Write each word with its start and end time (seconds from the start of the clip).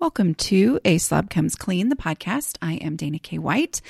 Welcome 0.00 0.34
to 0.34 0.80
A 0.84 0.98
Slob 0.98 1.30
Comes 1.30 1.54
Clean, 1.54 1.88
the 1.88 1.96
podcast. 1.96 2.58
I 2.60 2.74
am 2.74 2.96
Dana 2.96 3.18
K. 3.18 3.38
White. 3.38 3.80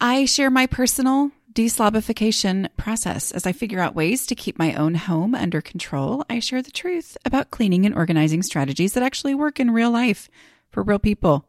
I 0.00 0.24
share 0.24 0.50
my 0.50 0.66
personal 0.66 1.30
deslobification 1.52 2.68
process 2.76 3.30
as 3.30 3.46
I 3.46 3.52
figure 3.52 3.78
out 3.78 3.94
ways 3.94 4.26
to 4.26 4.34
keep 4.34 4.58
my 4.58 4.74
own 4.74 4.94
home 4.94 5.34
under 5.34 5.60
control. 5.60 6.24
I 6.28 6.40
share 6.40 6.62
the 6.62 6.72
truth 6.72 7.16
about 7.24 7.52
cleaning 7.52 7.86
and 7.86 7.94
organizing 7.94 8.42
strategies 8.42 8.94
that 8.94 9.04
actually 9.04 9.34
work 9.34 9.60
in 9.60 9.70
real 9.70 9.90
life 9.90 10.28
for 10.70 10.82
real 10.82 10.98
people, 10.98 11.46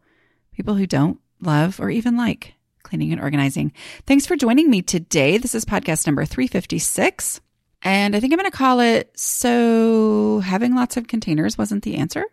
people 0.51 0.75
who 0.75 0.85
don't 0.85 1.19
love 1.41 1.79
or 1.79 1.89
even 1.89 2.15
like 2.15 2.53
cleaning 2.83 3.11
and 3.11 3.21
organizing. 3.21 3.71
Thanks 4.05 4.27
for 4.27 4.35
joining 4.35 4.69
me 4.69 4.83
today. 4.83 5.37
This 5.37 5.55
is 5.55 5.65
podcast 5.65 6.05
number 6.05 6.25
356. 6.25 7.41
And 7.81 8.15
I 8.15 8.19
think 8.19 8.33
I'm 8.33 8.39
going 8.39 8.51
to 8.51 8.55
call 8.55 8.81
it 8.81 9.17
So 9.17 10.41
Having 10.41 10.75
Lots 10.75 10.97
of 10.97 11.07
Containers 11.07 11.57
Wasn't 11.57 11.83
the 11.83 11.95
Answer. 11.95 12.25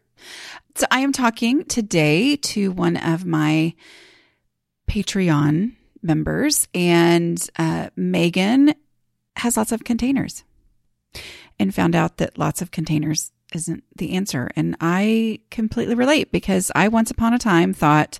So 0.75 0.87
I 0.91 1.01
am 1.01 1.13
talking 1.13 1.65
today 1.65 2.37
to 2.37 2.73
one 2.73 2.97
of 2.97 3.25
my 3.25 3.75
Patreon 4.89 5.73
members, 6.03 6.69
and 6.75 7.45
uh, 7.59 7.91
Megan 7.97 8.75
has 9.37 9.57
lots 9.57 9.73
of 9.73 9.85
containers 9.85 10.45
and 11.59 11.75
found 11.75 11.95
out 11.95 12.17
that 12.19 12.39
lots 12.39 12.63
of 12.63 12.71
containers 12.71 13.33
isn't 13.55 13.85
the 13.97 14.13
answer. 14.13 14.51
And 14.57 14.77
I 14.81 15.41
completely 15.51 15.95
relate 15.95 16.33
because 16.33 16.71
I 16.75 16.89
once 16.89 17.11
upon 17.11 17.35
a 17.35 17.39
time 17.39 17.73
thought 17.73 18.19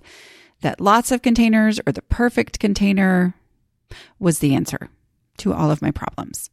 that 0.61 0.79
lots 0.79 1.11
of 1.11 1.21
containers 1.21 1.79
or 1.85 1.91
the 1.91 2.01
perfect 2.01 2.59
container 2.59 3.35
was 4.19 4.39
the 4.39 4.55
answer 4.55 4.89
to 5.37 5.53
all 5.53 5.71
of 5.71 5.81
my 5.81 5.91
problems. 5.91 6.49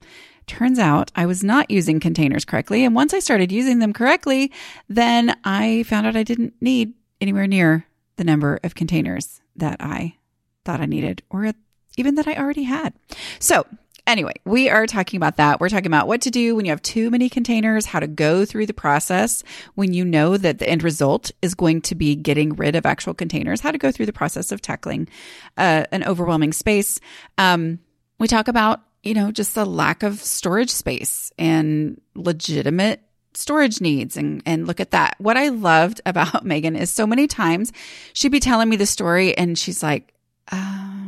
Turns 0.47 0.79
out 0.79 1.13
I 1.15 1.27
was 1.27 1.45
not 1.45 1.71
using 1.71 2.01
containers 2.01 2.45
correctly. 2.45 2.85
And 2.85 2.95
once 2.95 3.15
I 3.15 3.21
started 3.21 3.53
using 3.53 3.79
them 3.79 3.93
correctly, 3.93 4.53
then 4.89 5.37
I 5.45 5.85
found 5.85 6.07
out 6.07 6.17
I 6.17 6.23
didn't 6.23 6.55
need 6.61 6.95
anywhere 7.21 7.47
near 7.47 7.87
the 8.17 8.25
number 8.25 8.59
of 8.65 8.75
containers 8.75 9.41
that 9.57 9.77
I 9.81 10.17
thought 10.65 10.81
I 10.81 10.87
needed 10.87 11.23
or 11.31 11.53
even 11.97 12.17
that 12.17 12.29
I 12.29 12.35
already 12.35 12.65
had. 12.65 12.95
So, 13.39 13.67
anyway, 14.07 14.35
we 14.45 14.69
are 14.69 14.87
talking 14.87 15.17
about 15.17 15.37
that. 15.37 15.61
We're 15.61 15.69
talking 15.69 15.87
about 15.87 16.09
what 16.09 16.23
to 16.23 16.31
do 16.31 16.57
when 16.57 16.65
you 16.65 16.73
have 16.73 16.83
too 16.83 17.11
many 17.11 17.29
containers, 17.29 17.87
how 17.87 18.01
to 18.01 18.07
go 18.07 18.45
through 18.45 18.67
the 18.67 18.75
process 18.75 19.43
when 19.75 19.93
you 19.93 20.05
know 20.05 20.37
that 20.37 20.59
the 20.59 20.69
end 20.69 20.83
result 20.83 21.31
is 21.43 21.55
going 21.55 21.83
to 21.83 21.95
be 21.95 22.15
getting 22.17 22.55
rid 22.55 22.77
of 22.77 22.87
actual 22.87 23.15
containers, 23.15 23.61
how 23.61 23.71
to 23.71 23.79
go 23.79 23.91
through 23.91 24.07
the 24.07 24.13
process 24.13 24.53
of 24.53 24.61
tackling 24.61 25.09
uh, 25.57 25.85
an 25.93 26.05
overwhelming 26.05 26.53
space. 26.53 26.99
Um, 27.39 27.79
we 28.19 28.29
talk 28.29 28.49
about 28.49 28.83
you 29.03 29.15
know, 29.15 29.31
just 29.31 29.55
the 29.55 29.65
lack 29.65 30.03
of 30.03 30.21
storage 30.21 30.71
space 30.71 31.33
and 31.39 32.01
legitimate 32.15 33.03
storage 33.35 33.81
needs 33.81 34.17
and, 34.17 34.43
and 34.45 34.67
look 34.67 34.81
at 34.81 34.91
that. 34.91 35.15
What 35.19 35.37
I 35.37 35.49
loved 35.49 36.01
about 36.07 36.45
Megan 36.45 36.77
is 36.77 36.91
so 36.91 37.07
many 37.07 37.27
times 37.27 37.73
she'd 38.13 38.33
be 38.33 38.41
telling 38.41 38.69
me 38.69 38.77
the 38.77 38.87
story 38.87 39.37
and 39.37 39.59
she's 39.59 39.83
like, 39.83 40.13
uh, 40.53 41.07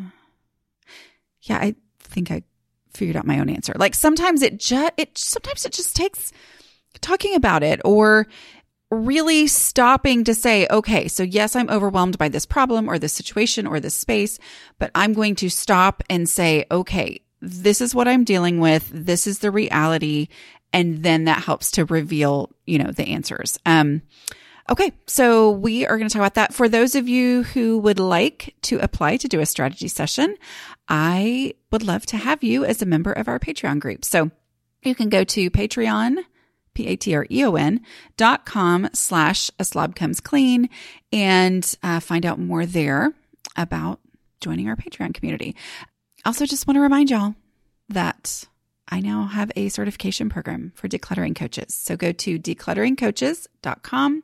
yeah, 1.43 1.59
I 1.59 1.75
think 2.01 2.31
I 2.31 2.43
figured 2.95 3.17
out 3.17 3.27
my 3.27 3.41
own 3.41 3.49
answer. 3.49 3.75
Like 3.77 3.95
sometimes 3.95 4.43
it 4.43 4.59
just, 4.59 4.93
it, 4.97 5.17
sometimes 5.19 5.65
it 5.65 5.73
just 5.73 5.97
takes 5.97 6.33
talking 7.01 7.35
about 7.35 7.63
it 7.63 7.81
or 7.85 8.27
really 8.91 9.47
stopping 9.47 10.23
to 10.25 10.35
say, 10.35 10.67
okay, 10.71 11.09
so 11.09 11.23
yes, 11.23 11.57
I'm 11.57 11.71
overwhelmed 11.71 12.19
by 12.19 12.29
this 12.29 12.45
problem 12.45 12.89
or 12.89 12.99
this 12.99 13.15
situation 13.15 13.67
or 13.67 13.81
this 13.81 13.95
space, 13.95 14.39
but 14.79 14.91
I'm 14.95 15.15
going 15.15 15.35
to 15.37 15.49
stop 15.49 16.03
and 16.11 16.29
say, 16.29 16.67
okay, 16.71 17.23
this 17.43 17.81
is 17.81 17.95
what 17.95 18.09
I'm 18.09 18.25
dealing 18.25 18.61
with. 18.61 18.89
This 18.93 19.27
is 19.27 19.41
the 19.41 19.51
reality. 19.51 20.29
And 20.73 21.03
then 21.03 21.25
that 21.25 21.43
helps 21.43 21.73
to 21.73 21.85
reveal, 21.85 22.51
you 22.65 22.79
know, 22.79 22.93
the 22.93 23.09
answers. 23.09 23.59
Um, 23.67 24.03
okay. 24.71 24.93
So 25.07 25.51
we 25.51 25.85
are 25.85 25.99
going 25.99 26.09
to 26.09 26.13
talk 26.13 26.21
about 26.21 26.35
that. 26.35 26.55
For 26.55 26.69
those 26.69 26.95
of 26.95 27.09
you 27.09 27.43
who 27.43 27.79
would 27.79 27.99
like 27.99 28.55
to 28.63 28.79
apply 28.79 29.19
to 29.19 29.29
do 29.29 29.41
a 29.41 29.47
strategy 29.47 29.89
session, 29.89 30.37
I 30.89 31.55
would 31.71 31.83
love 31.83 32.07
to 32.07 32.17
have 32.17 32.43
you 32.43 32.65
as 32.65 32.81
a 32.81 32.87
member 32.87 33.13
of 33.13 33.29
our 33.29 33.39
Patreon 33.39 33.81
group. 33.81 34.05
So 34.05 34.31
you 34.83 34.95
can 34.95 35.09
go 35.09 35.25
to 35.25 35.51
Patreon, 35.51 36.19
P-A-T-R-E-O-N 36.75 37.81
dot 38.17 38.47
com 38.47 38.89
slash 38.95 39.51
a 39.59 39.65
slob 39.65 39.95
comes 39.95 40.21
clean 40.21 40.71
and 41.13 41.77
uh, 41.83 42.01
find 42.01 42.25
out 42.25 42.39
more 42.39 42.65
there 42.65 43.13
about 43.57 44.01
joining 44.41 44.69
our 44.69 44.77
Patreon 44.77 45.15
community. 45.15 45.55
Also, 46.25 46.47
just 46.47 46.67
want 46.67 46.77
to 46.77 46.81
remind 46.81 47.11
y'all 47.11 47.35
that 47.89 48.45
I 48.89 49.01
now 49.01 49.25
have 49.25 49.51
a 49.57 49.69
certification 49.69 50.29
program 50.29 50.73
for 50.75 50.89
decluttering 50.89 51.35
coaches. 51.35 51.75
So 51.75 51.97
go 51.97 52.13
to 52.13 52.39
declutteringcoaches.com 52.39 54.23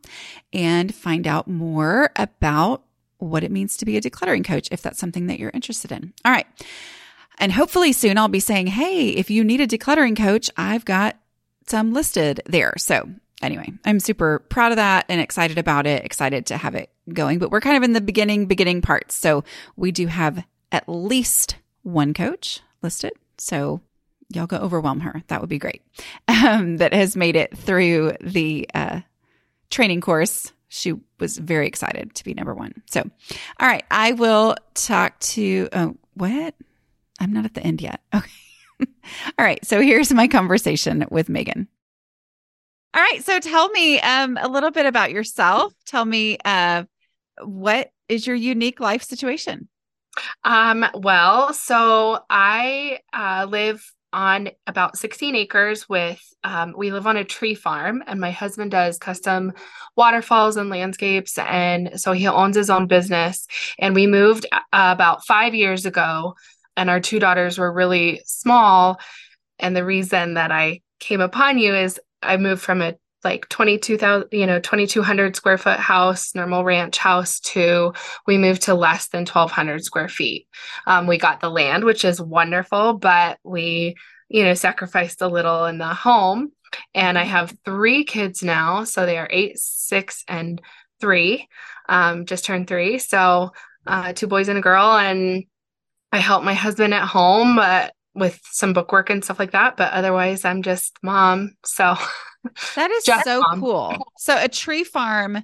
and 0.52 0.94
find 0.94 1.26
out 1.26 1.48
more 1.48 2.10
about 2.16 2.82
what 3.18 3.42
it 3.42 3.50
means 3.50 3.76
to 3.78 3.84
be 3.84 3.96
a 3.96 4.00
decluttering 4.00 4.44
coach 4.44 4.68
if 4.70 4.82
that's 4.82 4.98
something 4.98 5.26
that 5.26 5.38
you're 5.38 5.50
interested 5.54 5.90
in. 5.90 6.12
All 6.24 6.32
right. 6.32 6.46
And 7.38 7.52
hopefully 7.52 7.92
soon 7.92 8.18
I'll 8.18 8.28
be 8.28 8.40
saying, 8.40 8.68
Hey, 8.68 9.10
if 9.10 9.30
you 9.30 9.42
need 9.42 9.60
a 9.60 9.66
decluttering 9.66 10.16
coach, 10.16 10.50
I've 10.56 10.84
got 10.84 11.16
some 11.66 11.92
listed 11.92 12.42
there. 12.46 12.74
So 12.76 13.08
anyway, 13.42 13.72
I'm 13.84 14.00
super 14.00 14.40
proud 14.40 14.72
of 14.72 14.76
that 14.76 15.06
and 15.08 15.20
excited 15.20 15.58
about 15.58 15.86
it, 15.86 16.04
excited 16.04 16.46
to 16.46 16.56
have 16.56 16.74
it 16.74 16.90
going, 17.12 17.38
but 17.38 17.50
we're 17.50 17.60
kind 17.60 17.76
of 17.76 17.82
in 17.82 17.92
the 17.92 18.00
beginning, 18.00 18.46
beginning 18.46 18.82
parts. 18.82 19.14
So 19.14 19.44
we 19.76 19.92
do 19.92 20.06
have 20.06 20.44
at 20.72 20.88
least 20.88 21.56
one 21.88 22.14
coach 22.14 22.60
listed. 22.82 23.12
So 23.38 23.80
y'all 24.28 24.46
go 24.46 24.58
overwhelm 24.58 25.00
her. 25.00 25.22
That 25.28 25.40
would 25.40 25.50
be 25.50 25.58
great. 25.58 25.82
Um, 26.28 26.76
that 26.76 26.94
has 26.94 27.16
made 27.16 27.34
it 27.34 27.56
through 27.58 28.12
the 28.20 28.68
uh, 28.72 29.00
training 29.70 30.00
course. 30.00 30.52
She 30.68 30.94
was 31.18 31.36
very 31.36 31.66
excited 31.66 32.14
to 32.14 32.24
be 32.24 32.32
number 32.32 32.54
one. 32.54 32.74
So, 32.86 33.02
all 33.58 33.68
right, 33.68 33.84
I 33.90 34.12
will 34.12 34.54
talk 34.74 35.18
to, 35.20 35.68
oh, 35.72 35.96
what? 36.14 36.54
I'm 37.18 37.32
not 37.32 37.44
at 37.44 37.54
the 37.54 37.62
end 37.62 37.80
yet. 37.80 38.00
Okay. 38.14 38.30
all 39.36 39.44
right. 39.44 39.64
So 39.66 39.80
here's 39.80 40.12
my 40.12 40.28
conversation 40.28 41.04
with 41.10 41.28
Megan. 41.28 41.66
All 42.94 43.02
right. 43.02 43.24
So 43.24 43.40
tell 43.40 43.68
me 43.70 43.98
um, 43.98 44.38
a 44.40 44.46
little 44.46 44.70
bit 44.70 44.86
about 44.86 45.10
yourself. 45.10 45.74
Tell 45.84 46.04
me 46.04 46.38
uh, 46.44 46.84
what 47.42 47.90
is 48.08 48.26
your 48.26 48.36
unique 48.36 48.78
life 48.78 49.02
situation? 49.02 49.68
Um, 50.44 50.84
well, 50.94 51.52
so 51.52 52.20
I 52.30 53.00
uh, 53.12 53.46
live 53.48 53.84
on 54.12 54.48
about 54.66 54.96
16 54.96 55.34
acres 55.34 55.88
with 55.88 56.22
um, 56.42 56.74
we 56.76 56.90
live 56.92 57.06
on 57.06 57.16
a 57.16 57.24
tree 57.24 57.54
farm 57.54 58.02
and 58.06 58.20
my 58.20 58.30
husband 58.30 58.70
does 58.70 58.98
custom 58.98 59.52
waterfalls 59.96 60.56
and 60.56 60.70
landscapes 60.70 61.36
and 61.38 62.00
so 62.00 62.12
he 62.12 62.26
owns 62.26 62.56
his 62.56 62.70
own 62.70 62.86
business. 62.86 63.46
And 63.78 63.94
we 63.94 64.06
moved 64.06 64.46
uh, 64.52 64.60
about 64.72 65.26
five 65.26 65.54
years 65.54 65.84
ago 65.84 66.34
and 66.76 66.88
our 66.88 67.00
two 67.00 67.18
daughters 67.18 67.58
were 67.58 67.72
really 67.72 68.22
small. 68.24 68.98
And 69.58 69.76
the 69.76 69.84
reason 69.84 70.34
that 70.34 70.52
i 70.52 70.80
came 71.00 71.20
upon 71.20 71.58
you 71.58 71.74
is 71.74 72.00
i 72.22 72.36
moved 72.36 72.62
from 72.62 72.80
a 72.80 72.94
like 73.24 73.48
22,000, 73.48 74.28
you 74.32 74.46
know, 74.46 74.60
2,200 74.60 75.36
square 75.36 75.58
foot 75.58 75.78
house, 75.78 76.34
normal 76.34 76.64
ranch 76.64 76.98
house 76.98 77.40
to 77.40 77.92
we 78.26 78.38
moved 78.38 78.62
to 78.62 78.74
less 78.74 79.08
than 79.08 79.20
1,200 79.20 79.84
square 79.84 80.08
feet. 80.08 80.46
Um, 80.86 81.06
we 81.06 81.18
got 81.18 81.40
the 81.40 81.50
land, 81.50 81.84
which 81.84 82.04
is 82.04 82.20
wonderful, 82.20 82.94
but 82.94 83.38
we, 83.42 83.96
you 84.28 84.44
know, 84.44 84.54
sacrificed 84.54 85.22
a 85.22 85.28
little 85.28 85.66
in 85.66 85.78
the 85.78 85.94
home. 85.94 86.52
And 86.94 87.18
I 87.18 87.24
have 87.24 87.56
three 87.64 88.04
kids 88.04 88.42
now. 88.42 88.84
So 88.84 89.06
they 89.06 89.18
are 89.18 89.28
eight, 89.30 89.58
six, 89.58 90.22
and 90.28 90.60
three, 91.00 91.48
um, 91.88 92.26
just 92.26 92.44
turned 92.44 92.68
three. 92.68 92.98
So 92.98 93.52
uh, 93.86 94.12
two 94.12 94.26
boys 94.26 94.48
and 94.48 94.58
a 94.58 94.62
girl. 94.62 94.96
And 94.96 95.44
I 96.12 96.18
help 96.18 96.42
my 96.42 96.54
husband 96.54 96.94
at 96.94 97.06
home, 97.06 97.56
but 97.56 97.92
with 98.18 98.40
some 98.44 98.72
bookwork 98.72 99.10
and 99.10 99.24
stuff 99.24 99.38
like 99.38 99.52
that. 99.52 99.76
But 99.76 99.92
otherwise, 99.92 100.44
I'm 100.44 100.62
just 100.62 100.96
mom. 101.02 101.54
So 101.64 101.96
that 102.76 102.90
is 102.90 103.04
so 103.24 103.40
mom. 103.40 103.60
cool. 103.60 104.12
So 104.18 104.36
a 104.36 104.48
tree 104.48 104.84
farm 104.84 105.42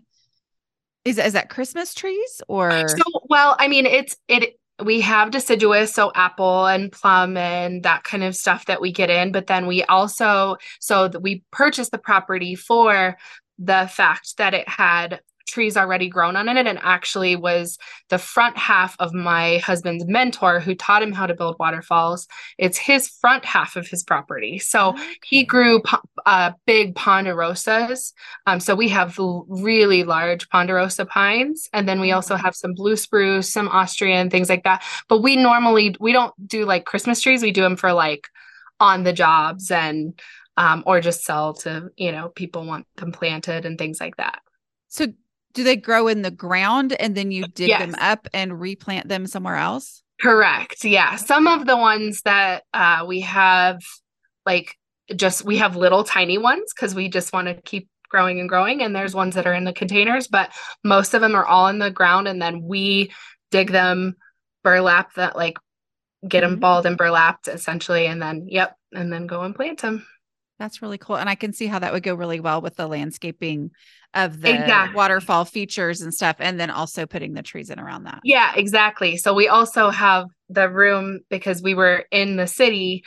is 1.05 1.19
is 1.19 1.35
that 1.35 1.51
Christmas 1.51 1.95
trees 1.95 2.43
or 2.49 2.89
so, 2.89 3.03
well, 3.29 3.57
I 3.59 3.69
mean, 3.69 3.87
it's 3.87 4.17
it 4.29 4.59
we 4.83 5.01
have 5.03 5.31
deciduous, 5.31 5.95
so 5.95 6.11
apple 6.15 6.67
and 6.67 6.91
plum 6.91 7.37
and 7.37 7.83
that 7.85 8.03
kind 8.03 8.25
of 8.25 8.35
stuff 8.35 8.67
that 8.67 8.81
we 8.81 8.93
get 8.93 9.11
in. 9.11 9.31
But 9.31 9.47
then 9.47 9.67
we 9.67 9.85
also 9.85 10.57
so 10.81 11.11
we 11.21 11.45
purchased 11.51 11.93
the 11.93 11.99
property 11.99 12.55
for 12.55 13.17
the 13.59 13.89
fact 13.93 14.37
that 14.39 14.55
it 14.55 14.69
had 14.69 15.21
trees 15.55 15.77
already 15.77 16.09
grown 16.09 16.35
on 16.35 16.49
it 16.49 16.67
and 16.67 16.79
actually 16.83 17.37
was 17.37 17.79
the 18.11 18.19
front 18.19 18.59
half 18.59 18.97
of 18.99 19.15
my 19.15 19.59
husband's 19.59 20.05
mentor 20.07 20.59
who 20.59 20.75
taught 20.75 21.03
him 21.03 21.13
how 21.13 21.27
to 21.27 21.35
build 21.35 21.57
waterfalls. 21.61 22.27
It's 22.59 22.77
his 22.77 23.09
front 23.09 23.45
half 23.45 23.77
of 23.77 23.87
his 23.87 24.03
property. 24.03 24.59
So 24.59 24.91
okay. 24.91 25.03
he 25.25 25.45
grew 25.45 25.81
uh, 26.27 26.53
big 26.67 26.97
ponderosas. 26.97 28.13
Um, 28.47 28.59
so 28.59 28.75
we 28.75 28.89
have 28.89 29.17
really 29.19 30.03
large 30.03 30.49
ponderosa 30.49 31.07
pines 31.07 31.69
and 31.73 31.89
then 31.89 32.01
we 32.01 32.11
also 32.11 32.35
have 32.35 32.57
some 32.57 32.75
blue 32.75 32.97
spruce 32.97 33.53
some 33.53 33.69
austrian 33.69 34.29
things 34.31 34.49
like 34.49 34.65
that. 34.65 34.83
But 35.09 35.23
we 35.23 35.37
normally 35.37 35.95
we 36.01 36.13
don't 36.13 36.35
do 36.47 36.65
like 36.65 36.85
christmas 36.85 37.21
trees. 37.21 37.43
We 37.43 37.53
do 37.53 37.63
them 37.63 37.77
for 37.77 37.93
like 37.93 38.27
on 38.81 39.05
the 39.05 39.13
jobs 39.13 39.71
and 39.71 40.21
um, 40.57 40.83
or 40.87 41.01
just 41.01 41.25
sell 41.25 41.55
to 41.55 41.91
you 41.97 42.13
know 42.13 42.29
people 42.29 42.67
want 42.67 42.87
them 42.97 43.13
planted 43.13 43.67
and 43.67 43.79
things 43.79 44.01
like 44.01 44.17
that. 44.17 44.41
So 44.89 45.07
do 45.55 45.65
they 45.65 45.77
grow 45.77 46.09
in 46.09 46.23
the 46.23 46.31
ground 46.31 46.93
and 46.95 47.15
then 47.17 47.31
you 47.31 47.47
dig 47.47 47.69
Yes. 47.69 47.81
them 47.81 47.95
up 47.99 48.29
and 48.35 48.61
replant 48.61 49.09
them 49.09 49.27
somewhere 49.27 49.57
else? 49.57 50.03
Correct. 50.21 50.85
Yeah. 50.85 51.17
Some 51.17 51.47
of 51.47 51.67
the 51.67 51.77
ones 51.77 52.23
that 52.23 52.65
uh, 52.73 53.05
we 53.07 53.21
have, 53.21 53.81
like, 54.47 54.77
just 55.15 55.45
we 55.45 55.57
have 55.59 55.77
little 55.77 56.05
tiny 56.05 56.39
ones 56.39 56.73
because 56.75 56.95
we 56.95 57.09
just 57.09 57.33
want 57.33 57.47
to 57.49 57.55
keep 57.63 57.89
growing 58.09 58.41
and 58.41 58.49
growing. 58.49 58.83
And 58.83 58.95
there's 58.95 59.15
ones 59.15 59.35
that 59.35 59.47
are 59.47 59.53
in 59.55 59.65
the 59.65 59.73
containers, 59.73 60.29
but 60.29 60.51
most 60.85 61.15
of 61.15 61.21
them 61.21 61.35
are 61.35 61.45
all 61.45 61.69
in 61.69 61.79
the 61.79 61.91
ground. 61.91 62.29
And 62.29 62.41
then 62.41 62.63
we 62.63 63.13
dig 63.51 63.71
them, 63.71 64.15
burlap 64.63 65.15
that, 65.15 65.37
like, 65.37 65.59
get 66.27 66.41
them 66.41 66.57
Mhm. 66.57 66.61
balled 66.61 66.87
and 66.87 66.97
burlapped 66.97 67.49
essentially. 67.49 68.07
And 68.07 68.23
then, 68.23 68.47
yep. 68.49 68.77
And 68.95 69.13
then 69.13 69.27
go 69.27 69.43
and 69.43 69.55
plant 69.55 69.81
them. 69.83 70.07
That's 70.59 70.81
really 70.81 70.99
cool. 70.99 71.17
And 71.17 71.29
I 71.29 71.35
can 71.35 71.53
see 71.53 71.67
how 71.67 71.81
that 71.81 71.93
would 71.93 72.03
go 72.05 72.15
really 72.15 72.41
well 72.41 72.61
with 72.63 72.77
the 72.77 72.87
landscaping 72.87 73.73
of 74.15 74.41
the 74.41 74.53
Exactly. 74.53 74.97
waterfall 74.97 75.45
features 75.45 76.01
and 76.01 76.15
stuff. 76.15 76.37
And 76.39 76.59
then 76.59 76.71
also 76.71 77.07
putting 77.07 77.35
the 77.35 77.43
trees 77.43 77.71
in 77.71 77.79
around 77.79 78.05
that. 78.05 78.21
Yeah, 78.23 78.55
exactly. 78.57 79.17
So 79.17 79.35
we 79.35 79.49
also 79.49 79.91
have 79.91 80.27
the 80.49 80.69
room 80.71 81.21
because 81.31 81.63
we 81.63 81.75
were 81.75 82.05
in 82.11 82.37
the 82.37 82.47
city, 82.47 83.05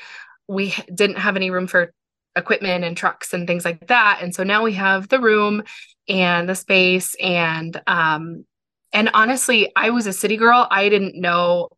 we 0.48 0.74
didn't 0.94 1.18
have 1.18 1.36
any 1.36 1.50
room 1.50 1.68
for 1.68 1.92
equipment 2.36 2.84
and 2.84 2.96
trucks 2.96 3.34
and 3.34 3.48
things 3.48 3.66
like 3.66 3.88
that. 3.88 4.20
And 4.22 4.34
so 4.34 4.44
now 4.44 4.64
we 4.64 4.74
have 4.74 5.10
the 5.10 5.20
room 5.20 5.64
and 6.08 6.48
the 6.48 6.56
space 6.56 7.16
and 7.22 7.82
um 7.88 8.46
and 8.94 9.10
honestly, 9.14 9.70
I 9.76 9.90
was 9.90 10.08
a 10.08 10.14
city 10.14 10.38
girl. 10.38 10.66
I 10.72 10.88
didn't 10.88 11.20
know 11.20 11.70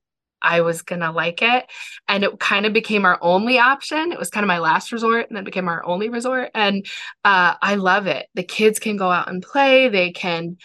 I 0.41 0.61
was 0.61 0.81
going 0.81 1.01
to 1.01 1.11
like 1.11 1.41
it 1.41 1.65
and 2.07 2.23
it 2.23 2.39
kind 2.39 2.65
of 2.65 2.73
became 2.73 3.05
our 3.05 3.19
only 3.21 3.59
option. 3.59 4.11
It 4.11 4.19
was 4.19 4.29
kind 4.29 4.43
of 4.43 4.47
my 4.47 4.59
last 4.59 4.91
resort 4.91 5.27
and 5.27 5.35
then 5.35 5.43
became 5.43 5.67
our 5.67 5.85
only 5.85 6.09
resort 6.09 6.51
and 6.53 6.85
uh 7.25 7.55
I 7.61 7.75
love 7.75 8.07
it. 8.07 8.27
The 8.35 8.43
kids 8.43 8.79
can 8.79 8.97
go 8.97 9.11
out 9.11 9.29
and 9.29 9.41
play. 9.41 9.89
They 9.89 10.11
can 10.11 10.57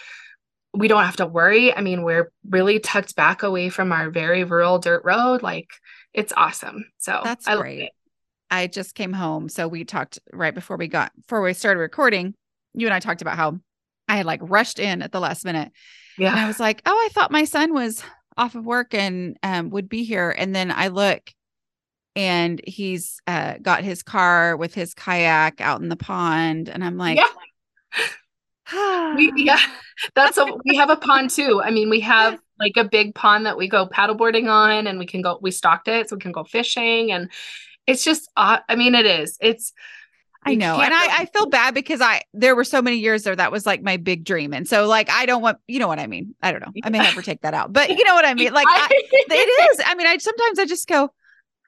we 0.73 0.87
don't 0.87 1.03
have 1.05 1.17
to 1.17 1.25
worry. 1.25 1.73
I 1.73 1.81
mean, 1.81 2.03
we're 2.03 2.31
really 2.49 2.79
tucked 2.79 3.15
back 3.15 3.43
away 3.43 3.69
from 3.69 3.91
our 3.91 4.09
very 4.09 4.43
rural 4.43 4.79
dirt 4.79 5.03
road. 5.05 5.41
Like 5.41 5.69
it's 6.13 6.33
awesome. 6.35 6.85
So 6.97 7.21
That's 7.23 7.47
I 7.47 7.55
great. 7.55 7.91
I 8.51 8.67
just 8.67 8.95
came 8.95 9.13
home. 9.13 9.49
So 9.49 9.67
we 9.67 9.83
talked 9.85 10.19
right 10.31 10.53
before 10.53 10.77
we 10.77 10.87
got, 10.87 11.11
before 11.15 11.41
we 11.41 11.53
started 11.53 11.79
recording. 11.79 12.33
You 12.73 12.87
and 12.87 12.93
I 12.93 12.99
talked 12.99 13.21
about 13.21 13.37
how 13.37 13.59
I 14.07 14.17
had 14.17 14.25
like 14.25 14.39
rushed 14.43 14.79
in 14.79 15.01
at 15.01 15.11
the 15.11 15.19
last 15.19 15.45
minute. 15.45 15.71
And 16.31 16.39
I 16.39 16.47
was 16.47 16.59
like, 16.59 16.81
oh, 16.85 16.93
I 16.93 17.09
thought 17.13 17.31
my 17.31 17.43
son 17.43 17.73
was 17.73 18.03
off 18.37 18.55
of 18.55 18.65
work 18.65 18.93
and 18.93 19.37
um, 19.43 19.69
would 19.69 19.89
be 19.89 20.03
here. 20.03 20.33
And 20.37 20.55
then 20.55 20.71
I 20.71 20.89
look 20.89 21.33
and 22.15 22.61
he's 22.65 23.19
uh, 23.27 23.55
got 23.61 23.83
his 23.83 24.03
car 24.03 24.55
with 24.55 24.73
his 24.73 24.93
kayak 24.93 25.61
out 25.61 25.81
in 25.81 25.89
the 25.89 25.95
pond. 25.95 26.69
And 26.69 26.83
I'm 26.83 26.97
like, 26.97 27.17
yeah. 27.17 29.15
We, 29.15 29.31
yeah. 29.45 29.59
That's 30.15 30.37
a 30.37 30.45
we 30.65 30.75
have 30.75 30.89
a 30.89 30.95
pond 30.95 31.29
too. 31.29 31.61
I 31.63 31.71
mean, 31.71 31.89
we 31.89 31.99
have 32.01 32.39
like 32.59 32.77
a 32.77 32.85
big 32.85 33.15
pond 33.15 33.45
that 33.45 33.57
we 33.57 33.67
go 33.67 33.87
paddleboarding 33.87 34.49
on 34.49 34.87
and 34.87 34.97
we 34.97 35.05
can 35.05 35.21
go 35.21 35.39
we 35.41 35.51
stocked 35.51 35.87
it 35.87 36.09
so 36.09 36.15
we 36.15 36.21
can 36.21 36.31
go 36.31 36.43
fishing 36.43 37.11
and 37.11 37.29
it's 37.85 38.03
just 38.03 38.29
uh, 38.37 38.59
I 38.67 38.75
mean 38.75 38.95
it 38.95 39.05
is. 39.05 39.37
It's 39.41 39.73
I 40.45 40.55
know. 40.55 40.79
And 40.79 40.93
I, 40.93 41.21
I 41.21 41.25
feel 41.25 41.47
bad 41.47 41.73
because 41.73 42.01
I, 42.01 42.21
there 42.33 42.55
were 42.55 42.63
so 42.63 42.81
many 42.81 42.97
years 42.97 43.23
there 43.23 43.35
that 43.35 43.51
was 43.51 43.65
like 43.65 43.81
my 43.81 43.97
big 43.97 44.23
dream. 44.23 44.53
And 44.53 44.67
so, 44.67 44.85
like, 44.85 45.09
I 45.09 45.25
don't 45.25 45.41
want, 45.41 45.57
you 45.67 45.79
know 45.79 45.87
what 45.87 45.99
I 45.99 46.07
mean? 46.07 46.35
I 46.41 46.51
don't 46.51 46.61
know. 46.61 46.71
I 46.83 46.89
may 46.89 46.99
never 46.99 47.21
take 47.21 47.41
that 47.41 47.53
out, 47.53 47.73
but 47.73 47.89
you 47.89 48.03
know 48.03 48.13
what 48.13 48.25
I 48.25 48.33
mean? 48.35 48.53
Like, 48.53 48.67
I, 48.69 48.87
it 48.91 49.71
is. 49.71 49.81
I 49.85 49.95
mean, 49.95 50.05
I 50.07 50.17
sometimes 50.17 50.59
I 50.59 50.65
just 50.65 50.87
go, 50.87 51.09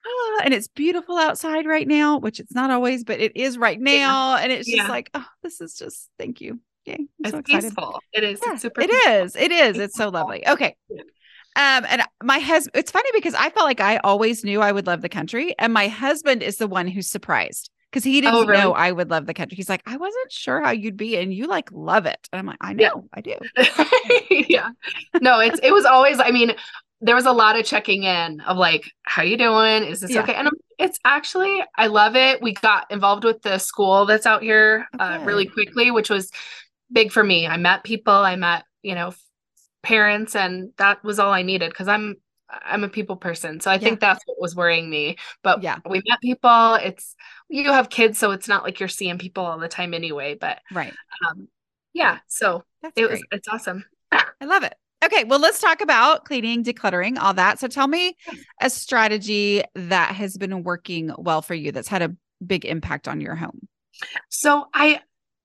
ah, 0.06 0.41
and 0.44 0.53
it's 0.53 0.68
beautiful 0.68 1.18
outside 1.18 1.65
right 1.65 1.88
now, 1.88 2.19
which 2.19 2.39
it's 2.39 2.53
not 2.53 2.69
always, 2.69 3.03
but 3.03 3.19
it 3.19 3.35
is 3.35 3.57
right 3.57 3.79
Yeah. 3.81 3.97
now. 4.00 4.35
And 4.38 4.51
it's 4.51 4.68
just 4.68 4.77
Yeah. 4.77 4.88
like, 4.88 5.09
oh, 5.15 5.25
this 5.41 5.59
is 5.59 5.75
just, 5.75 6.09
thank 6.19 6.39
you. 6.41 6.59
Yay. 6.85 6.94
I'm 6.95 7.07
it's 7.19 7.31
so 7.31 7.38
excited. 7.39 7.63
peaceful. 7.63 8.00
It 8.13 8.23
is. 8.23 8.39
Yeah, 8.45 8.53
it's 8.53 8.62
super 8.62 8.81
it 8.81 8.91
is. 8.91 9.35
It 9.35 9.51
is. 9.51 9.77
It's 9.77 9.95
so 9.95 10.09
lovely. 10.09 10.47
Okay. 10.47 10.75
Um, 10.89 11.85
and 11.89 12.03
my 12.23 12.38
husband, 12.38 12.75
it's 12.75 12.91
funny 12.91 13.09
because 13.13 13.33
I 13.33 13.50
felt 13.50 13.65
like 13.65 13.81
I 13.81 13.97
always 13.97 14.44
knew 14.44 14.62
I 14.62 14.71
would 14.71 14.85
love 14.85 15.01
the 15.01 15.09
country. 15.09 15.56
And 15.57 15.73
my 15.73 15.88
husband 15.88 16.44
is 16.44 16.57
the 16.57 16.68
one 16.68 16.88
who's 16.88 17.09
surprised 17.09 17.71
because 17.91 18.03
he 18.03 18.21
didn't 18.21 18.33
Oh, 18.33 18.45
really? 18.45 18.61
know 18.61 18.73
I 18.73 18.91
would 18.91 19.09
love 19.09 19.25
the 19.25 19.33
country. 19.33 19.55
He's 19.55 19.69
like, 19.69 19.83
I 19.85 19.97
wasn't 19.97 20.31
sure 20.31 20.61
how 20.61 20.71
you'd 20.71 20.97
be, 20.97 21.17
and 21.17 21.33
you 21.33 21.47
like 21.47 21.71
love 21.71 22.05
it. 22.05 22.27
And 22.31 22.39
I'm 22.39 22.45
like, 22.45 22.57
I 22.61 22.73
Yeah. 22.73 22.89
know, 22.89 23.07
I 23.13 23.21
do. 23.21 23.35
yeah. 24.49 24.69
No, 25.21 25.39
it's 25.39 25.59
it 25.63 25.71
was 25.71 25.85
always 25.85 26.19
I 26.19 26.31
mean, 26.31 26.53
there 27.01 27.15
was 27.15 27.25
a 27.25 27.31
lot 27.31 27.57
of 27.59 27.65
checking 27.65 28.03
in 28.03 28.41
of 28.41 28.57
like, 28.57 28.89
how 29.03 29.23
you 29.23 29.37
doing? 29.37 29.83
Is 29.83 30.01
this 30.01 30.11
Yeah. 30.11 30.21
okay? 30.21 30.33
And 30.33 30.49
it's 30.77 30.99
actually 31.05 31.63
I 31.77 31.87
love 31.87 32.15
it. 32.15 32.41
We 32.41 32.53
got 32.53 32.89
involved 32.91 33.23
with 33.23 33.41
the 33.41 33.57
school 33.57 34.05
that's 34.05 34.25
out 34.25 34.43
here 34.43 34.87
Oh, 34.93 34.99
uh, 34.99 35.19
really 35.23 35.45
quickly, 35.45 35.91
which 35.91 36.09
was 36.09 36.29
big 36.91 37.11
for 37.11 37.23
me. 37.23 37.47
I 37.47 37.57
met 37.57 37.83
people, 37.83 38.13
I 38.13 38.35
met, 38.35 38.63
you 38.81 38.95
know, 38.95 39.13
parents 39.83 40.35
and 40.35 40.71
that 40.77 41.03
was 41.03 41.19
all 41.19 41.31
I 41.31 41.43
needed 41.43 41.69
because 41.69 41.87
I'm 41.87 42.15
I'm 42.49 42.83
a 42.83 42.89
people 42.89 43.15
person. 43.17 43.59
So 43.59 43.69
I 43.69 43.77
think 43.77 43.99
that's 43.99 44.23
what 44.25 44.39
was 44.39 44.55
worrying 44.55 44.89
me. 44.89 45.17
But 45.44 45.61
Yeah. 45.61 45.79
we 45.89 46.01
met 46.07 46.21
people. 46.21 46.75
It's 46.75 47.15
you 47.49 47.71
have 47.71 47.89
kids, 47.89 48.17
so 48.17 48.31
it's 48.31 48.47
not 48.47 48.63
like 48.63 48.79
you're 48.79 48.89
seeing 48.89 49.17
people 49.17 49.45
all 49.45 49.59
the 49.59 49.67
time 49.67 49.94
anyway. 49.94 50.35
But 50.35 50.59
Right. 50.71 50.94
um 51.27 51.47
yeah, 51.94 52.19
so 52.27 52.63
That's 52.81 52.94
it 52.95 53.07
great. 53.07 53.11
was 53.11 53.23
it's 53.31 53.47
awesome. 53.47 53.85
I 54.11 54.45
love 54.45 54.63
it. 54.63 54.75
Okay, 55.03 55.23
well, 55.25 55.39
let's 55.39 55.59
talk 55.59 55.81
about 55.81 56.25
cleaning, 56.25 56.63
decluttering, 56.63 57.17
all 57.19 57.33
that. 57.35 57.59
So 57.59 57.67
tell 57.67 57.88
me 57.88 58.15
a 58.61 58.69
strategy 58.69 59.63
that 59.75 60.15
has 60.15 60.38
been 60.38 60.63
working 60.63 61.11
well 61.17 61.41
for 61.41 61.53
you 61.53 61.71
that's 61.71 61.88
had 61.88 62.01
a 62.01 62.15
big 62.45 62.65
impact 62.65 63.07
on 63.07 63.21
your 63.21 63.35
home. 63.35 63.67
So 64.29 64.65
I 64.73 65.01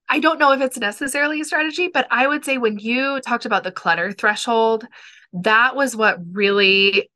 I 0.09 0.19
don't 0.19 0.39
know 0.39 0.51
if 0.51 0.61
it's 0.61 0.77
necessarily 0.77 1.41
a 1.41 1.45
strategy, 1.45 1.87
but 1.87 2.07
I 2.11 2.27
would 2.27 2.45
say 2.45 2.57
when 2.57 2.77
you 2.77 3.19
talked 3.21 3.45
about 3.45 3.63
the 3.63 3.71
clutter 3.71 4.11
threshold, 4.11 4.85
that 5.33 5.75
was 5.75 5.95
what 5.95 6.19
really 6.31 7.09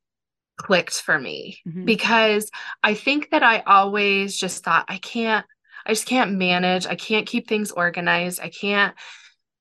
clicked 0.57 1.01
for 1.01 1.19
me 1.19 1.59
Mhm. 1.67 1.85
because 1.85 2.49
I 2.83 2.95
think 2.95 3.29
that 3.29 3.43
I 3.43 3.59
always 3.59 4.37
just 4.37 4.63
thought 4.63 4.85
I 4.89 4.97
can't 4.97 5.45
I 5.85 5.91
just 5.91 6.07
can't 6.07 6.33
manage. 6.33 6.85
I 6.85 6.95
can't 6.95 7.25
keep 7.27 7.47
things 7.47 7.71
organized. 7.71 8.41
I 8.41 8.49
can't 8.49 8.95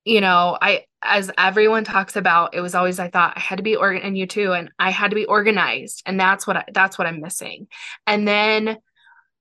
you 0.05 0.21
know, 0.21 0.57
I 0.63 0.85
as 1.03 1.31
everyone 1.37 1.83
talks 1.85 2.15
about, 2.17 2.55
it 2.55 2.61
was 2.61 2.75
always 2.75 2.99
I 2.99 3.09
thought 3.09 3.35
I 3.37 3.41
had 3.41 3.57
to 3.57 3.63
be 3.63 3.77
organ 3.77 4.03
and 4.03 4.17
you 4.17 4.27
too 4.27 4.53
and 4.53 4.71
I 4.79 4.91
had 4.91 5.11
to 5.11 5.17
be 5.17 5.27
organized 5.27 6.03
and 6.07 6.19
that's 6.19 6.47
what 6.47 6.57
I, 6.57 6.65
that's 6.73 6.97
what 6.97 7.07
I'm 7.07 7.21
missing. 7.21 7.67
And 8.07 8.27
then 8.27 8.79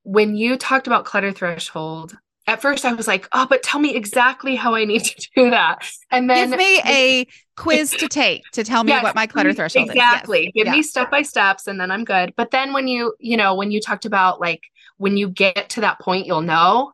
when 0.04 0.36
you 0.36 0.58
talked 0.58 0.88
about 0.88 1.06
clutter 1.06 1.32
threshold, 1.32 2.18
at 2.48 2.62
first 2.62 2.86
I 2.86 2.94
was 2.94 3.08
like, 3.08 3.28
"Oh, 3.34 3.48
but 3.50 3.64
tell 3.64 3.80
me 3.80 3.96
exactly 3.96 4.56
how 4.56 4.76
I 4.76 4.86
need 4.86 5.04
to 5.06 5.30
do 5.36 5.50
that." 5.52 5.90
And 6.12 6.30
then 6.30 6.52
Give 6.52 6.56
me 6.56 6.82
a 6.86 7.28
quiz 7.56 7.96
to 7.98 8.08
take 8.08 8.50
to 8.52 8.64
tell 8.64 8.84
me 8.84 8.92
Yes, 8.92 9.04
what 9.04 9.16
my 9.16 9.26
clutter 9.26 9.54
threshold 9.54 9.90
exactly. 9.94 10.48
is. 10.48 10.52
Give 10.54 10.68
Yes. 10.68 10.76
me 10.76 10.84
step 10.84 11.10
by 11.10 11.22
steps 11.24 11.68
and 11.68 11.80
then 11.80 11.92
I'm 11.92 12.04
good. 12.04 12.34
But 12.36 12.52
then 12.52 12.74
when 12.74 12.88
you, 12.88 13.16
you 13.20 13.38
know, 13.38 13.56
when 13.56 13.72
you 13.72 13.80
talked 13.82 14.06
about 14.06 14.40
like 14.40 14.62
when 14.98 15.18
you 15.18 15.30
get 15.30 15.70
to 15.72 15.82
that 15.82 16.00
point, 16.00 16.26
you'll 16.26 16.42
know. 16.42 16.92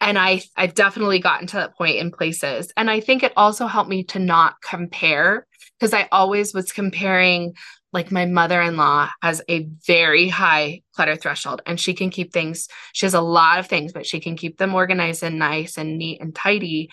And 0.00 0.18
I 0.18 0.42
I've 0.56 0.74
definitely 0.74 1.20
gotten 1.20 1.46
to 1.48 1.56
that 1.56 1.76
point 1.76 1.96
in 1.96 2.10
places. 2.12 2.72
And 2.76 2.90
I 2.90 3.00
think 3.00 3.22
it 3.22 3.32
also 3.36 3.66
helped 3.66 3.90
me 3.90 4.04
to 4.04 4.18
not 4.18 4.56
compare 4.62 5.46
because 5.78 5.94
I 5.94 6.08
always 6.12 6.54
was 6.54 6.72
comparing 6.72 7.54
like 7.92 8.12
my 8.12 8.26
mother-in-law 8.26 9.08
has 9.22 9.42
a 9.48 9.68
very 9.86 10.28
high 10.28 10.82
clutter 10.94 11.16
threshold 11.16 11.62
and 11.66 11.80
she 11.80 11.94
can 11.94 12.10
keep 12.10 12.32
things 12.32 12.68
she 12.92 13.06
has 13.06 13.14
a 13.14 13.20
lot 13.20 13.58
of 13.58 13.66
things 13.66 13.92
but 13.92 14.06
she 14.06 14.20
can 14.20 14.36
keep 14.36 14.58
them 14.58 14.74
organized 14.74 15.22
and 15.22 15.38
nice 15.38 15.78
and 15.78 15.98
neat 15.98 16.20
and 16.20 16.34
tidy 16.34 16.90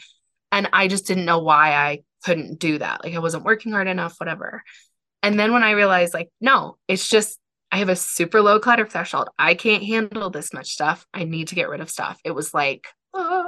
and 0.52 0.70
I 0.72 0.88
just 0.88 1.08
didn't 1.08 1.26
know 1.26 1.40
why 1.40 1.74
I 1.74 2.04
couldn't 2.24 2.60
do 2.60 2.78
that 2.78 3.04
like 3.04 3.16
I 3.16 3.20
wasn't 3.20 3.44
working 3.44 3.72
hard 3.72 3.88
enough 3.88 4.16
whatever 4.18 4.64
and 5.24 5.40
then 5.40 5.54
when 5.54 5.64
I 5.64 5.72
realized, 5.72 6.14
like, 6.14 6.30
no, 6.42 6.78
it's 6.88 7.10
just 7.10 7.40
I 7.72 7.78
have 7.78 7.90
a 7.90 7.96
super 7.96 8.42
low 8.42 8.60
clutter 8.60 8.86
threshold. 8.86 9.30
I 9.40 9.56
can't 9.56 9.84
handle 9.84 10.30
this 10.30 10.54
much 10.54 10.70
stuff. 10.70 11.08
I 11.14 11.24
need 11.24 11.48
to 11.48 11.56
get 11.56 11.70
rid 11.70 11.80
of 11.82 11.90
stuff. 11.90 12.20
It 12.24 12.32
was 12.32 12.54
like, 12.54 12.86
ah. 13.16 13.48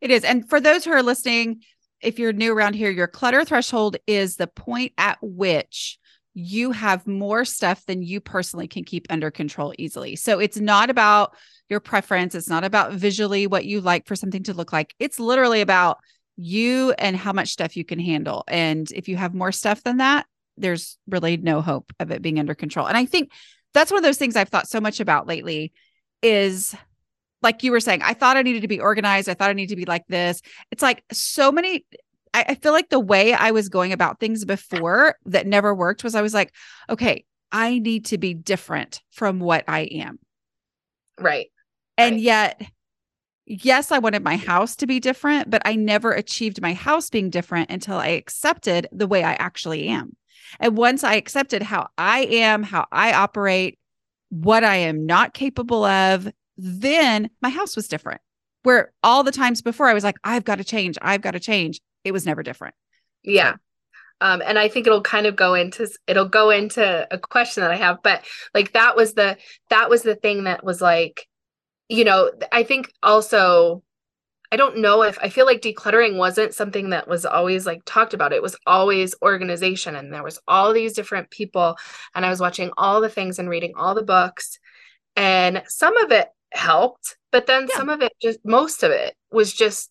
It 0.00 0.10
is. 0.10 0.22
And 0.22 0.48
for 0.48 0.60
those 0.60 0.84
who 0.84 0.92
are 0.92 1.02
listening, 1.02 1.62
if 2.02 2.18
you're 2.18 2.34
new 2.34 2.52
around 2.52 2.74
here, 2.74 2.90
your 2.90 3.06
clutter 3.06 3.44
threshold 3.44 3.96
is 4.06 4.36
the 4.36 4.46
point 4.46 4.92
at 4.98 5.16
which 5.22 5.98
you 6.34 6.72
have 6.72 7.06
more 7.06 7.44
stuff 7.44 7.84
than 7.86 8.02
you 8.02 8.20
personally 8.20 8.66
can 8.66 8.84
keep 8.84 9.06
under 9.08 9.30
control 9.30 9.72
easily. 9.78 10.16
So 10.16 10.40
it's 10.40 10.58
not 10.58 10.90
about 10.90 11.34
your 11.68 11.80
preference. 11.80 12.34
It's 12.34 12.48
not 12.48 12.64
about 12.64 12.92
visually 12.92 13.46
what 13.46 13.64
you 13.64 13.80
like 13.80 14.06
for 14.06 14.16
something 14.16 14.42
to 14.44 14.54
look 14.54 14.72
like. 14.72 14.94
It's 14.98 15.20
literally 15.20 15.60
about 15.60 15.98
you 16.36 16.92
and 16.98 17.16
how 17.16 17.32
much 17.32 17.50
stuff 17.50 17.76
you 17.76 17.84
can 17.84 18.00
handle. 18.00 18.44
And 18.48 18.90
if 18.90 19.08
you 19.08 19.16
have 19.16 19.34
more 19.34 19.52
stuff 19.52 19.82
than 19.84 19.98
that, 19.98 20.26
there's 20.56 20.98
really 21.08 21.36
no 21.36 21.60
hope 21.60 21.92
of 22.00 22.10
it 22.10 22.22
being 22.22 22.40
under 22.40 22.54
control. 22.54 22.86
And 22.86 22.96
I 22.96 23.06
think 23.06 23.30
that's 23.72 23.90
one 23.90 23.98
of 23.98 24.04
those 24.04 24.18
things 24.18 24.36
I've 24.36 24.48
thought 24.48 24.68
so 24.68 24.80
much 24.80 25.00
about 25.00 25.26
lately 25.26 25.72
is 26.22 26.74
like 27.42 27.62
you 27.62 27.70
were 27.70 27.80
saying, 27.80 28.02
I 28.02 28.14
thought 28.14 28.36
I 28.36 28.42
needed 28.42 28.62
to 28.62 28.68
be 28.68 28.80
organized. 28.80 29.28
I 29.28 29.34
thought 29.34 29.50
I 29.50 29.52
needed 29.52 29.70
to 29.70 29.76
be 29.76 29.84
like 29.84 30.06
this. 30.08 30.40
It's 30.70 30.82
like 30.82 31.04
so 31.12 31.52
many. 31.52 31.84
I, 32.34 32.44
I 32.50 32.54
feel 32.56 32.72
like 32.72 32.90
the 32.90 33.00
way 33.00 33.32
I 33.32 33.52
was 33.52 33.70
going 33.70 33.92
about 33.92 34.20
things 34.20 34.44
before 34.44 35.16
that 35.26 35.46
never 35.46 35.74
worked 35.74 36.04
was 36.04 36.14
I 36.14 36.22
was 36.22 36.34
like, 36.34 36.52
okay, 36.90 37.24
I 37.52 37.78
need 37.78 38.06
to 38.06 38.18
be 38.18 38.34
different 38.34 39.00
from 39.12 39.40
what 39.40 39.64
I 39.68 39.82
am. 39.82 40.18
right. 41.18 41.50
And 41.96 42.14
Right. 42.14 42.22
yet 42.22 42.62
yes, 43.46 43.92
I 43.92 43.98
wanted 43.98 44.24
my 44.24 44.36
house 44.36 44.76
to 44.76 44.86
be 44.86 45.00
different, 45.00 45.50
but 45.50 45.62
I 45.64 45.76
never 45.76 46.12
achieved 46.12 46.62
my 46.62 46.72
house 46.72 47.10
being 47.10 47.30
different 47.30 47.70
until 47.70 47.96
I 47.96 48.08
accepted 48.08 48.88
the 48.92 49.06
way 49.06 49.22
I 49.22 49.34
actually 49.34 49.88
am. 49.88 50.16
And 50.60 50.76
once 50.76 51.04
I 51.04 51.14
accepted 51.14 51.62
how 51.62 51.88
I 51.98 52.20
am, 52.20 52.62
how 52.62 52.86
I 52.92 53.12
operate, 53.12 53.78
what 54.30 54.64
I 54.64 54.76
am 54.76 55.06
not 55.06 55.34
capable 55.34 55.84
of, 55.84 56.28
then 56.56 57.30
my 57.42 57.50
house 57.50 57.76
was 57.76 57.88
different. 57.88 58.20
Where 58.62 58.92
all 59.02 59.24
the 59.24 59.32
times 59.32 59.60
before 59.60 59.88
I 59.88 59.94
was 59.94 60.04
like, 60.04 60.16
I've 60.24 60.44
got 60.44 60.56
to 60.56 60.64
change, 60.64 60.96
I've 61.02 61.20
got 61.20 61.32
to 61.32 61.40
change. 61.40 61.80
It 62.04 62.12
was 62.12 62.26
never 62.26 62.42
different. 62.42 62.74
Yeah. 63.22 63.56
Um, 64.20 64.42
and 64.44 64.58
I 64.58 64.68
think 64.68 64.86
it'll 64.86 65.02
kind 65.02 65.26
of 65.26 65.36
go 65.36 65.54
into 65.54 65.88
it'll 66.06 66.28
go 66.28 66.50
into 66.50 67.06
a 67.10 67.18
question 67.18 67.62
that 67.62 67.70
I 67.70 67.76
have, 67.76 67.98
but 68.02 68.24
like 68.54 68.72
that 68.72 68.96
was 68.96 69.14
the 69.14 69.36
that 69.70 69.90
was 69.90 70.02
the 70.02 70.14
thing 70.14 70.44
that 70.44 70.64
was 70.64 70.80
like, 70.80 71.26
you 71.88 72.04
know, 72.04 72.30
I 72.52 72.62
think 72.62 72.90
also 73.02 73.82
I 74.52 74.56
don't 74.56 74.78
know 74.78 75.02
if 75.02 75.18
I 75.20 75.30
feel 75.30 75.46
like 75.46 75.62
decluttering 75.62 76.16
wasn't 76.16 76.54
something 76.54 76.90
that 76.90 77.08
was 77.08 77.26
always 77.26 77.66
like 77.66 77.82
talked 77.84 78.14
about. 78.14 78.32
It 78.32 78.42
was 78.42 78.56
always 78.66 79.14
organization 79.20 79.96
and 79.96 80.12
there 80.12 80.22
was 80.22 80.38
all 80.46 80.72
these 80.72 80.92
different 80.92 81.30
people 81.30 81.76
and 82.14 82.24
I 82.24 82.30
was 82.30 82.40
watching 82.40 82.70
all 82.76 83.00
the 83.00 83.08
things 83.08 83.40
and 83.40 83.48
reading 83.48 83.72
all 83.76 83.96
the 83.96 84.02
books 84.02 84.60
and 85.16 85.62
some 85.66 85.96
of 85.96 86.12
it 86.12 86.28
helped, 86.52 87.16
but 87.32 87.46
then 87.46 87.66
yeah. 87.68 87.76
some 87.76 87.88
of 87.88 88.00
it 88.00 88.12
just 88.22 88.38
most 88.44 88.84
of 88.84 88.92
it 88.92 89.16
was 89.32 89.52
just 89.52 89.90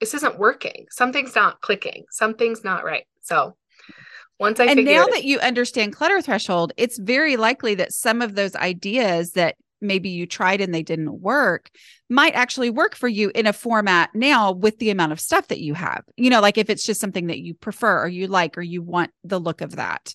this 0.00 0.14
isn't 0.14 0.38
working. 0.38 0.86
Something's 0.90 1.34
not 1.34 1.60
clicking. 1.60 2.04
Something's 2.10 2.64
not 2.64 2.84
right. 2.84 3.04
So 3.22 3.56
once 4.38 4.60
I 4.60 4.66
and 4.66 4.84
now 4.84 5.06
it- 5.06 5.12
that 5.12 5.24
you 5.24 5.38
understand 5.40 5.94
clutter 5.94 6.20
threshold, 6.22 6.72
it's 6.76 6.98
very 6.98 7.36
likely 7.36 7.74
that 7.76 7.92
some 7.92 8.22
of 8.22 8.34
those 8.34 8.54
ideas 8.54 9.32
that 9.32 9.56
maybe 9.80 10.08
you 10.08 10.26
tried 10.26 10.60
and 10.60 10.74
they 10.74 10.82
didn't 10.82 11.20
work 11.20 11.70
might 12.08 12.34
actually 12.34 12.70
work 12.70 12.96
for 12.96 13.06
you 13.06 13.30
in 13.34 13.46
a 13.46 13.52
format 13.52 14.10
now 14.12 14.50
with 14.50 14.78
the 14.78 14.90
amount 14.90 15.12
of 15.12 15.20
stuff 15.20 15.48
that 15.48 15.60
you 15.60 15.74
have. 15.74 16.02
You 16.16 16.30
know, 16.30 16.40
like 16.40 16.58
if 16.58 16.68
it's 16.68 16.84
just 16.84 17.00
something 17.00 17.28
that 17.28 17.38
you 17.38 17.54
prefer 17.54 18.02
or 18.02 18.08
you 18.08 18.26
like 18.26 18.58
or 18.58 18.62
you 18.62 18.82
want 18.82 19.10
the 19.22 19.38
look 19.38 19.60
of 19.60 19.76
that. 19.76 20.14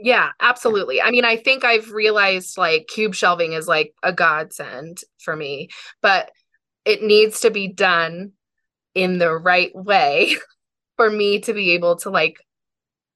Yeah, 0.00 0.30
absolutely. 0.40 1.00
I 1.00 1.12
mean, 1.12 1.24
I 1.24 1.36
think 1.36 1.64
I've 1.64 1.92
realized 1.92 2.58
like 2.58 2.88
cube 2.92 3.14
shelving 3.14 3.52
is 3.52 3.68
like 3.68 3.94
a 4.02 4.12
godsend 4.12 4.98
for 5.20 5.36
me, 5.36 5.68
but 6.02 6.30
it 6.84 7.02
needs 7.02 7.40
to 7.40 7.50
be 7.50 7.68
done 7.68 8.32
in 8.94 9.18
the 9.18 9.34
right 9.34 9.74
way 9.74 10.36
for 10.96 11.10
me 11.10 11.40
to 11.40 11.52
be 11.52 11.72
able 11.72 11.96
to 11.96 12.10
like 12.10 12.36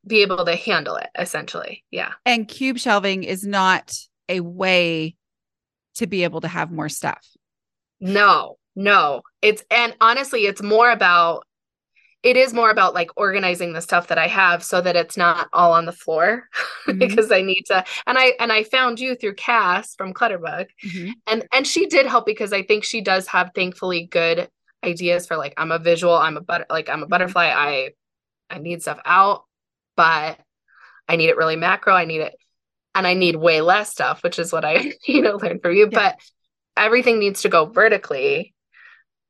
be 0.06 0.22
able 0.22 0.44
to 0.44 0.56
handle 0.56 0.96
it 0.96 1.08
essentially. 1.18 1.84
Yeah. 1.90 2.12
And 2.24 2.48
cube 2.48 2.78
shelving 2.78 3.24
is 3.24 3.44
not 3.44 3.94
a 4.28 4.40
way 4.40 5.16
to 5.96 6.06
be 6.06 6.24
able 6.24 6.40
to 6.40 6.48
have 6.48 6.70
more 6.70 6.88
stuff. 6.88 7.26
No, 8.00 8.56
no. 8.76 9.22
It's 9.42 9.64
and 9.70 9.94
honestly, 10.00 10.46
it's 10.46 10.62
more 10.62 10.90
about 10.90 11.44
it 12.22 12.36
is 12.36 12.52
more 12.52 12.70
about 12.70 12.94
like 12.94 13.10
organizing 13.16 13.72
the 13.72 13.80
stuff 13.80 14.08
that 14.08 14.18
I 14.18 14.26
have 14.26 14.64
so 14.64 14.80
that 14.80 14.96
it's 14.96 15.16
not 15.16 15.48
all 15.52 15.72
on 15.72 15.86
the 15.86 15.92
floor 15.92 16.48
mm-hmm. 16.88 16.98
because 16.98 17.30
I 17.30 17.42
need 17.42 17.64
to 17.66 17.84
and 18.06 18.18
I 18.18 18.34
and 18.40 18.52
I 18.52 18.64
found 18.64 18.98
you 18.98 19.14
through 19.14 19.34
Cas 19.34 19.94
from 19.96 20.14
Clutterbug 20.14 20.66
mm-hmm. 20.84 21.10
and 21.26 21.46
and 21.52 21.66
she 21.66 21.86
did 21.86 22.06
help 22.06 22.26
because 22.26 22.52
I 22.52 22.62
think 22.62 22.84
she 22.84 23.00
does 23.00 23.26
have 23.28 23.52
thankfully 23.54 24.06
good 24.06 24.48
ideas 24.84 25.26
for 25.26 25.36
like 25.36 25.54
I'm 25.56 25.72
a 25.72 25.78
visual 25.78 26.14
I'm 26.14 26.36
a 26.36 26.40
but 26.40 26.66
like 26.70 26.88
I'm 26.88 27.02
a 27.02 27.06
butterfly 27.06 27.46
I 27.46 27.90
I 28.48 28.58
need 28.58 28.82
stuff 28.82 29.00
out 29.04 29.44
but 29.96 30.38
I 31.08 31.16
need 31.16 31.28
it 31.28 31.36
really 31.36 31.56
macro 31.56 31.94
I 31.94 32.04
need 32.04 32.20
it 32.20 32.34
and 32.98 33.06
I 33.06 33.14
need 33.14 33.36
way 33.36 33.60
less 33.60 33.90
stuff, 33.90 34.24
which 34.24 34.40
is 34.40 34.52
what 34.52 34.64
I, 34.64 34.92
you 35.06 35.22
know, 35.22 35.36
learned 35.36 35.62
from 35.62 35.72
you. 35.72 35.88
Yeah. 35.90 35.98
But 35.98 36.20
everything 36.76 37.20
needs 37.20 37.42
to 37.42 37.48
go 37.48 37.66
vertically. 37.66 38.54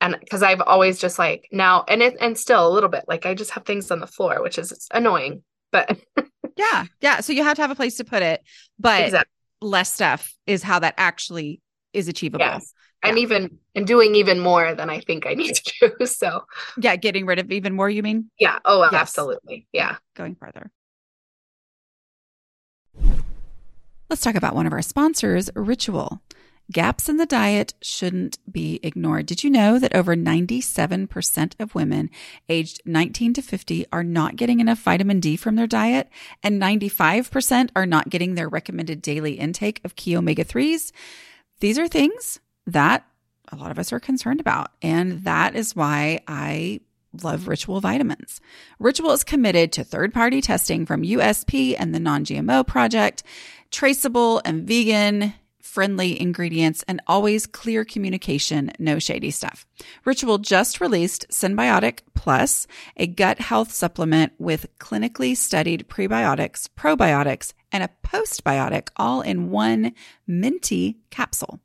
And 0.00 0.16
because 0.18 0.42
I've 0.42 0.62
always 0.62 0.98
just 0.98 1.18
like 1.18 1.48
now, 1.52 1.84
and 1.86 2.02
it, 2.02 2.16
and 2.20 2.38
still 2.38 2.66
a 2.66 2.72
little 2.72 2.88
bit 2.88 3.04
like 3.08 3.26
I 3.26 3.34
just 3.34 3.50
have 3.52 3.64
things 3.64 3.90
on 3.90 4.00
the 4.00 4.06
floor, 4.06 4.42
which 4.42 4.58
is 4.58 4.88
annoying, 4.92 5.42
but 5.70 5.98
yeah, 6.56 6.86
yeah. 7.00 7.20
So 7.20 7.32
you 7.32 7.42
have 7.42 7.56
to 7.56 7.62
have 7.62 7.70
a 7.70 7.74
place 7.74 7.96
to 7.96 8.04
put 8.04 8.22
it, 8.22 8.42
but 8.78 9.04
exactly. 9.04 9.30
less 9.60 9.92
stuff 9.92 10.34
is 10.46 10.62
how 10.62 10.78
that 10.78 10.94
actually 10.96 11.60
is 11.92 12.06
achievable. 12.06 12.44
Yes. 12.44 12.72
Yeah. 13.02 13.10
And 13.10 13.18
even 13.18 13.58
and 13.74 13.86
doing 13.86 14.14
even 14.14 14.40
more 14.40 14.74
than 14.74 14.90
I 14.90 15.00
think 15.00 15.26
I 15.26 15.34
need 15.34 15.54
to 15.54 15.72
do. 15.98 16.06
So 16.06 16.44
yeah, 16.76 16.96
getting 16.96 17.26
rid 17.26 17.38
of 17.38 17.50
even 17.52 17.74
more, 17.74 17.88
you 17.88 18.02
mean? 18.02 18.30
Yeah. 18.38 18.58
Oh, 18.64 18.82
yes. 18.82 18.94
absolutely. 18.94 19.66
Yeah. 19.72 19.96
Going 20.14 20.34
further. 20.34 20.70
Let's 24.10 24.22
talk 24.22 24.36
about 24.36 24.54
one 24.54 24.66
of 24.66 24.72
our 24.72 24.82
sponsors, 24.82 25.50
Ritual. 25.54 26.22
Gaps 26.70 27.08
in 27.08 27.16
the 27.16 27.24
diet 27.24 27.72
shouldn't 27.80 28.38
be 28.50 28.78
ignored. 28.82 29.24
Did 29.24 29.42
you 29.42 29.48
know 29.48 29.78
that 29.78 29.94
over 29.94 30.14
97% 30.14 31.54
of 31.58 31.74
women 31.74 32.10
aged 32.48 32.82
19 32.84 33.32
to 33.34 33.42
50 33.42 33.86
are 33.90 34.04
not 34.04 34.36
getting 34.36 34.60
enough 34.60 34.78
vitamin 34.78 35.18
D 35.18 35.36
from 35.36 35.56
their 35.56 35.66
diet 35.66 36.10
and 36.42 36.60
95% 36.60 37.70
are 37.74 37.86
not 37.86 38.10
getting 38.10 38.34
their 38.34 38.50
recommended 38.50 39.00
daily 39.00 39.34
intake 39.34 39.80
of 39.82 39.96
key 39.96 40.14
omega 40.14 40.44
3s? 40.44 40.92
These 41.60 41.78
are 41.78 41.88
things 41.88 42.38
that 42.68 43.04
a 43.50 43.56
lot 43.56 43.70
of 43.70 43.78
us 43.78 43.92
are 43.92 44.00
concerned 44.00 44.40
about. 44.40 44.72
And 44.82 45.24
that 45.24 45.54
is 45.54 45.74
why 45.74 46.20
I 46.28 46.80
love 47.22 47.48
Ritual 47.48 47.80
vitamins. 47.80 48.40
Ritual 48.78 49.12
is 49.12 49.24
committed 49.24 49.72
to 49.72 49.84
third 49.84 50.12
party 50.12 50.40
testing 50.40 50.86
from 50.86 51.02
USP 51.02 51.74
and 51.78 51.94
the 51.94 52.00
Non 52.00 52.24
GMO 52.24 52.66
Project 52.66 53.22
traceable 53.70 54.40
and 54.44 54.66
vegan 54.66 55.34
friendly 55.60 56.18
ingredients 56.20 56.82
and 56.88 57.00
always 57.06 57.46
clear 57.46 57.84
communication, 57.84 58.70
no 58.78 58.98
shady 58.98 59.30
stuff. 59.30 59.66
Ritual 60.04 60.38
just 60.38 60.80
released 60.80 61.26
Synbiotic 61.30 62.00
Plus, 62.14 62.66
a 62.96 63.06
gut 63.06 63.38
health 63.38 63.72
supplement 63.72 64.32
with 64.38 64.66
clinically 64.78 65.36
studied 65.36 65.86
prebiotics, 65.88 66.68
probiotics, 66.76 67.52
and 67.70 67.84
a 67.84 67.90
postbiotic 68.02 68.88
all 68.96 69.20
in 69.20 69.50
one 69.50 69.92
minty 70.26 70.98
capsule. 71.10 71.60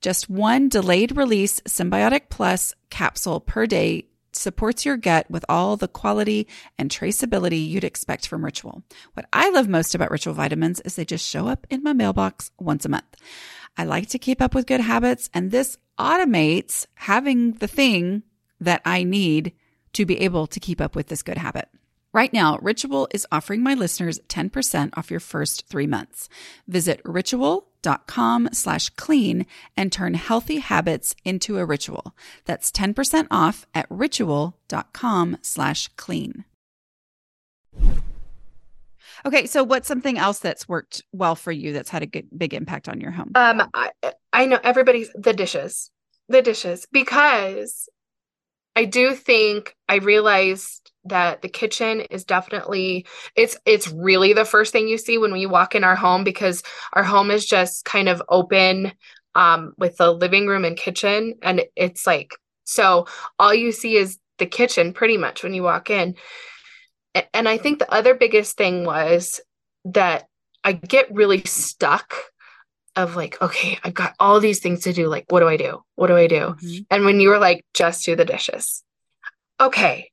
Just 0.00 0.30
one 0.30 0.68
delayed 0.68 1.16
release 1.16 1.60
Synbiotic 1.60 2.22
Plus 2.28 2.74
capsule 2.90 3.40
per 3.40 3.66
day 3.66 4.06
supports 4.32 4.84
your 4.84 4.96
gut 4.96 5.30
with 5.30 5.44
all 5.48 5.76
the 5.76 5.88
quality 5.88 6.46
and 6.78 6.90
traceability 6.90 7.68
you'd 7.68 7.84
expect 7.84 8.26
from 8.26 8.44
Ritual. 8.44 8.82
What 9.14 9.26
I 9.32 9.50
love 9.50 9.68
most 9.68 9.94
about 9.94 10.10
Ritual 10.10 10.34
vitamins 10.34 10.80
is 10.80 10.94
they 10.94 11.04
just 11.04 11.28
show 11.28 11.48
up 11.48 11.66
in 11.70 11.82
my 11.82 11.92
mailbox 11.92 12.50
once 12.58 12.84
a 12.84 12.88
month. 12.88 13.16
I 13.76 13.84
like 13.84 14.08
to 14.10 14.18
keep 14.18 14.40
up 14.42 14.54
with 14.54 14.66
good 14.66 14.80
habits, 14.80 15.30
and 15.32 15.50
this 15.50 15.78
automates 15.98 16.86
having 16.94 17.52
the 17.52 17.68
thing 17.68 18.22
that 18.60 18.82
I 18.84 19.04
need 19.04 19.52
to 19.94 20.04
be 20.04 20.20
able 20.20 20.46
to 20.48 20.60
keep 20.60 20.80
up 20.80 20.94
with 20.94 21.08
this 21.08 21.22
good 21.22 21.38
habit. 21.38 21.68
Right 22.12 22.32
now, 22.32 22.58
Ritual 22.60 23.06
is 23.12 23.26
offering 23.30 23.62
my 23.62 23.74
listeners 23.74 24.18
10% 24.28 24.90
off 24.96 25.12
your 25.12 25.20
first 25.20 25.68
three 25.68 25.86
months. 25.86 26.28
Visit 26.66 27.00
ritual.com 27.04 28.48
slash 28.52 28.90
clean 28.90 29.46
and 29.76 29.92
turn 29.92 30.14
healthy 30.14 30.58
habits 30.58 31.14
into 31.24 31.58
a 31.58 31.64
ritual. 31.64 32.16
That's 32.46 32.72
10% 32.72 33.28
off 33.30 33.64
at 33.74 33.86
ritual.com 33.88 35.36
slash 35.42 35.88
clean. 35.96 36.44
Okay, 39.24 39.46
so 39.46 39.62
what's 39.62 39.86
something 39.86 40.18
else 40.18 40.40
that's 40.40 40.68
worked 40.68 41.02
well 41.12 41.36
for 41.36 41.52
you 41.52 41.72
that's 41.72 41.90
had 41.90 42.02
a 42.02 42.06
good 42.06 42.26
big 42.36 42.54
impact 42.54 42.88
on 42.88 43.00
your 43.00 43.12
home? 43.12 43.30
Um, 43.36 43.62
I, 43.72 43.90
I 44.32 44.46
know 44.46 44.58
everybody's 44.64 45.10
the 45.14 45.32
dishes, 45.32 45.90
the 46.28 46.42
dishes, 46.42 46.86
because 46.90 47.88
I 48.76 48.84
do 48.84 49.14
think 49.14 49.76
I 49.88 49.96
realized 49.96 50.90
that 51.04 51.42
the 51.42 51.48
kitchen 51.48 52.02
is 52.02 52.24
definitely 52.24 53.06
it's 53.34 53.56
it's 53.64 53.88
really 53.88 54.32
the 54.32 54.44
first 54.44 54.72
thing 54.72 54.86
you 54.86 54.98
see 54.98 55.18
when 55.18 55.32
we 55.32 55.46
walk 55.46 55.74
in 55.74 55.84
our 55.84 55.96
home 55.96 56.24
because 56.24 56.62
our 56.92 57.02
home 57.02 57.30
is 57.30 57.46
just 57.46 57.84
kind 57.84 58.08
of 58.08 58.22
open 58.28 58.92
um 59.34 59.72
with 59.78 59.96
the 59.96 60.12
living 60.12 60.46
room 60.46 60.64
and 60.64 60.76
kitchen. 60.76 61.34
And 61.42 61.62
it's 61.76 62.06
like 62.06 62.32
so 62.64 63.06
all 63.38 63.54
you 63.54 63.72
see 63.72 63.96
is 63.96 64.18
the 64.38 64.46
kitchen 64.46 64.92
pretty 64.92 65.16
much 65.16 65.42
when 65.42 65.54
you 65.54 65.62
walk 65.62 65.90
in. 65.90 66.16
And 67.34 67.48
i 67.48 67.56
think 67.56 67.78
the 67.78 67.92
other 67.92 68.14
biggest 68.14 68.56
thing 68.56 68.84
was 68.84 69.40
that 69.84 70.28
i 70.62 70.72
get 70.72 71.12
really 71.12 71.42
stuck 71.44 72.29
of 73.02 73.16
like 73.16 73.40
okay 73.42 73.78
i've 73.82 73.94
got 73.94 74.14
all 74.20 74.40
these 74.40 74.60
things 74.60 74.84
to 74.84 74.92
do 74.92 75.08
like 75.08 75.24
what 75.28 75.40
do 75.40 75.48
i 75.48 75.56
do? 75.56 75.82
What 75.94 76.08
do 76.08 76.16
i 76.16 76.26
do? 76.26 76.54
Mm-hmm. 76.62 76.82
and 76.90 77.04
when 77.04 77.20
you 77.20 77.28
were 77.28 77.38
like 77.38 77.64
just 77.74 78.04
do 78.04 78.16
the 78.16 78.24
dishes. 78.24 78.82
Okay 79.60 80.10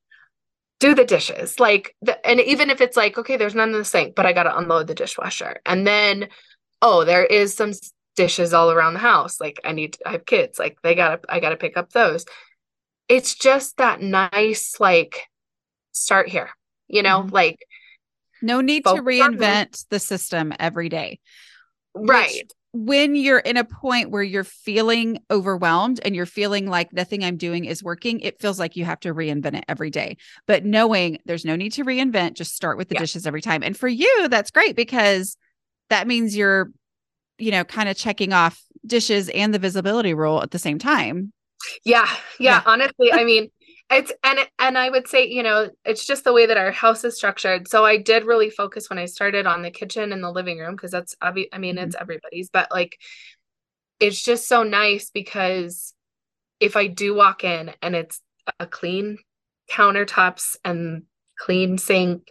do 0.79 0.93
the 0.93 1.05
dishes. 1.05 1.59
Like 1.59 1.95
the, 2.03 2.23
and 2.23 2.39
even 2.39 2.69
if 2.69 2.81
it's 2.81 2.95
like 2.95 3.17
okay 3.17 3.37
there's 3.37 3.55
none 3.55 3.69
in 3.69 3.77
the 3.77 3.85
sink 3.85 4.15
but 4.15 4.25
i 4.25 4.33
gotta 4.33 4.57
unload 4.57 4.87
the 4.87 4.95
dishwasher. 4.95 5.61
And 5.65 5.85
then 5.85 6.29
oh 6.81 7.03
there 7.03 7.25
is 7.25 7.53
some 7.53 7.73
dishes 8.15 8.53
all 8.53 8.71
around 8.71 8.93
the 8.93 8.99
house. 8.99 9.39
Like 9.39 9.59
i 9.63 9.71
need 9.71 9.93
to, 9.93 10.07
i 10.07 10.11
have 10.11 10.25
kids. 10.25 10.59
Like 10.59 10.77
they 10.83 10.95
gotta 10.95 11.21
i 11.29 11.39
gotta 11.39 11.57
pick 11.57 11.77
up 11.77 11.91
those. 11.91 12.25
It's 13.07 13.35
just 13.35 13.77
that 13.77 14.01
nice 14.01 14.79
like 14.79 15.23
start 15.93 16.29
here 16.29 16.49
you 16.87 17.03
know? 17.03 17.21
Mm-hmm. 17.21 17.33
like 17.33 17.65
no 18.41 18.61
need 18.61 18.85
to 18.85 18.93
reinvent 18.93 19.85
the 19.89 19.99
system 19.99 20.53
every 20.59 20.89
day 20.89 21.19
right 21.93 22.51
when 22.73 23.15
you're 23.15 23.39
in 23.39 23.57
a 23.57 23.63
point 23.63 24.11
where 24.11 24.23
you're 24.23 24.43
feeling 24.43 25.19
overwhelmed 25.31 25.99
and 26.03 26.15
you're 26.15 26.25
feeling 26.25 26.67
like 26.67 26.93
nothing 26.93 27.23
I'm 27.23 27.37
doing 27.37 27.65
is 27.65 27.83
working, 27.83 28.19
it 28.19 28.39
feels 28.39 28.59
like 28.59 28.75
you 28.75 28.85
have 28.85 28.99
to 29.01 29.13
reinvent 29.13 29.57
it 29.57 29.65
every 29.67 29.89
day. 29.89 30.17
But 30.45 30.65
knowing 30.65 31.19
there's 31.25 31.45
no 31.45 31.55
need 31.55 31.73
to 31.73 31.85
reinvent, 31.85 32.33
just 32.33 32.55
start 32.55 32.77
with 32.77 32.89
the 32.89 32.95
yeah. 32.95 33.01
dishes 33.01 33.25
every 33.25 33.41
time. 33.41 33.63
And 33.63 33.75
for 33.75 33.87
you, 33.87 34.27
that's 34.29 34.51
great 34.51 34.75
because 34.75 35.37
that 35.89 36.07
means 36.07 36.35
you're, 36.35 36.71
you 37.37 37.51
know, 37.51 37.63
kind 37.63 37.89
of 37.89 37.95
checking 37.95 38.33
off 38.33 38.61
dishes 38.85 39.29
and 39.29 39.53
the 39.53 39.59
visibility 39.59 40.13
rule 40.13 40.41
at 40.41 40.51
the 40.51 40.59
same 40.59 40.77
time. 40.77 41.31
Yeah. 41.83 42.07
Yeah. 42.39 42.51
yeah. 42.51 42.61
Honestly, 42.65 43.11
I 43.11 43.23
mean, 43.23 43.49
it's 43.89 44.11
and 44.23 44.39
and 44.59 44.77
i 44.77 44.89
would 44.89 45.07
say 45.07 45.27
you 45.27 45.43
know 45.43 45.69
it's 45.85 46.05
just 46.05 46.23
the 46.23 46.33
way 46.33 46.45
that 46.45 46.57
our 46.57 46.71
house 46.71 47.03
is 47.03 47.15
structured. 47.15 47.67
So 47.67 47.85
i 47.85 47.97
did 47.97 48.25
really 48.25 48.49
focus 48.49 48.89
when 48.89 48.99
i 48.99 49.05
started 49.05 49.45
on 49.45 49.61
the 49.61 49.71
kitchen 49.71 50.11
and 50.11 50.23
the 50.23 50.31
living 50.31 50.59
room 50.59 50.75
because 50.75 50.91
that's 50.91 51.15
obvious 51.21 51.49
i 51.53 51.57
mean 51.57 51.75
mm-hmm. 51.75 51.85
it's 51.85 51.95
everybody's 51.99 52.49
but 52.49 52.69
like 52.71 52.97
it's 53.99 54.21
just 54.21 54.47
so 54.47 54.63
nice 54.63 55.09
because 55.09 55.93
if 56.59 56.75
i 56.75 56.87
do 56.87 57.15
walk 57.15 57.43
in 57.43 57.71
and 57.81 57.95
it's 57.95 58.21
a 58.59 58.67
clean 58.67 59.17
countertops 59.69 60.55
and 60.63 61.03
clean 61.39 61.77
sink 61.77 62.29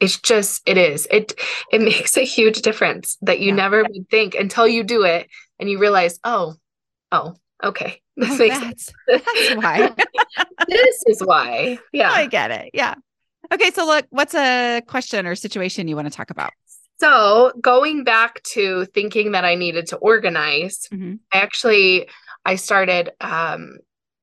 it's 0.00 0.20
just 0.20 0.62
it 0.66 0.76
is. 0.76 1.06
It 1.10 1.34
it 1.72 1.80
makes 1.80 2.16
a 2.16 2.24
huge 2.24 2.62
difference 2.62 3.16
that 3.22 3.40
you 3.40 3.48
yeah. 3.48 3.54
never 3.54 3.82
would 3.82 4.08
think 4.10 4.34
until 4.34 4.66
you 4.66 4.84
do 4.84 5.04
it 5.04 5.28
and 5.58 5.68
you 5.68 5.78
realize 5.78 6.18
oh 6.24 6.54
oh 7.10 7.34
okay. 7.62 8.00
This 8.16 8.30
oh, 8.30 8.38
makes 8.38 8.58
that's, 8.60 8.92
that's 9.08 9.56
why 9.56 9.92
this 10.68 11.02
is 11.06 11.20
why 11.20 11.78
yeah 11.92 12.10
i 12.10 12.26
get 12.26 12.50
it 12.50 12.70
yeah 12.74 12.94
okay 13.52 13.70
so 13.70 13.86
look 13.86 14.06
what's 14.10 14.34
a 14.34 14.82
question 14.86 15.26
or 15.26 15.34
situation 15.34 15.88
you 15.88 15.96
want 15.96 16.06
to 16.06 16.14
talk 16.14 16.30
about 16.30 16.52
so 17.00 17.52
going 17.60 18.04
back 18.04 18.42
to 18.42 18.84
thinking 18.86 19.32
that 19.32 19.44
i 19.44 19.54
needed 19.54 19.86
to 19.86 19.96
organize 19.96 20.88
mm-hmm. 20.92 21.14
i 21.32 21.38
actually 21.38 22.08
i 22.44 22.56
started 22.56 23.10
um 23.20 23.78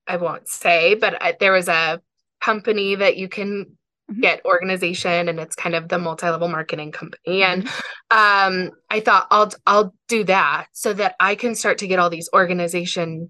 i 0.08 0.18
won't 0.18 0.48
say 0.48 0.96
but 0.96 1.22
I, 1.22 1.36
there 1.39 1.53
was 1.53 1.68
a 1.68 2.01
company 2.41 2.96
that 2.96 3.18
you 3.18 3.30
can 3.30 3.77
mm-hmm. 4.10 4.22
get 4.22 4.46
organization 4.46 5.30
and 5.30 5.39
it's 5.39 5.56
kind 5.56 5.75
of 5.75 5.88
the 5.88 6.00
multi-level 6.00 6.48
marketing 6.48 6.91
company 6.91 7.44
and 7.44 7.65
mm-hmm. 7.65 8.18
um 8.18 8.72
i 8.89 9.00
thought 9.00 9.27
i'll 9.30 9.51
i'll 9.65 9.94
do 10.08 10.24
that 10.24 10.68
so 10.74 10.94
that 10.94 11.15
i 11.20 11.36
can 11.36 11.56
start 11.56 11.77
to 11.80 11.88
get 11.88 12.00
all 12.00 12.10
these 12.10 12.30
organization 12.34 13.30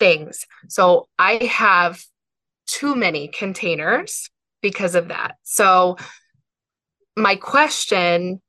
things. 0.00 0.46
So 0.68 1.08
i 1.18 1.34
have 1.44 2.02
too 2.66 2.96
many 2.96 3.28
containers 3.28 4.30
because 4.62 4.94
of 4.94 5.08
that. 5.08 5.36
So 5.42 5.96
my 7.16 7.36
question 7.36 8.40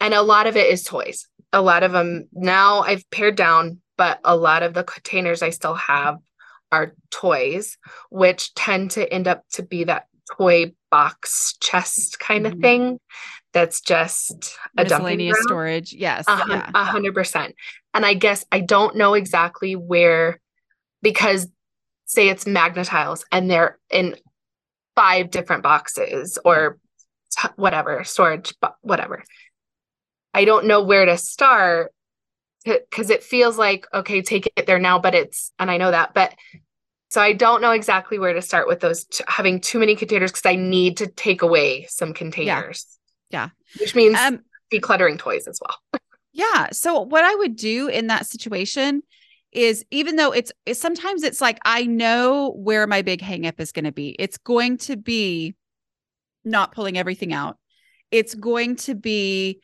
and 0.00 0.14
a 0.14 0.22
lot 0.22 0.46
of 0.46 0.56
it 0.56 0.70
is 0.70 0.82
toys. 0.82 1.28
A 1.52 1.62
lot 1.62 1.84
of 1.84 1.92
them 1.92 2.28
now 2.32 2.80
i've 2.80 3.08
pared 3.10 3.36
down 3.36 3.80
but 3.96 4.18
a 4.24 4.36
lot 4.36 4.64
of 4.64 4.74
the 4.74 4.82
containers 4.82 5.40
i 5.40 5.50
still 5.50 5.74
have 5.74 6.16
are 6.72 6.94
toys 7.12 7.78
which 8.10 8.52
tend 8.54 8.90
to 8.90 9.12
end 9.12 9.28
up 9.28 9.44
to 9.52 9.62
be 9.62 9.84
that 9.84 10.06
toy 10.36 10.72
box 10.90 11.56
chest 11.60 12.18
kind 12.18 12.44
mm-hmm. 12.44 12.56
of 12.56 12.60
thing 12.60 13.00
that's 13.52 13.80
just 13.80 14.56
a 14.76 14.82
miscellaneous 14.82 15.40
storage 15.42 15.92
yes 15.92 16.24
a 16.26 16.84
hundred 16.84 17.14
percent. 17.14 17.54
And 17.92 18.04
i 18.04 18.14
guess 18.14 18.44
i 18.50 18.58
don't 18.58 18.96
know 18.96 19.14
exactly 19.14 19.76
where 19.76 20.40
because 21.04 21.46
say 22.06 22.28
it's 22.28 22.46
Magna-Tiles 22.46 23.24
and 23.30 23.48
they're 23.48 23.78
in 23.90 24.16
five 24.96 25.30
different 25.30 25.62
boxes 25.62 26.38
or 26.44 26.78
t- 27.30 27.48
whatever 27.56 28.04
storage 28.04 28.54
whatever 28.82 29.24
i 30.32 30.44
don't 30.44 30.66
know 30.66 30.82
where 30.84 31.04
to 31.04 31.16
start 31.16 31.92
because 32.64 33.10
it 33.10 33.24
feels 33.24 33.58
like 33.58 33.88
okay 33.92 34.22
take 34.22 34.48
it 34.54 34.66
there 34.66 34.78
now 34.78 35.00
but 35.00 35.12
it's 35.12 35.50
and 35.58 35.68
i 35.68 35.78
know 35.78 35.90
that 35.90 36.14
but 36.14 36.32
so 37.14 37.20
I 37.20 37.32
don't 37.32 37.62
know 37.62 37.70
exactly 37.70 38.18
where 38.18 38.32
to 38.32 38.42
start 38.42 38.66
with 38.66 38.80
those 38.80 39.04
t- 39.04 39.22
having 39.28 39.60
too 39.60 39.78
many 39.78 39.94
containers 39.94 40.32
because 40.32 40.46
I 40.46 40.56
need 40.56 40.96
to 40.96 41.06
take 41.06 41.42
away 41.42 41.86
some 41.88 42.12
containers. 42.12 42.98
Yeah. 43.30 43.50
yeah. 43.76 43.80
Which 43.80 43.94
means 43.94 44.18
um, 44.18 44.40
decluttering 44.72 45.16
toys 45.16 45.46
as 45.46 45.60
well. 45.62 46.00
yeah. 46.32 46.70
So 46.72 47.02
what 47.02 47.22
I 47.22 47.32
would 47.36 47.54
do 47.54 47.86
in 47.86 48.08
that 48.08 48.26
situation 48.26 49.04
is 49.54 49.84
even 49.90 50.16
though 50.16 50.32
it's, 50.32 50.52
it's 50.66 50.80
sometimes 50.80 51.22
it's 51.22 51.40
like 51.40 51.58
I 51.64 51.84
know 51.84 52.52
where 52.56 52.86
my 52.86 53.02
big 53.02 53.20
hangup 53.20 53.60
is 53.60 53.72
going 53.72 53.84
to 53.84 53.92
be. 53.92 54.16
It's 54.18 54.36
going 54.38 54.78
to 54.78 54.96
be 54.96 55.54
not 56.44 56.72
pulling 56.72 56.98
everything 56.98 57.32
out. 57.32 57.58
It's 58.10 58.34
going 58.34 58.76
to 58.76 58.94
be 58.94 59.60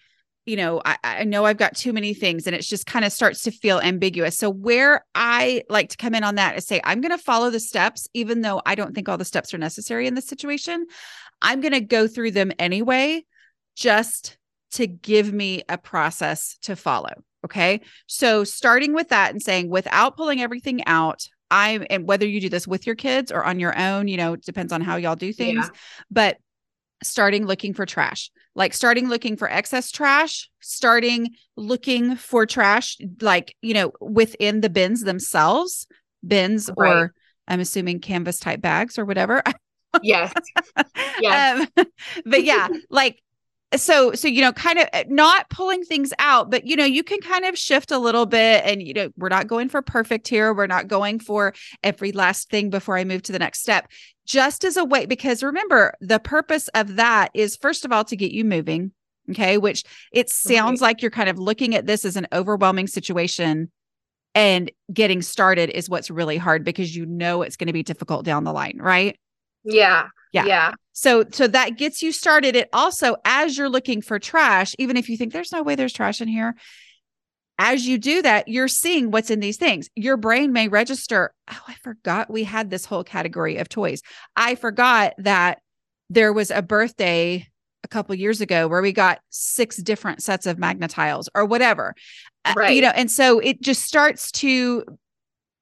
you 0.46 0.56
know, 0.56 0.80
I, 0.84 0.96
I 1.04 1.24
know 1.24 1.44
I've 1.44 1.58
got 1.58 1.76
too 1.76 1.92
many 1.92 2.14
things 2.14 2.46
and 2.46 2.56
it 2.56 2.62
just 2.62 2.86
kind 2.86 3.04
of 3.04 3.12
starts 3.12 3.42
to 3.42 3.50
feel 3.50 3.78
ambiguous. 3.78 4.36
So, 4.36 4.50
where 4.50 5.04
I 5.14 5.62
like 5.68 5.90
to 5.90 5.96
come 5.96 6.14
in 6.14 6.24
on 6.24 6.36
that 6.36 6.56
is 6.56 6.66
say, 6.66 6.80
I'm 6.82 7.00
going 7.00 7.16
to 7.16 7.22
follow 7.22 7.50
the 7.50 7.60
steps, 7.60 8.08
even 8.14 8.40
though 8.40 8.60
I 8.66 8.74
don't 8.74 8.94
think 8.94 9.08
all 9.08 9.18
the 9.18 9.24
steps 9.24 9.52
are 9.54 9.58
necessary 9.58 10.06
in 10.06 10.14
this 10.14 10.26
situation. 10.26 10.86
I'm 11.42 11.60
going 11.60 11.72
to 11.72 11.80
go 11.80 12.08
through 12.08 12.32
them 12.32 12.52
anyway, 12.58 13.24
just 13.76 14.38
to 14.72 14.86
give 14.86 15.32
me 15.32 15.62
a 15.68 15.78
process 15.78 16.58
to 16.62 16.74
follow. 16.74 17.14
Okay. 17.44 17.80
So, 18.06 18.44
starting 18.44 18.92
with 18.92 19.08
that 19.08 19.30
and 19.30 19.42
saying, 19.42 19.70
without 19.70 20.16
pulling 20.16 20.40
everything 20.40 20.84
out, 20.86 21.26
I'm, 21.50 21.86
and 21.90 22.06
whether 22.06 22.26
you 22.26 22.40
do 22.40 22.48
this 22.48 22.68
with 22.68 22.86
your 22.86 22.96
kids 22.96 23.32
or 23.32 23.44
on 23.44 23.58
your 23.58 23.76
own, 23.78 24.08
you 24.08 24.16
know, 24.16 24.34
it 24.34 24.44
depends 24.44 24.72
on 24.72 24.80
how 24.80 24.96
y'all 24.96 25.16
do 25.16 25.32
things, 25.32 25.64
yeah. 25.64 25.78
but 26.10 26.36
starting 27.02 27.46
looking 27.46 27.72
for 27.72 27.86
trash 27.86 28.30
like 28.54 28.74
starting 28.74 29.08
looking 29.08 29.36
for 29.36 29.50
excess 29.50 29.90
trash 29.90 30.50
starting 30.60 31.30
looking 31.56 32.16
for 32.16 32.44
trash 32.44 32.98
like 33.20 33.56
you 33.62 33.72
know 33.72 33.92
within 34.00 34.60
the 34.60 34.68
bins 34.68 35.02
themselves 35.02 35.86
bins 36.26 36.70
right. 36.76 36.92
or 36.92 37.14
i'm 37.48 37.60
assuming 37.60 38.00
canvas 38.00 38.38
type 38.38 38.60
bags 38.60 38.98
or 38.98 39.04
whatever 39.04 39.42
yes 40.02 40.32
yes 41.20 41.66
um, 41.76 41.86
but 42.26 42.44
yeah 42.44 42.68
like 42.90 43.22
so 43.76 44.12
so 44.14 44.26
you 44.26 44.40
know 44.40 44.52
kind 44.52 44.78
of 44.78 44.88
eh, 44.92 45.04
not 45.08 45.48
pulling 45.48 45.84
things 45.84 46.12
out 46.18 46.50
but 46.50 46.66
you 46.66 46.74
know 46.74 46.84
you 46.84 47.04
can 47.04 47.20
kind 47.20 47.44
of 47.44 47.56
shift 47.56 47.90
a 47.90 47.98
little 47.98 48.26
bit 48.26 48.62
and 48.64 48.82
you 48.82 48.92
know 48.92 49.10
we're 49.16 49.28
not 49.28 49.46
going 49.46 49.68
for 49.68 49.80
perfect 49.80 50.26
here 50.26 50.52
we're 50.52 50.66
not 50.66 50.88
going 50.88 51.18
for 51.18 51.54
every 51.82 52.12
last 52.12 52.50
thing 52.50 52.70
before 52.70 52.96
i 52.96 53.04
move 53.04 53.22
to 53.22 53.32
the 53.32 53.38
next 53.38 53.60
step 53.60 53.88
just 54.26 54.64
as 54.64 54.76
a 54.76 54.84
way 54.84 55.06
because 55.06 55.42
remember 55.42 55.94
the 56.00 56.18
purpose 56.18 56.68
of 56.74 56.96
that 56.96 57.30
is 57.34 57.56
first 57.56 57.84
of 57.84 57.92
all 57.92 58.04
to 58.04 58.16
get 58.16 58.32
you 58.32 58.44
moving 58.44 58.90
okay 59.30 59.56
which 59.56 59.84
it 60.12 60.28
sounds 60.28 60.80
right. 60.80 60.88
like 60.88 61.02
you're 61.02 61.10
kind 61.10 61.28
of 61.28 61.38
looking 61.38 61.74
at 61.74 61.86
this 61.86 62.04
as 62.04 62.16
an 62.16 62.26
overwhelming 62.32 62.88
situation 62.88 63.70
and 64.34 64.70
getting 64.92 65.22
started 65.22 65.70
is 65.70 65.88
what's 65.88 66.10
really 66.10 66.36
hard 66.36 66.64
because 66.64 66.94
you 66.94 67.06
know 67.06 67.42
it's 67.42 67.56
going 67.56 67.66
to 67.66 67.72
be 67.72 67.82
difficult 67.82 68.24
down 68.24 68.42
the 68.44 68.52
line 68.52 68.78
right 68.80 69.18
yeah 69.62 70.08
yeah. 70.32 70.44
Yeah. 70.44 70.74
So 70.92 71.24
so 71.30 71.46
that 71.46 71.78
gets 71.78 72.02
you 72.02 72.12
started. 72.12 72.56
It 72.56 72.68
also 72.72 73.16
as 73.24 73.56
you're 73.56 73.68
looking 73.68 74.02
for 74.02 74.18
trash, 74.18 74.74
even 74.78 74.96
if 74.96 75.08
you 75.08 75.16
think 75.16 75.32
there's 75.32 75.52
no 75.52 75.62
way 75.62 75.74
there's 75.74 75.92
trash 75.92 76.20
in 76.20 76.28
here, 76.28 76.54
as 77.58 77.86
you 77.86 77.98
do 77.98 78.22
that, 78.22 78.48
you're 78.48 78.68
seeing 78.68 79.10
what's 79.10 79.30
in 79.30 79.40
these 79.40 79.58
things. 79.58 79.90
Your 79.94 80.16
brain 80.16 80.52
may 80.52 80.68
register, 80.68 81.32
oh, 81.50 81.60
I 81.68 81.74
forgot 81.82 82.30
we 82.30 82.44
had 82.44 82.70
this 82.70 82.86
whole 82.86 83.04
category 83.04 83.58
of 83.58 83.68
toys. 83.68 84.00
I 84.34 84.54
forgot 84.54 85.12
that 85.18 85.60
there 86.08 86.32
was 86.32 86.50
a 86.50 86.62
birthday 86.62 87.46
a 87.84 87.88
couple 87.88 88.14
years 88.14 88.40
ago 88.40 88.66
where 88.66 88.82
we 88.82 88.92
got 88.92 89.20
six 89.28 89.76
different 89.76 90.22
sets 90.22 90.46
of 90.46 90.58
Magna-Tiles 90.58 91.28
or 91.34 91.44
whatever. 91.44 91.94
Right. 92.56 92.70
Uh, 92.70 92.72
you 92.72 92.82
know, 92.82 92.92
and 92.94 93.10
so 93.10 93.38
it 93.40 93.60
just 93.60 93.82
starts 93.82 94.32
to 94.32 94.84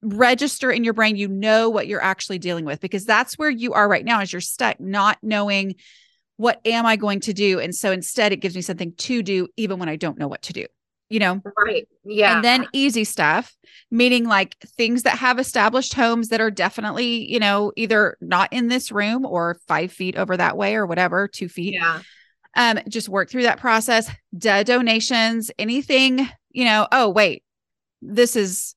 register 0.02 0.70
in 0.70 0.84
your 0.84 0.94
brain 0.94 1.16
you 1.16 1.28
know 1.28 1.68
what 1.70 1.88
you're 1.88 2.02
actually 2.02 2.38
dealing 2.38 2.64
with 2.64 2.80
because 2.80 3.04
that's 3.04 3.36
where 3.36 3.50
you 3.50 3.72
are 3.72 3.88
right 3.88 4.04
now 4.04 4.20
is 4.20 4.32
you're 4.32 4.40
stuck 4.40 4.78
not 4.78 5.18
knowing 5.22 5.74
what 6.36 6.60
am 6.64 6.86
i 6.86 6.94
going 6.94 7.18
to 7.18 7.32
do? 7.32 7.58
And 7.58 7.74
so 7.74 7.90
instead 7.90 8.32
it 8.32 8.36
gives 8.36 8.54
me 8.54 8.62
something 8.62 8.92
to 8.92 9.22
do 9.22 9.48
even 9.56 9.78
when 9.78 9.88
i 9.88 9.96
don't 9.96 10.18
know 10.18 10.28
what 10.28 10.42
to 10.42 10.52
do 10.52 10.66
you 11.10 11.18
know? 11.18 11.40
Right. 11.56 11.88
Yeah 12.04 12.36
and 12.36 12.44
then 12.44 12.66
easy 12.72 13.04
stuff 13.04 13.56
meaning 13.90 14.24
like 14.24 14.56
things 14.76 15.02
that 15.02 15.18
have 15.18 15.38
established 15.38 15.94
homes 15.94 16.28
that 16.28 16.40
are 16.40 16.50
definitely 16.50 17.30
you 17.30 17.40
know 17.40 17.72
either 17.76 18.16
not 18.20 18.52
in 18.52 18.68
this 18.68 18.92
room 18.92 19.24
or 19.24 19.56
five 19.66 19.90
feet 19.90 20.16
over 20.16 20.36
that 20.36 20.56
way 20.56 20.76
or 20.76 20.86
whatever 20.86 21.26
two 21.26 21.48
feet. 21.48 21.74
Yeah. 21.74 22.02
Um 22.54 22.78
just 22.88 23.08
work 23.08 23.30
through 23.30 23.44
that 23.44 23.58
process 23.58 24.10
De- 24.36 24.64
donations 24.64 25.50
anything 25.58 26.28
you 26.50 26.64
know 26.64 26.86
oh 26.92 27.08
wait 27.08 27.42
this 28.00 28.36
is 28.36 28.74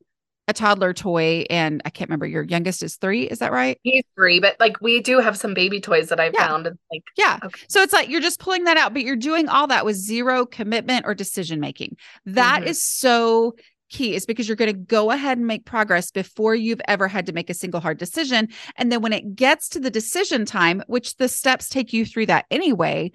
a 0.51 0.53
toddler 0.53 0.93
toy 0.93 1.45
and 1.49 1.81
I 1.85 1.89
can't 1.89 2.09
remember 2.09 2.27
your 2.27 2.43
youngest 2.43 2.83
is 2.83 2.97
3, 2.97 3.23
is 3.23 3.39
that 3.39 3.51
right? 3.51 3.79
He's 3.83 4.03
3, 4.15 4.41
but 4.41 4.57
like 4.59 4.81
we 4.81 5.01
do 5.01 5.19
have 5.19 5.37
some 5.37 5.53
baby 5.53 5.79
toys 5.79 6.09
that 6.09 6.19
I've 6.19 6.33
yeah. 6.33 6.47
found 6.47 6.67
and 6.67 6.77
like 6.91 7.03
Yeah. 7.17 7.39
Okay. 7.43 7.61
So 7.69 7.81
it's 7.81 7.93
like 7.93 8.09
you're 8.09 8.21
just 8.21 8.39
pulling 8.39 8.65
that 8.65 8.77
out 8.77 8.93
but 8.93 9.03
you're 9.03 9.15
doing 9.15 9.47
all 9.47 9.67
that 9.67 9.85
with 9.85 9.95
zero 9.95 10.45
commitment 10.45 11.05
or 11.05 11.15
decision 11.15 11.59
making. 11.59 11.95
That 12.25 12.59
mm-hmm. 12.59 12.69
is 12.69 12.83
so 12.83 13.55
key 13.89 14.13
is 14.13 14.25
because 14.25 14.47
you're 14.47 14.57
going 14.57 14.73
to 14.73 14.77
go 14.77 15.11
ahead 15.11 15.37
and 15.37 15.47
make 15.47 15.65
progress 15.65 16.11
before 16.11 16.53
you've 16.53 16.81
ever 16.87 17.07
had 17.07 17.25
to 17.25 17.33
make 17.33 17.49
a 17.49 17.53
single 17.53 17.81
hard 17.81 17.97
decision 17.97 18.47
and 18.77 18.91
then 18.91 19.01
when 19.01 19.13
it 19.13 19.35
gets 19.35 19.69
to 19.69 19.79
the 19.79 19.91
decision 19.91 20.45
time, 20.45 20.83
which 20.87 21.17
the 21.17 21.27
steps 21.27 21.69
take 21.69 21.91
you 21.93 22.05
through 22.05 22.25
that 22.25 22.45
anyway, 22.51 23.11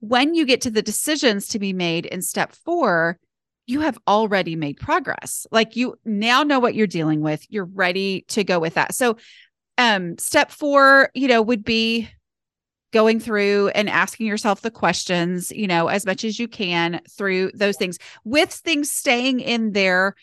when 0.00 0.34
you 0.34 0.46
get 0.46 0.62
to 0.62 0.70
the 0.70 0.82
decisions 0.82 1.48
to 1.48 1.58
be 1.58 1.72
made 1.72 2.06
in 2.06 2.22
step 2.22 2.54
4, 2.64 3.18
you 3.68 3.80
have 3.82 3.98
already 4.08 4.56
made 4.56 4.78
progress. 4.78 5.46
Like 5.52 5.76
you 5.76 5.96
now 6.04 6.42
know 6.42 6.58
what 6.58 6.74
you're 6.74 6.86
dealing 6.86 7.20
with. 7.20 7.46
You're 7.50 7.66
ready 7.66 8.22
to 8.28 8.42
go 8.42 8.58
with 8.58 8.74
that. 8.74 8.94
So, 8.94 9.18
um, 9.76 10.16
step 10.18 10.50
four, 10.50 11.10
you 11.14 11.28
know, 11.28 11.42
would 11.42 11.62
be 11.62 12.08
going 12.92 13.20
through 13.20 13.68
and 13.68 13.90
asking 13.90 14.26
yourself 14.26 14.62
the 14.62 14.70
questions, 14.70 15.52
you 15.52 15.66
know, 15.66 15.88
as 15.88 16.06
much 16.06 16.24
as 16.24 16.38
you 16.38 16.48
can 16.48 17.02
through 17.10 17.52
those 17.54 17.76
things 17.76 17.98
with 18.24 18.50
things 18.50 18.90
staying 18.90 19.40
in 19.40 19.72
their 19.72 20.14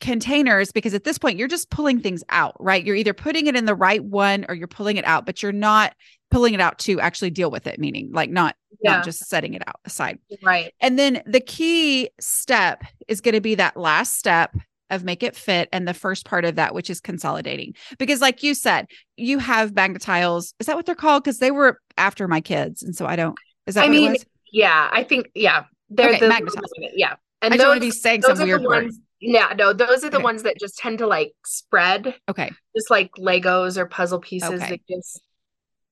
containers 0.00 0.72
because 0.72 0.94
at 0.94 1.04
this 1.04 1.18
point 1.18 1.38
you're 1.38 1.48
just 1.48 1.70
pulling 1.70 2.00
things 2.00 2.24
out, 2.30 2.56
right? 2.58 2.84
You're 2.84 2.96
either 2.96 3.14
putting 3.14 3.46
it 3.46 3.56
in 3.56 3.64
the 3.64 3.74
right 3.74 4.02
one 4.02 4.46
or 4.48 4.54
you're 4.54 4.68
pulling 4.68 4.96
it 4.96 5.04
out, 5.04 5.26
but 5.26 5.42
you're 5.42 5.52
not 5.52 5.94
pulling 6.30 6.54
it 6.54 6.60
out 6.60 6.78
to 6.80 7.00
actually 7.00 7.30
deal 7.30 7.50
with 7.50 7.66
it, 7.66 7.78
meaning 7.78 8.10
like 8.12 8.30
not 8.30 8.56
yeah. 8.82 8.96
not 8.96 9.04
just 9.04 9.26
setting 9.28 9.54
it 9.54 9.62
out 9.66 9.80
aside. 9.84 10.18
Right. 10.42 10.72
And 10.80 10.98
then 10.98 11.22
the 11.26 11.40
key 11.40 12.10
step 12.20 12.82
is 13.08 13.20
going 13.20 13.34
to 13.34 13.40
be 13.40 13.54
that 13.56 13.76
last 13.76 14.18
step 14.18 14.54
of 14.90 15.04
make 15.04 15.22
it 15.22 15.36
fit 15.36 15.68
and 15.72 15.86
the 15.86 15.94
first 15.94 16.24
part 16.24 16.44
of 16.44 16.56
that 16.56 16.74
which 16.74 16.90
is 16.90 17.00
consolidating 17.00 17.72
because 17.96 18.20
like 18.20 18.42
you 18.42 18.54
said 18.54 18.86
you 19.16 19.38
have 19.38 19.72
tiles 20.00 20.52
is 20.58 20.66
that 20.66 20.74
what 20.74 20.84
they're 20.84 20.96
called 20.96 21.22
because 21.22 21.38
they 21.38 21.52
were 21.52 21.78
after 21.96 22.26
my 22.26 22.40
kids 22.40 22.82
and 22.82 22.96
so 22.96 23.06
i 23.06 23.14
don't 23.14 23.38
is 23.68 23.76
that 23.76 23.84
i 23.84 23.88
mean 23.88 24.16
yeah 24.52 24.88
i 24.90 25.04
think 25.04 25.30
yeah 25.32 25.62
they're 25.90 26.08
okay, 26.08 26.18
the 26.18 26.90
yeah 26.96 27.14
and 27.42 27.54
I 27.54 27.56
those, 27.56 27.62
don't 27.62 27.68
want 27.70 27.80
to 27.80 27.86
be 27.86 27.90
saying 27.90 28.22
some 28.22 28.38
weird 28.38 28.62
ones, 28.62 28.98
yeah 29.20 29.52
no 29.56 29.72
those 29.72 30.04
are 30.04 30.10
the 30.10 30.16
okay. 30.16 30.24
ones 30.24 30.42
that 30.42 30.58
just 30.58 30.78
tend 30.78 30.98
to 30.98 31.06
like 31.06 31.32
spread 31.44 32.14
okay 32.28 32.50
just 32.74 32.90
like 32.90 33.10
legos 33.18 33.76
or 33.76 33.86
puzzle 33.86 34.18
pieces 34.18 34.50
okay. 34.50 34.70
that 34.70 34.80
just 34.88 35.20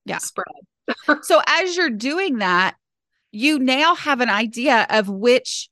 yeah 0.05 0.17
spread 0.17 0.45
so 1.21 1.41
as 1.47 1.75
you're 1.77 1.89
doing 1.89 2.39
that 2.39 2.75
you 3.31 3.59
now 3.59 3.95
have 3.95 4.21
an 4.21 4.29
idea 4.29 4.87
of 4.89 5.09
which 5.09 5.69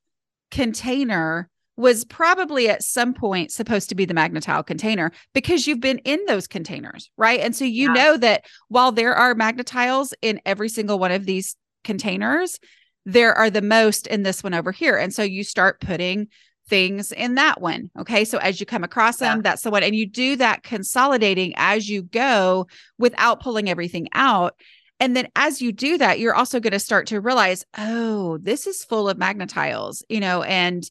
container 0.51 1.49
was 1.77 2.03
probably 2.05 2.69
at 2.69 2.83
some 2.83 3.13
point 3.13 3.51
supposed 3.51 3.89
to 3.89 3.95
be 3.95 4.03
the 4.03 4.13
Magna-Tile 4.13 4.63
container 4.63 5.11
because 5.33 5.67
you've 5.67 5.79
been 5.79 5.99
in 5.99 6.19
those 6.25 6.47
containers, 6.47 7.11
right? 7.17 7.39
And 7.39 7.55
so 7.55 7.65
you 7.65 7.93
yeah. 7.93 7.93
know 7.93 8.17
that 8.17 8.45
while 8.67 8.91
there 8.91 9.13
are 9.13 9.35
Magna-Tiles 9.35 10.13
in 10.23 10.41
every 10.43 10.69
single 10.69 10.97
one 10.97 11.11
of 11.11 11.27
these 11.27 11.55
containers, 11.83 12.59
there 13.05 13.33
are 13.35 13.51
the 13.51 13.61
most 13.61 14.07
in 14.07 14.23
this 14.23 14.43
one 14.43 14.55
over 14.55 14.71
here. 14.71 14.97
And 14.97 15.13
so 15.13 15.21
you 15.21 15.43
start 15.43 15.79
putting 15.79 16.27
things 16.67 17.11
in 17.11 17.35
that 17.35 17.61
one. 17.61 17.89
Okay. 17.97 18.25
So 18.25 18.37
as 18.37 18.59
you 18.59 18.65
come 18.65 18.83
across 18.83 19.17
them, 19.17 19.37
yeah. 19.37 19.41
that's 19.43 19.61
the 19.61 19.71
one. 19.71 19.83
And 19.83 19.95
you 19.95 20.05
do 20.05 20.35
that 20.37 20.63
consolidating 20.63 21.53
as 21.55 21.89
you 21.89 22.03
go 22.03 22.67
without 22.97 23.41
pulling 23.41 23.69
everything 23.69 24.07
out. 24.13 24.55
And 24.99 25.15
then 25.15 25.27
as 25.35 25.61
you 25.61 25.71
do 25.71 25.97
that, 25.99 26.19
you're 26.19 26.35
also 26.35 26.59
going 26.59 26.73
to 26.73 26.79
start 26.79 27.07
to 27.07 27.21
realize, 27.21 27.65
oh, 27.77 28.37
this 28.39 28.65
is 28.65 28.83
full 28.83 29.07
of 29.07 29.17
Magna-Tiles, 29.17 30.03
you 30.09 30.19
know, 30.19 30.41
and 30.41 30.89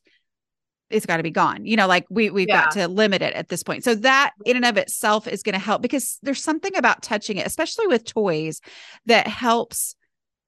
it's 0.89 1.07
got 1.07 1.17
to 1.17 1.25
be 1.25 1.33
gone. 1.33 1.67
You 1.67 1.77
know, 1.77 1.89
like 1.89 2.07
we 2.09 2.31
we've 2.31 2.49
yeah. 2.49 2.65
got 2.65 2.71
to 2.73 2.87
limit 2.89 3.21
it 3.21 3.35
at 3.35 3.49
this 3.49 3.65
point. 3.65 3.83
So 3.83 3.97
that 3.97 4.33
in 4.45 4.55
and 4.55 4.65
of 4.65 4.77
itself 4.77 5.27
is 5.27 5.43
going 5.43 5.55
to 5.55 5.59
help 5.59 5.83
because 5.83 6.19
there's 6.23 6.43
something 6.43 6.77
about 6.77 7.03
touching 7.03 7.39
it, 7.39 7.47
especially 7.47 7.89
with 7.89 8.05
toys, 8.05 8.61
that 9.07 9.27
helps 9.27 9.97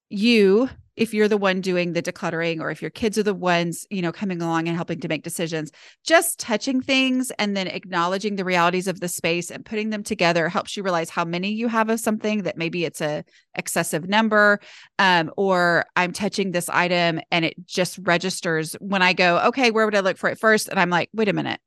you 0.09 0.71
if 0.99 1.15
you're 1.15 1.29
the 1.29 1.39
one 1.39 1.61
doing 1.61 1.93
the 1.93 2.03
decluttering 2.03 2.61
or 2.61 2.71
if 2.71 2.83
your 2.83 2.91
kids 2.91 3.17
are 3.17 3.23
the 3.23 3.33
ones 3.33 3.87
you 3.89 4.03
know 4.03 4.13
coming 4.13 4.43
along 4.43 4.67
and 4.67 4.77
helping 4.77 4.99
to 4.99 5.09
make 5.09 5.23
decisions 5.23 5.71
just 6.05 6.41
touching 6.41 6.83
things 6.83 7.31
and 7.39 7.57
then 7.57 7.69
acknowledging 7.69 8.35
the 8.35 8.45
realities 8.45 8.89
of 8.89 8.99
the 9.01 9.09
space 9.09 9.51
and 9.51 9.65
putting 9.65 9.91
them 9.91 10.03
together 10.03 10.49
helps 10.49 10.77
you 10.77 10.83
realize 10.83 11.09
how 11.09 11.25
many 11.25 11.53
you 11.53 11.69
have 11.69 11.89
of 11.89 12.01
something 12.01 12.43
that 12.43 12.59
maybe 12.59 12.85
it's 12.85 13.01
a 13.01 13.25
excessive 13.55 14.09
number 14.09 14.59
um, 14.99 15.31
or 15.37 15.87
i'm 15.95 16.13
touching 16.13 16.51
this 16.51 16.69
item 16.69 17.21
and 17.31 17.45
it 17.45 17.55
just 17.65 17.99
registers 18.03 18.75
when 18.81 19.01
i 19.01 19.13
go 19.13 19.39
okay 19.39 19.71
where 19.71 19.85
would 19.85 19.95
i 19.95 20.01
look 20.01 20.19
for 20.19 20.29
it 20.29 20.39
first 20.39 20.69
and 20.69 20.81
i'm 20.81 20.91
like 20.91 21.09
wait 21.15 21.29
a 21.29 21.33
minute 21.33 21.61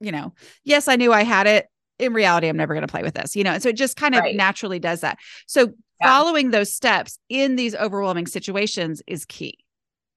you 0.00 0.12
know 0.12 0.32
yes 0.64 0.86
i 0.86 0.94
knew 0.94 1.12
i 1.12 1.24
had 1.24 1.46
it 1.46 1.66
in 1.98 2.12
reality, 2.12 2.46
I'm 2.46 2.56
never 2.56 2.74
going 2.74 2.86
to 2.86 2.90
play 2.90 3.02
with 3.02 3.14
this, 3.14 3.34
you 3.34 3.42
know? 3.42 3.50
And 3.50 3.62
so 3.62 3.70
it 3.70 3.76
just 3.76 3.96
kind 3.96 4.14
of 4.14 4.20
right. 4.20 4.36
naturally 4.36 4.78
does 4.78 5.00
that. 5.00 5.18
So 5.46 5.74
yeah. 6.00 6.08
following 6.08 6.50
those 6.50 6.72
steps 6.72 7.18
in 7.28 7.56
these 7.56 7.74
overwhelming 7.74 8.26
situations 8.26 9.02
is 9.06 9.24
key. 9.24 9.58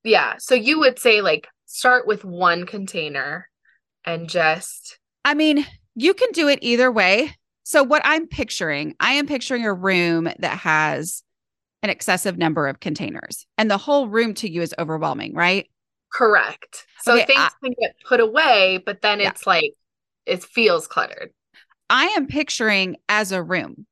Yeah. 0.03 0.35
So 0.39 0.55
you 0.55 0.79
would 0.79 0.99
say 0.99 1.21
like 1.21 1.47
start 1.65 2.07
with 2.07 2.23
one 2.23 2.65
container 2.65 3.49
and 4.05 4.29
just 4.29 4.99
I 5.23 5.33
mean, 5.33 5.65
you 5.95 6.13
can 6.13 6.31
do 6.31 6.47
it 6.47 6.59
either 6.61 6.91
way. 6.91 7.35
So 7.63 7.83
what 7.83 8.01
I'm 8.03 8.27
picturing, 8.27 8.95
I 8.99 9.13
am 9.13 9.27
picturing 9.27 9.65
a 9.65 9.73
room 9.73 10.29
that 10.39 10.57
has 10.57 11.23
an 11.83 11.89
excessive 11.89 12.37
number 12.37 12.67
of 12.67 12.79
containers 12.79 13.45
and 13.57 13.69
the 13.69 13.77
whole 13.77 14.07
room 14.07 14.33
to 14.35 14.49
you 14.49 14.61
is 14.61 14.73
overwhelming, 14.77 15.33
right? 15.33 15.67
Correct. 16.11 16.85
So 17.03 17.13
okay, 17.13 17.25
things 17.25 17.39
I, 17.39 17.49
can 17.63 17.73
get 17.79 17.95
put 18.05 18.19
away, 18.19 18.81
but 18.85 19.01
then 19.01 19.19
yeah. 19.19 19.29
it's 19.29 19.47
like 19.47 19.73
it 20.25 20.43
feels 20.43 20.87
cluttered. 20.87 21.31
I 21.89 22.07
am 22.07 22.27
picturing 22.27 22.97
as 23.09 23.31
a 23.31 23.41
room, 23.41 23.85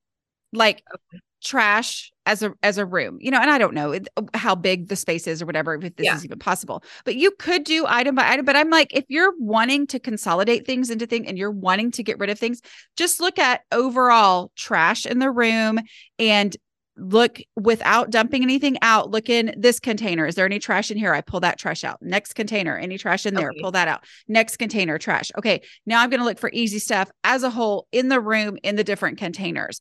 like 0.54 0.84
okay 0.93 1.21
trash 1.43 2.12
as 2.25 2.43
a 2.43 2.54
as 2.62 2.78
a 2.78 2.86
room 2.86 3.17
you 3.21 3.32
know 3.32 3.39
and 3.39 3.49
i 3.49 3.58
don't 3.58 3.73
know 3.73 3.93
uh, 3.93 4.21
how 4.34 4.54
big 4.54 4.88
the 4.88 4.95
space 4.95 5.25
is 5.25 5.41
or 5.41 5.45
whatever 5.45 5.75
if 5.75 5.95
this 5.95 6.06
yeah. 6.06 6.15
is 6.15 6.25
even 6.25 6.38
possible. 6.38 6.84
But 7.06 7.15
you 7.15 7.32
could 7.32 7.63
do 7.63 7.86
item 7.88 8.15
by 8.15 8.30
item 8.30 8.45
but 8.45 8.56
i'm 8.56 8.69
like 8.69 8.93
if 8.93 9.06
you're 9.08 9.34
wanting 9.39 9.88
to 9.88 9.99
consolidate 9.99 10.65
things 10.65 10.89
into 10.89 11.06
things 11.06 11.28
and 11.28 11.38
you're 11.38 11.52
wanting 11.52 11.91
to 11.91 12.04
get 12.04 12.19
rid 12.19 12.30
of 12.30 12.38
things 12.38 12.62
just 12.95 13.19
look 13.19 13.39
at 13.39 13.62
overall 13.71 14.52
trash 14.56 15.06
in 15.06 15.19
the 15.19 15.32
room 15.32 15.80
and 16.17 16.56
look 17.02 17.39
without 17.56 18.10
dumping 18.10 18.43
anything 18.43 18.78
out 18.82 19.10
look 19.10 19.30
in 19.30 19.54
this 19.58 19.80
container. 19.80 20.25
Is 20.25 20.36
there 20.36 20.45
any 20.45 20.60
trash 20.60 20.91
in 20.91 20.97
here? 20.97 21.13
I 21.13 21.21
pull 21.21 21.39
that 21.39 21.58
trash 21.58 21.86
out. 21.86 21.97
Next 22.02 22.34
container. 22.34 22.78
Any 22.78 22.97
trash 22.97 23.25
in 23.25 23.34
there? 23.34 23.52
Okay. 23.52 23.62
pull 23.62 23.71
that 23.71 23.88
out. 23.88 24.04
Next 24.28 24.58
container 24.58 24.97
trash. 24.97 25.32
Okay 25.38 25.62
now 25.86 26.02
i'm 26.02 26.10
going 26.10 26.19
to 26.19 26.25
look 26.25 26.39
for 26.39 26.49
easy 26.54 26.80
stuff 26.80 27.10
as 27.23 27.43
a 27.43 27.49
whole 27.49 27.88
in 27.91 28.10
the 28.10 28.19
room 28.19 28.58
in 28.63 28.75
the 28.75 28.84
different 28.84 29.17
containers 29.17 29.80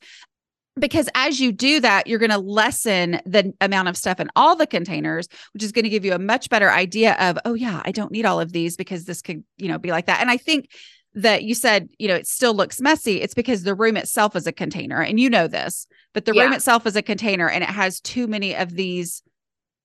because 0.78 1.08
as 1.14 1.40
you 1.40 1.52
do 1.52 1.80
that 1.80 2.06
you're 2.06 2.18
going 2.18 2.30
to 2.30 2.38
lessen 2.38 3.20
the 3.24 3.52
amount 3.60 3.88
of 3.88 3.96
stuff 3.96 4.20
in 4.20 4.30
all 4.36 4.56
the 4.56 4.66
containers 4.66 5.28
which 5.52 5.62
is 5.62 5.72
going 5.72 5.84
to 5.84 5.88
give 5.88 6.04
you 6.04 6.12
a 6.12 6.18
much 6.18 6.48
better 6.48 6.70
idea 6.70 7.14
of 7.14 7.38
oh 7.44 7.54
yeah 7.54 7.82
i 7.84 7.90
don't 7.90 8.12
need 8.12 8.24
all 8.24 8.40
of 8.40 8.52
these 8.52 8.76
because 8.76 9.04
this 9.04 9.22
could 9.22 9.42
you 9.56 9.68
know 9.68 9.78
be 9.78 9.90
like 9.90 10.06
that 10.06 10.20
and 10.20 10.30
i 10.30 10.36
think 10.36 10.70
that 11.14 11.42
you 11.42 11.54
said 11.54 11.88
you 11.98 12.06
know 12.06 12.14
it 12.14 12.26
still 12.26 12.54
looks 12.54 12.80
messy 12.80 13.20
it's 13.20 13.34
because 13.34 13.62
the 13.62 13.74
room 13.74 13.96
itself 13.96 14.36
is 14.36 14.46
a 14.46 14.52
container 14.52 15.02
and 15.02 15.18
you 15.18 15.28
know 15.28 15.46
this 15.46 15.86
but 16.14 16.24
the 16.24 16.32
yeah. 16.32 16.44
room 16.44 16.52
itself 16.52 16.86
is 16.86 16.96
a 16.96 17.02
container 17.02 17.48
and 17.48 17.64
it 17.64 17.70
has 17.70 18.00
too 18.00 18.26
many 18.26 18.54
of 18.54 18.74
these 18.74 19.22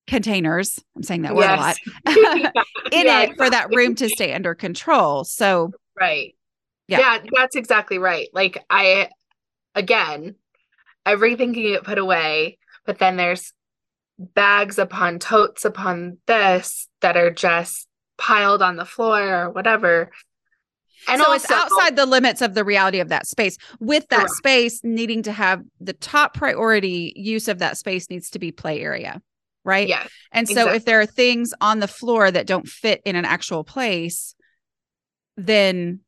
containers 0.06 0.78
i'm 0.94 1.02
saying 1.02 1.22
that 1.22 1.34
word 1.34 1.42
yes. 1.42 1.78
a 2.06 2.10
lot 2.10 2.54
in 2.92 3.06
yeah, 3.06 3.22
it 3.22 3.36
for 3.36 3.48
that 3.48 3.74
room 3.74 3.94
to 3.94 4.08
stay 4.08 4.32
under 4.34 4.54
control 4.54 5.24
so 5.24 5.72
right 5.98 6.34
yeah. 6.88 6.98
yeah 6.98 7.18
that's 7.34 7.56
exactly 7.56 7.98
right 7.98 8.28
like 8.34 8.62
i 8.68 9.08
again 9.74 10.34
everything 11.06 11.54
can 11.54 11.62
get 11.62 11.84
put 11.84 11.98
away, 11.98 12.58
but 12.86 12.98
then 12.98 13.16
there's 13.16 13.52
bags 14.18 14.78
upon 14.78 15.18
totes 15.18 15.64
upon 15.64 16.18
this 16.26 16.88
that 17.00 17.16
are 17.16 17.30
just 17.30 17.86
piled 18.16 18.62
on 18.62 18.76
the 18.76 18.84
floor 18.84 19.44
or 19.44 19.50
whatever. 19.50 20.10
And 21.08 21.20
so 21.20 21.30
also, 21.30 21.34
it's 21.34 21.50
outside 21.50 21.96
the 21.96 22.06
limits 22.06 22.40
of 22.40 22.54
the 22.54 22.64
reality 22.64 23.00
of 23.00 23.08
that 23.08 23.26
space. 23.26 23.58
With 23.78 24.08
that 24.08 24.20
correct. 24.20 24.36
space 24.36 24.80
needing 24.82 25.22
to 25.24 25.32
have 25.32 25.62
the 25.80 25.92
top 25.92 26.34
priority 26.34 27.12
use 27.16 27.48
of 27.48 27.58
that 27.58 27.76
space 27.76 28.08
needs 28.08 28.30
to 28.30 28.38
be 28.38 28.52
play 28.52 28.80
area. 28.80 29.20
Right. 29.64 29.88
Yeah. 29.88 30.06
And 30.32 30.46
so 30.46 30.52
exactly. 30.52 30.76
if 30.76 30.84
there 30.84 31.00
are 31.00 31.06
things 31.06 31.52
on 31.60 31.80
the 31.80 31.88
floor 31.88 32.30
that 32.30 32.46
don't 32.46 32.68
fit 32.68 33.02
in 33.04 33.16
an 33.16 33.24
actual 33.24 33.64
place, 33.64 34.34
then 35.36 36.00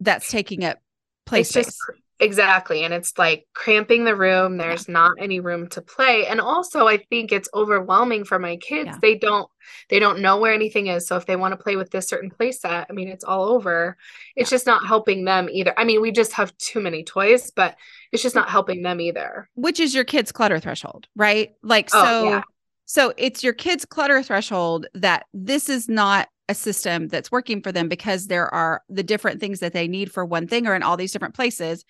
that's 0.00 0.30
taking 0.30 0.64
up 0.64 0.78
place 1.24 1.48
space. 1.48 1.66
Just, 1.66 1.78
Exactly. 2.20 2.84
And 2.84 2.92
it's 2.92 3.16
like 3.16 3.46
cramping 3.54 4.04
the 4.04 4.14
room. 4.14 4.58
There's 4.58 4.86
yeah. 4.86 4.92
not 4.92 5.12
any 5.18 5.40
room 5.40 5.68
to 5.70 5.80
play. 5.80 6.26
And 6.26 6.38
also 6.40 6.86
I 6.86 6.98
think 6.98 7.32
it's 7.32 7.48
overwhelming 7.54 8.24
for 8.24 8.38
my 8.38 8.56
kids. 8.56 8.90
Yeah. 8.92 8.98
They 9.00 9.16
don't 9.16 9.50
they 9.88 9.98
don't 9.98 10.20
know 10.20 10.38
where 10.38 10.52
anything 10.52 10.88
is. 10.88 11.06
So 11.06 11.16
if 11.16 11.24
they 11.24 11.36
want 11.36 11.52
to 11.52 11.62
play 11.62 11.76
with 11.76 11.90
this 11.90 12.08
certain 12.08 12.30
play 12.30 12.52
set, 12.52 12.86
I 12.90 12.92
mean 12.92 13.08
it's 13.08 13.24
all 13.24 13.44
over. 13.48 13.96
It's 14.36 14.50
yeah. 14.50 14.56
just 14.56 14.66
not 14.66 14.86
helping 14.86 15.24
them 15.24 15.48
either. 15.50 15.72
I 15.78 15.84
mean, 15.84 16.02
we 16.02 16.12
just 16.12 16.32
have 16.34 16.56
too 16.58 16.80
many 16.80 17.04
toys, 17.04 17.50
but 17.50 17.76
it's 18.12 18.22
just 18.22 18.34
not 18.34 18.50
helping 18.50 18.82
them 18.82 19.00
either. 19.00 19.48
Which 19.54 19.80
is 19.80 19.94
your 19.94 20.04
kids' 20.04 20.30
clutter 20.30 20.60
threshold, 20.60 21.08
right? 21.16 21.52
Like 21.62 21.88
oh, 21.94 22.04
so 22.04 22.42
so 22.84 23.14
it's 23.16 23.42
your 23.42 23.54
kids' 23.54 23.84
clutter 23.86 24.22
threshold 24.22 24.86
that 24.94 25.24
this 25.32 25.68
is 25.68 25.88
not 25.88 26.28
a 26.50 26.54
system 26.54 27.06
that's 27.06 27.30
working 27.30 27.62
for 27.62 27.70
them 27.70 27.88
because 27.88 28.26
there 28.26 28.52
are 28.52 28.82
the 28.88 29.04
different 29.04 29.40
things 29.40 29.60
that 29.60 29.72
they 29.72 29.86
need 29.86 30.10
for 30.10 30.24
one 30.24 30.48
thing 30.48 30.66
are 30.66 30.74
in 30.74 30.82
all 30.82 30.96
these 30.96 31.12
different 31.12 31.34
places. 31.34 31.84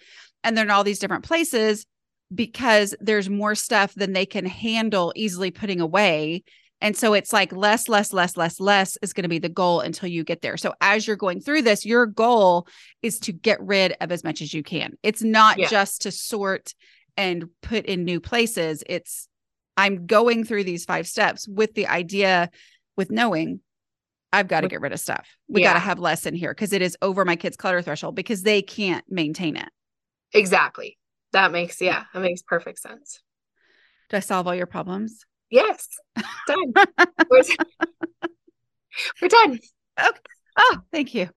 And 0.45 0.57
they're 0.57 0.67
in 0.67 0.71
all 0.71 0.85
these 0.85 0.99
different 0.99 1.25
places 1.25 1.87
because 2.33 2.95
there's 3.01 3.31
more 3.31 3.55
stuff 3.55 3.95
than 3.95 4.13
they 4.13 4.27
can 4.27 4.45
handle 4.45 5.15
easily 5.17 5.51
putting 5.51 5.81
away. 5.81 6.45
And 6.83 6.95
so 6.95 7.15
it's 7.15 7.33
like 7.33 7.53
less 7.53 7.89
less 7.89 8.13
less 8.13 8.37
less 8.37 8.61
less 8.61 8.99
is 9.01 9.15
going 9.15 9.23
to 9.23 9.29
be 9.31 9.39
the 9.39 9.49
goal 9.49 9.81
until 9.81 10.09
you 10.11 10.25
get 10.25 10.43
there. 10.43 10.59
So 10.59 10.75
as 10.81 11.07
you're 11.07 11.17
going 11.17 11.41
through 11.41 11.63
this 11.63 11.87
your 11.87 12.05
goal 12.05 12.67
is 13.03 13.19
to 13.21 13.33
get 13.33 13.61
rid 13.63 13.95
of 14.01 14.13
as 14.13 14.23
much 14.23 14.43
as 14.43 14.53
you 14.53 14.63
can. 14.63 14.93
It's 15.03 15.23
not 15.23 15.59
yeah. 15.59 15.69
just 15.69 16.03
to 16.03 16.11
sort 16.11 16.75
and 17.17 17.47
put 17.63 17.87
in 17.87 18.05
new 18.05 18.21
places. 18.21 18.85
It's 18.87 19.27
i'm 19.77 20.07
going 20.07 20.45
through 20.45 20.65
these 20.65 20.85
five 20.85 21.07
steps 21.07 21.47
with 21.49 21.73
the 21.75 21.87
idea 21.87 22.51
with 22.97 23.11
knowing 23.11 23.61
I've 24.33 24.49
got 24.49 24.61
to 24.61 24.69
get 24.69 24.81
rid 24.81 24.93
of 24.93 25.01
stuff. 25.01 25.29
We 25.49 25.63
Yeah. 25.63 25.71
got 25.71 25.75
to 25.75 25.81
have 25.81 25.99
less 25.99 26.25
in 26.27 26.35
here 26.35 26.53
because 26.53 26.73
it 26.73 26.83
is 26.83 26.97
over 27.03 27.25
my 27.25 27.37
kids' 27.37 27.57
clutter 27.57 27.83
threshold 27.83 28.15
because 28.15 28.43
they 28.43 28.63
can't 28.63 29.05
maintain 29.09 29.57
it. 29.57 29.69
Exactly. 30.33 30.97
That 31.33 31.53
makes 31.53 31.81
yeah, 31.81 32.05
that 32.15 32.21
makes 32.21 32.43
perfect 32.43 32.79
sense. 32.81 33.21
Did 34.09 34.17
I 34.17 34.21
solve 34.21 34.47
all 34.47 34.55
your 34.55 34.67
problems? 34.67 35.25
Yes. 35.51 35.89
Done. 36.47 36.73
We're, 37.31 37.43
we're 39.23 39.29
done. 39.29 39.59
Oh, 40.57 40.79
thank 40.93 41.15
you. 41.15 41.29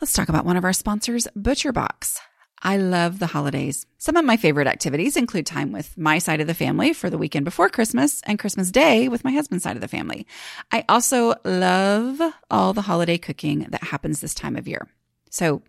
Let's 0.00 0.12
talk 0.12 0.28
about 0.28 0.44
one 0.44 0.56
of 0.56 0.64
our 0.64 0.72
sponsors, 0.72 1.28
ButcherBox. 1.36 2.18
I 2.62 2.76
love 2.76 3.18
the 3.18 3.26
holidays. 3.26 3.86
Some 3.96 4.16
of 4.16 4.24
my 4.24 4.36
favorite 4.36 4.66
activities 4.66 5.16
include 5.16 5.46
time 5.46 5.72
with 5.72 5.96
my 5.96 6.18
side 6.18 6.42
of 6.42 6.46
the 6.46 6.54
family 6.54 6.92
for 6.92 7.08
the 7.08 7.16
weekend 7.16 7.46
before 7.46 7.70
Christmas 7.70 8.20
and 8.24 8.38
Christmas 8.38 8.70
Day 8.70 9.08
with 9.08 9.24
my 9.24 9.32
husband's 9.32 9.64
side 9.64 9.76
of 9.76 9.80
the 9.80 9.88
family. 9.88 10.26
I 10.70 10.84
also 10.88 11.36
love 11.44 12.20
all 12.50 12.74
the 12.74 12.82
holiday 12.82 13.16
cooking 13.16 13.66
that 13.70 13.84
happens 13.84 14.20
this 14.20 14.34
time 14.34 14.56
of 14.56 14.68
year. 14.68 14.88
So, 15.30 15.62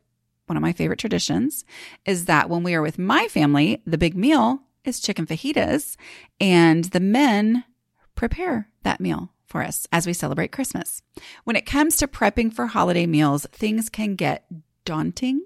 one 0.47 0.57
of 0.57 0.61
my 0.61 0.73
favorite 0.73 0.99
traditions 0.99 1.63
is 2.05 2.25
that 2.25 2.49
when 2.49 2.63
we 2.63 2.75
are 2.75 2.81
with 2.81 2.99
my 2.99 3.27
family, 3.29 3.81
the 3.85 3.97
big 3.97 4.17
meal 4.17 4.59
is 4.83 4.99
chicken 4.99 5.25
fajitas, 5.25 5.95
and 6.41 6.85
the 6.85 6.99
men 6.99 7.63
prepare 8.15 8.67
that 8.83 8.99
meal 8.99 9.31
for 9.45 9.63
us 9.63 9.87
as 9.93 10.05
we 10.05 10.11
celebrate 10.11 10.51
Christmas. 10.51 11.01
When 11.45 11.55
it 11.55 11.65
comes 11.65 11.95
to 11.97 12.07
prepping 12.07 12.53
for 12.53 12.67
holiday 12.67 13.05
meals, 13.05 13.47
things 13.53 13.89
can 13.89 14.15
get 14.15 14.45
daunting. 14.83 15.45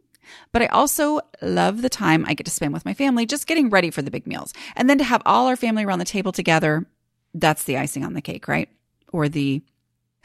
But 0.52 0.62
I 0.62 0.68
also 0.68 1.22
love 1.42 1.82
the 1.82 1.90
time 1.90 2.26
I 2.28 2.34
get 2.34 2.46
to 2.46 2.52
spend 2.52 2.74
with 2.74 2.86
my 2.86 2.94
family 2.94 3.26
just 3.26 3.48
getting 3.48 3.70
ready 3.70 3.92
for 3.92 4.02
the 4.02 4.12
big 4.12 4.28
meals. 4.28 4.54
And 4.76 4.90
then 4.90 4.98
to 4.98 5.04
have 5.04 5.22
all 5.26 5.48
our 5.48 5.56
family 5.56 5.84
around 5.84 6.00
the 6.00 6.06
table 6.06 6.32
together, 6.32 6.86
that's 7.34 7.64
the 7.64 7.78
icing 7.78 8.04
on 8.04 8.14
the 8.14 8.22
cake, 8.22 8.48
right? 8.48 8.70
Or 9.12 9.30
the 9.30 9.62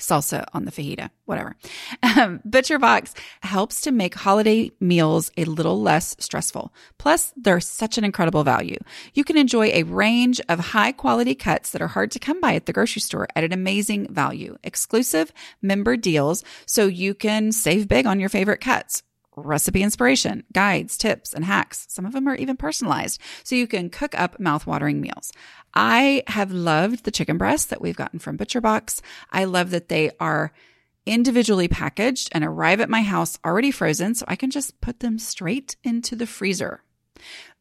salsa 0.01 0.45
on 0.53 0.65
the 0.65 0.73
fajita, 0.73 1.11
whatever. 1.27 1.57
Um, 2.03 2.41
ButcherBox 2.49 3.15
helps 3.43 3.83
to 3.83 3.93
make 3.93 4.15
holiday 4.15 4.73
meals 4.81 5.31
a 5.37 5.45
little 5.45 5.81
less 5.81 6.17
stressful. 6.19 6.73
Plus, 6.99 7.33
they're 7.37 7.61
such 7.61 7.99
an 7.99 8.05
incredible 8.05 8.43
value. 8.43 8.79
You 9.15 9.23
can 9.23 9.37
enjoy 9.37 9.67
a 9.69 9.85
range 9.85 10.41
of 10.49 10.59
high 10.59 10.93
quality 10.93 11.35
cuts 11.35 11.71
that 11.71 11.83
are 11.83 11.89
hard 11.89 12.11
to 12.13 12.19
come 12.19 12.41
by 12.41 12.55
at 12.55 12.67
the 12.67 12.73
grocery 12.73 13.01
store 13.01 13.29
at 13.37 13.45
an 13.45 13.53
amazing 13.53 14.13
value. 14.13 14.57
Exclusive 14.65 15.33
member 15.63 15.97
deals 15.97 16.43
so 16.67 16.87
you 16.87 17.15
can 17.15 17.53
save 17.53 17.87
big 17.87 18.07
on 18.07 18.19
your 18.19 18.29
favorite 18.29 18.61
cuts 18.61 19.03
recipe 19.41 19.83
inspiration, 19.83 20.45
guides, 20.53 20.97
tips, 20.97 21.33
and 21.33 21.45
hacks. 21.45 21.87
Some 21.89 22.07
of 22.07 22.13
them 22.13 22.29
are 22.29 22.37
even 22.37 22.57
personalized, 22.57 23.21
so 23.45 23.55
you 23.55 23.67
can 23.67 23.91
cook 23.91 24.19
up 24.19 24.39
mouth-watering 24.39 25.01
meals. 25.01 25.33
I 25.75 26.23
have 26.27 26.53
loved 26.53 27.05
the 27.05 27.11
chicken 27.11 27.39
breasts 27.39 27.67
that 27.67 27.81
we've 27.81 27.97
gotten 27.97 28.19
from 28.19 28.39
ButcherBox. 28.39 29.01
I 29.31 29.45
love 29.45 29.71
that 29.71 29.89
they 29.89 30.11
are 30.19 30.53
individually 31.07 31.67
packaged 31.67 32.29
and 32.33 32.45
arrive 32.45 32.81
at 32.81 32.91
my 32.91 33.03
house 33.03 33.39
already 33.45 33.71
frozen, 33.71 34.15
so 34.15 34.25
I 34.29 34.37
can 34.37 34.51
just 34.51 34.81
put 34.81 35.01
them 35.01 35.19
straight 35.19 35.77
into 35.83 36.15
the 36.15 36.27
freezer. 36.27 36.83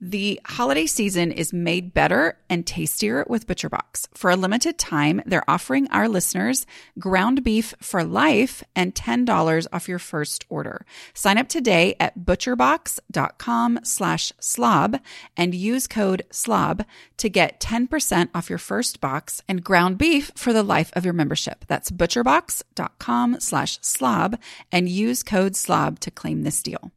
The 0.02 0.40
holiday 0.46 0.86
season 0.86 1.34
is 1.34 1.52
made 1.52 1.94
better 1.94 2.38
and 2.50 2.66
tastier 2.66 3.26
with 3.28 3.48
ButcherBox. 3.48 4.08
For 4.14 4.30
a 4.30 4.38
limited 4.38 4.78
time, 4.78 5.22
they're 5.26 5.50
offering 5.50 5.90
our 5.92 6.08
listeners 6.08 6.66
ground 6.98 7.44
beef 7.44 7.74
for 7.82 8.06
life 8.06 8.64
and 8.78 8.96
$10 8.96 9.68
off 9.74 9.90
your 9.90 10.00
first 10.00 10.46
order. 10.48 10.86
Sign 11.14 11.38
up 11.38 11.50
today 11.50 11.96
at 12.00 12.20
butcherbox.com 12.20 13.80
slash 13.84 14.32
slob 14.40 15.02
and 15.36 15.54
use 15.54 15.86
code 15.86 16.24
slob 16.32 16.86
to 17.18 17.30
get 17.30 17.60
10% 17.60 18.30
off 18.34 18.50
your 18.50 18.58
first 18.58 19.02
box 19.02 19.44
and 19.50 19.66
ground 19.66 19.98
beef 19.98 20.32
for 20.34 20.54
the 20.54 20.64
life 20.64 20.92
of 20.94 21.04
your 21.04 21.14
membership. 21.14 21.66
That's 21.68 21.92
butcherbox.com 21.92 23.42
slash 23.42 23.80
slob 23.82 24.40
and 24.72 24.88
use 24.88 25.24
code 25.24 25.58
slob 25.58 26.00
to 26.00 26.10
claim 26.10 26.44
this 26.44 26.64
deal. 26.64 26.94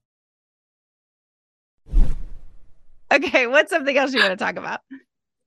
Okay, 3.12 3.46
what's 3.46 3.70
something 3.70 3.96
else 3.96 4.14
you 4.14 4.20
want 4.20 4.38
to 4.38 4.42
talk 4.42 4.56
about? 4.56 4.80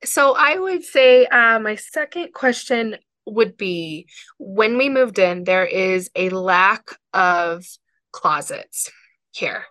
So 0.03 0.35
I 0.37 0.57
would 0.57 0.83
say 0.83 1.25
uh, 1.25 1.57
my 1.59 1.75
second 1.75 2.33
question 2.33 2.97
would 3.25 3.57
be 3.57 4.07
when 4.37 4.77
we 4.77 4.87
moved 4.87 5.17
in, 5.17 5.45
there 5.45 5.65
is 5.65 6.11
a 6.15 6.29
lack 6.29 6.91
of 7.13 7.65
closets 8.11 8.91
here. 9.31 9.65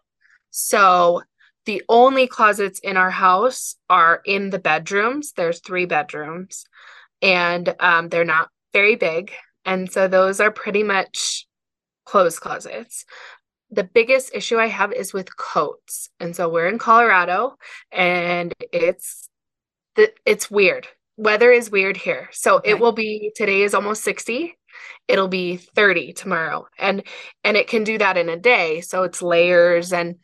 So 0.50 1.22
the 1.66 1.82
only 1.88 2.26
closets 2.26 2.80
in 2.80 2.96
our 2.96 3.10
house 3.10 3.76
are 3.88 4.20
in 4.24 4.50
the 4.50 4.58
bedrooms. 4.58 5.32
There's 5.36 5.60
three 5.60 5.86
bedrooms, 5.86 6.64
and 7.22 7.74
um, 7.78 8.08
they're 8.08 8.24
not 8.24 8.48
very 8.72 8.96
big. 8.96 9.32
And 9.64 9.90
so 9.90 10.08
those 10.08 10.40
are 10.40 10.50
pretty 10.50 10.82
much 10.82 11.46
closed 12.04 12.40
closets. 12.40 13.04
The 13.70 13.84
biggest 13.84 14.34
issue 14.34 14.58
I 14.58 14.66
have 14.68 14.92
is 14.92 15.12
with 15.12 15.36
coats. 15.36 16.10
And 16.20 16.34
so 16.36 16.48
we're 16.48 16.68
in 16.68 16.78
Colorado 16.78 17.56
and 17.90 18.52
it's 18.72 19.28
the, 19.96 20.12
it's 20.24 20.50
weird. 20.50 20.86
Weather 21.16 21.50
is 21.50 21.70
weird 21.70 21.96
here. 21.96 22.28
So 22.32 22.56
Okay. 22.56 22.70
it 22.70 22.80
will 22.80 22.92
be 22.92 23.32
today 23.36 23.62
is 23.62 23.74
almost 23.74 24.02
60. 24.04 24.56
It'll 25.08 25.28
be 25.28 25.56
30 25.56 26.12
tomorrow. 26.12 26.66
And 26.78 27.02
and 27.42 27.56
it 27.56 27.68
can 27.68 27.84
do 27.84 27.98
that 27.98 28.16
in 28.16 28.28
a 28.28 28.36
day. 28.36 28.80
So 28.80 29.02
it's 29.04 29.22
layers 29.22 29.92
and 29.92 30.16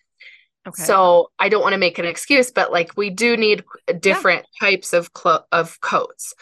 Okay. 0.68 0.82
so 0.82 1.30
I 1.38 1.48
don't 1.48 1.62
want 1.62 1.72
to 1.72 1.78
make 1.78 1.98
an 1.98 2.04
excuse, 2.04 2.50
but 2.50 2.70
like 2.70 2.96
we 2.96 3.08
do 3.10 3.36
need 3.36 3.64
different 4.00 4.44
types 4.60 4.92
of 4.92 5.12
clo- 5.12 5.44
of 5.50 5.80
coats. 5.80 6.34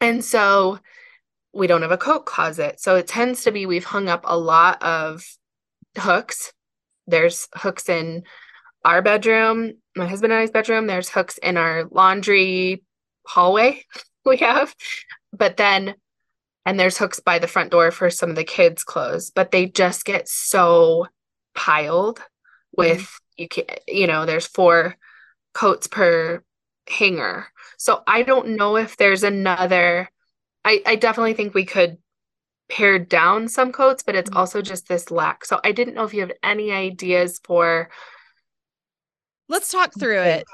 And 0.00 0.24
so 0.24 0.78
we 1.52 1.66
don't 1.66 1.82
have 1.82 1.90
a 1.90 1.98
coat 1.98 2.26
closet. 2.26 2.80
So 2.80 2.94
it 2.96 3.08
tends 3.08 3.42
to 3.44 3.50
be 3.50 3.66
we've 3.66 3.84
hung 3.84 4.08
up 4.08 4.22
a 4.24 4.38
lot 4.38 4.80
of 4.82 5.24
hooks. 5.98 6.52
There's 7.06 7.48
hooks 7.54 7.88
in 7.88 8.24
our 8.84 9.02
bedroom, 9.02 9.74
my 9.96 10.06
husband 10.06 10.32
and 10.32 10.42
I's 10.42 10.50
bedroom. 10.50 10.86
There's 10.86 11.08
hooks 11.08 11.38
in 11.38 11.56
our 11.56 11.84
laundry 11.90 12.82
hallway 13.26 13.84
we 14.24 14.38
have. 14.38 14.74
But 15.32 15.56
then 15.56 15.94
and 16.66 16.78
there's 16.78 16.98
hooks 16.98 17.20
by 17.20 17.38
the 17.38 17.48
front 17.48 17.70
door 17.70 17.90
for 17.90 18.10
some 18.10 18.30
of 18.30 18.36
the 18.36 18.44
kids' 18.44 18.84
clothes, 18.84 19.30
but 19.30 19.50
they 19.50 19.66
just 19.66 20.04
get 20.04 20.28
so 20.28 21.06
piled 21.54 22.20
with 22.76 23.00
mm-hmm. 23.00 23.42
you 23.42 23.48
can 23.48 23.64
you 23.88 24.06
know 24.06 24.26
there's 24.26 24.46
four 24.46 24.96
coats 25.54 25.86
per 25.86 26.42
hanger 26.88 27.46
so 27.76 28.02
i 28.06 28.22
don't 28.22 28.48
know 28.48 28.76
if 28.76 28.96
there's 28.96 29.22
another 29.22 30.08
i 30.64 30.82
i 30.86 30.96
definitely 30.96 31.34
think 31.34 31.54
we 31.54 31.64
could 31.64 31.98
pare 32.70 32.98
down 32.98 33.48
some 33.48 33.72
coats 33.72 34.02
but 34.02 34.14
it's 34.14 34.30
Mhm. 34.30 34.36
also 34.36 34.62
just 34.62 34.88
this 34.88 35.10
lack 35.10 35.44
so 35.44 35.60
i 35.64 35.72
didn't 35.72 35.94
know 35.94 36.04
if 36.04 36.14
you 36.14 36.20
have 36.20 36.32
any 36.42 36.70
ideas 36.72 37.40
for 37.44 37.90
Let's 39.48 39.72
talk 39.72 39.90
through 39.98 40.20
it 40.22 40.44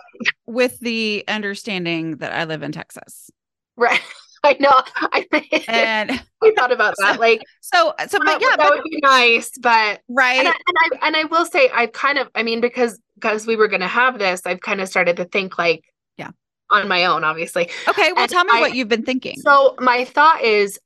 with 0.46 0.80
the 0.80 1.22
understanding 1.28 2.16
that 2.16 2.32
I 2.32 2.44
live 2.44 2.62
in 2.62 2.72
Texas. 2.72 3.30
right 3.76 4.00
i 4.44 4.56
know 4.60 4.72
i 5.12 5.26
And 5.68 6.12
I 6.42 6.52
thought 6.56 6.72
about 6.72 6.94
that 7.00 7.18
like 7.20 7.42
so 7.60 7.92
so 8.08 8.18
but 8.18 8.40
yeah, 8.40 8.48
that 8.56 8.58
but, 8.58 8.70
would 8.76 8.84
be 8.84 8.98
nice 9.02 9.50
but 9.60 10.00
right. 10.08 10.38
and 10.38 10.48
I, 10.48 10.52
and 10.52 10.76
I 11.02 11.06
and 11.08 11.16
I 11.16 11.24
will 11.24 11.44
say 11.44 11.68
I've 11.74 11.92
kind 11.92 12.16
of 12.18 12.28
I 12.34 12.42
mean 12.42 12.60
because 12.60 12.98
because 13.16 13.46
we 13.46 13.56
were 13.56 13.68
going 13.68 13.80
to 13.80 13.88
have 13.88 14.18
this 14.18 14.42
I've 14.46 14.60
kind 14.60 14.80
of 14.80 14.88
started 14.88 15.16
to 15.16 15.24
think 15.26 15.58
like 15.58 15.84
Yeah. 16.16 16.30
on 16.70 16.86
my 16.88 17.04
own 17.06 17.24
obviously 17.24 17.68
okay, 17.88 18.12
well 18.12 18.22
and 18.22 18.30
tell 18.30 18.44
me 18.44 18.52
I- 18.54 18.60
what 18.60 18.74
you've 18.74 18.88
been 18.88 19.04
thinking. 19.04 19.36
so 19.40 19.74
my 19.80 20.04
thought 20.04 20.42
is 20.42 20.78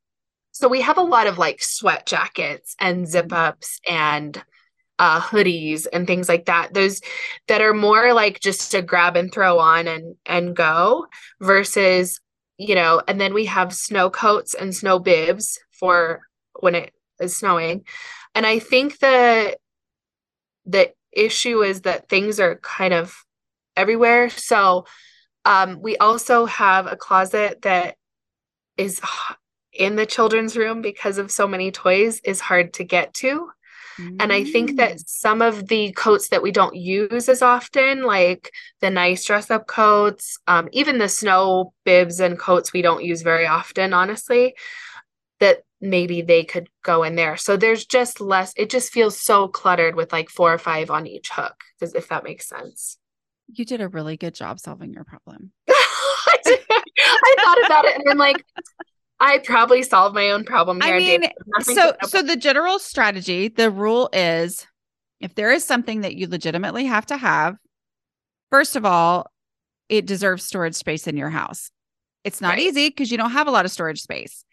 so 0.53 0.69
we 0.69 0.81
have 0.81 0.99
a 0.99 1.03
lot 1.03 1.27
of 1.27 1.39
like 1.39 1.63
sweat 1.63 2.07
jackets 2.07 2.75
and 2.79 3.09
zip 3.09 3.33
ups 3.33 3.81
and 3.89 4.43
uh 4.99 5.21
hoodies 5.21 5.87
and 5.93 6.07
things 6.07 6.29
like 6.29 6.47
that 6.47 6.75
those 6.75 7.01
that 7.49 7.63
are 7.63 7.75
more 7.75 8.13
like 8.13 8.41
just 8.41 8.71
to 8.73 8.83
grab 8.83 9.17
and 9.17 9.33
throw 9.33 9.59
on 9.59 9.89
and 9.89 10.17
and 10.27 10.55
go 10.55 11.07
versus 11.41 12.21
you 12.59 12.75
know 12.75 13.03
and 13.09 13.21
then 13.21 13.33
we 13.33 13.47
have 13.47 13.73
snow 13.73 14.11
coats 14.11 14.55
and 14.55 14.75
snow 14.75 14.99
bibs 14.99 15.59
for 15.73 16.21
when 16.61 16.75
it 16.75 16.93
is 17.21 17.37
snowing. 17.37 17.85
And 18.35 18.47
i 18.47 18.59
think 18.59 18.99
the 18.99 19.57
the 20.67 20.93
issue 21.13 21.63
is 21.63 21.83
that 21.83 22.09
things 22.09 22.39
are 22.39 22.57
kind 22.57 22.95
of 22.95 23.25
everywhere. 23.77 24.29
So 24.31 24.87
um 25.45 25.81
we 25.81 25.97
also 25.97 26.45
have 26.47 26.87
a 26.87 26.97
closet 26.97 27.63
that 27.63 27.97
is 28.77 29.01
in 29.73 29.97
the 29.97 30.07
children's 30.07 30.57
room 30.57 30.83
because 30.83 31.19
of 31.19 31.31
so 31.31 31.47
many 31.47 31.71
toys 31.71 32.21
is 32.25 32.41
hard 32.41 32.73
to 32.75 32.85
get 32.85 33.15
to 33.15 33.49
and 34.19 34.33
I 34.33 34.45
think 34.45 34.73
Mm. 34.73 34.77
that 34.79 35.01
some 35.09 35.43
of 35.43 35.69
the 35.69 35.93
coats 35.93 36.29
that 36.29 36.43
we 36.43 36.53
don't 36.53 36.75
use 36.75 37.29
as 37.29 37.43
often, 37.43 38.03
like 38.03 38.51
the 38.81 38.89
nice 38.91 39.25
dress 39.25 39.51
up 39.51 39.67
coats, 39.67 40.39
um, 40.47 40.69
even 40.73 40.97
the 40.99 41.09
snow 41.09 41.75
bibs 41.85 42.19
and 42.21 42.39
coats 42.39 42.73
we 42.73 42.81
don't 42.81 43.05
use 43.05 43.21
very 43.21 43.47
often, 43.47 43.93
honestly, 43.93 44.55
that 45.39 45.65
maybe 45.83 46.23
they 46.23 46.45
could 46.45 46.69
go 46.83 47.03
in 47.03 47.15
there. 47.15 47.37
So 47.37 47.57
there's 47.59 47.85
just 47.85 48.21
less, 48.23 48.55
it 48.57 48.71
just 48.71 48.91
feels 48.93 49.21
so 49.21 49.49
cluttered 49.49 49.97
with 49.97 50.13
like 50.13 50.31
four 50.31 50.53
or 50.53 50.59
five 50.59 50.91
on 50.91 51.07
each 51.07 51.31
hook, 51.31 51.63
if 51.83 52.09
that 52.09 52.25
makes 52.25 52.49
sense. 52.49 52.97
you 53.53 53.65
did 53.65 53.81
a 53.83 53.89
really 53.89 54.17
good 54.17 54.35
job 54.35 54.61
solving 54.61 54.93
your 54.95 55.05
problem. 55.05 55.53
I 55.69 56.59
I 56.97 57.37
thought 57.45 57.65
about 57.67 57.85
it 57.87 57.97
and 57.97 58.09
I'm 58.09 58.19
like, 58.19 58.45
I 59.21 59.39
probably 59.39 59.83
solved 59.83 60.15
my 60.15 60.31
own 60.31 60.45
problem. 60.45 60.81
I 60.83 60.97
mean, 60.97 61.25
so 61.61 61.93
so 62.05 62.23
the 62.23 62.37
general 62.37 62.79
strategy, 62.79 63.49
the 63.49 63.71
rule 63.71 64.09
is 64.13 64.67
if 65.21 65.35
there 65.35 65.53
is 65.53 65.65
something 65.65 66.01
that 66.01 66.17
you 66.17 66.27
legitimately 66.27 66.87
have 66.87 67.05
to 67.07 67.17
have, 67.19 67.57
first 68.51 68.77
of 68.77 68.87
all, 68.87 69.31
it 69.91 70.07
deserves 70.07 70.45
storage 70.45 70.75
space 70.75 71.07
in 71.07 71.17
your 71.17 71.29
house. 71.29 71.71
It's 72.25 72.41
not 72.41 72.51
right. 72.51 72.61
easy 72.61 72.89
because 72.89 73.11
you 73.11 73.19
don't 73.19 73.31
have 73.33 73.47
a 73.47 73.51
lot 73.51 73.65
of 73.65 73.71
storage 73.71 74.01
space, 74.01 74.45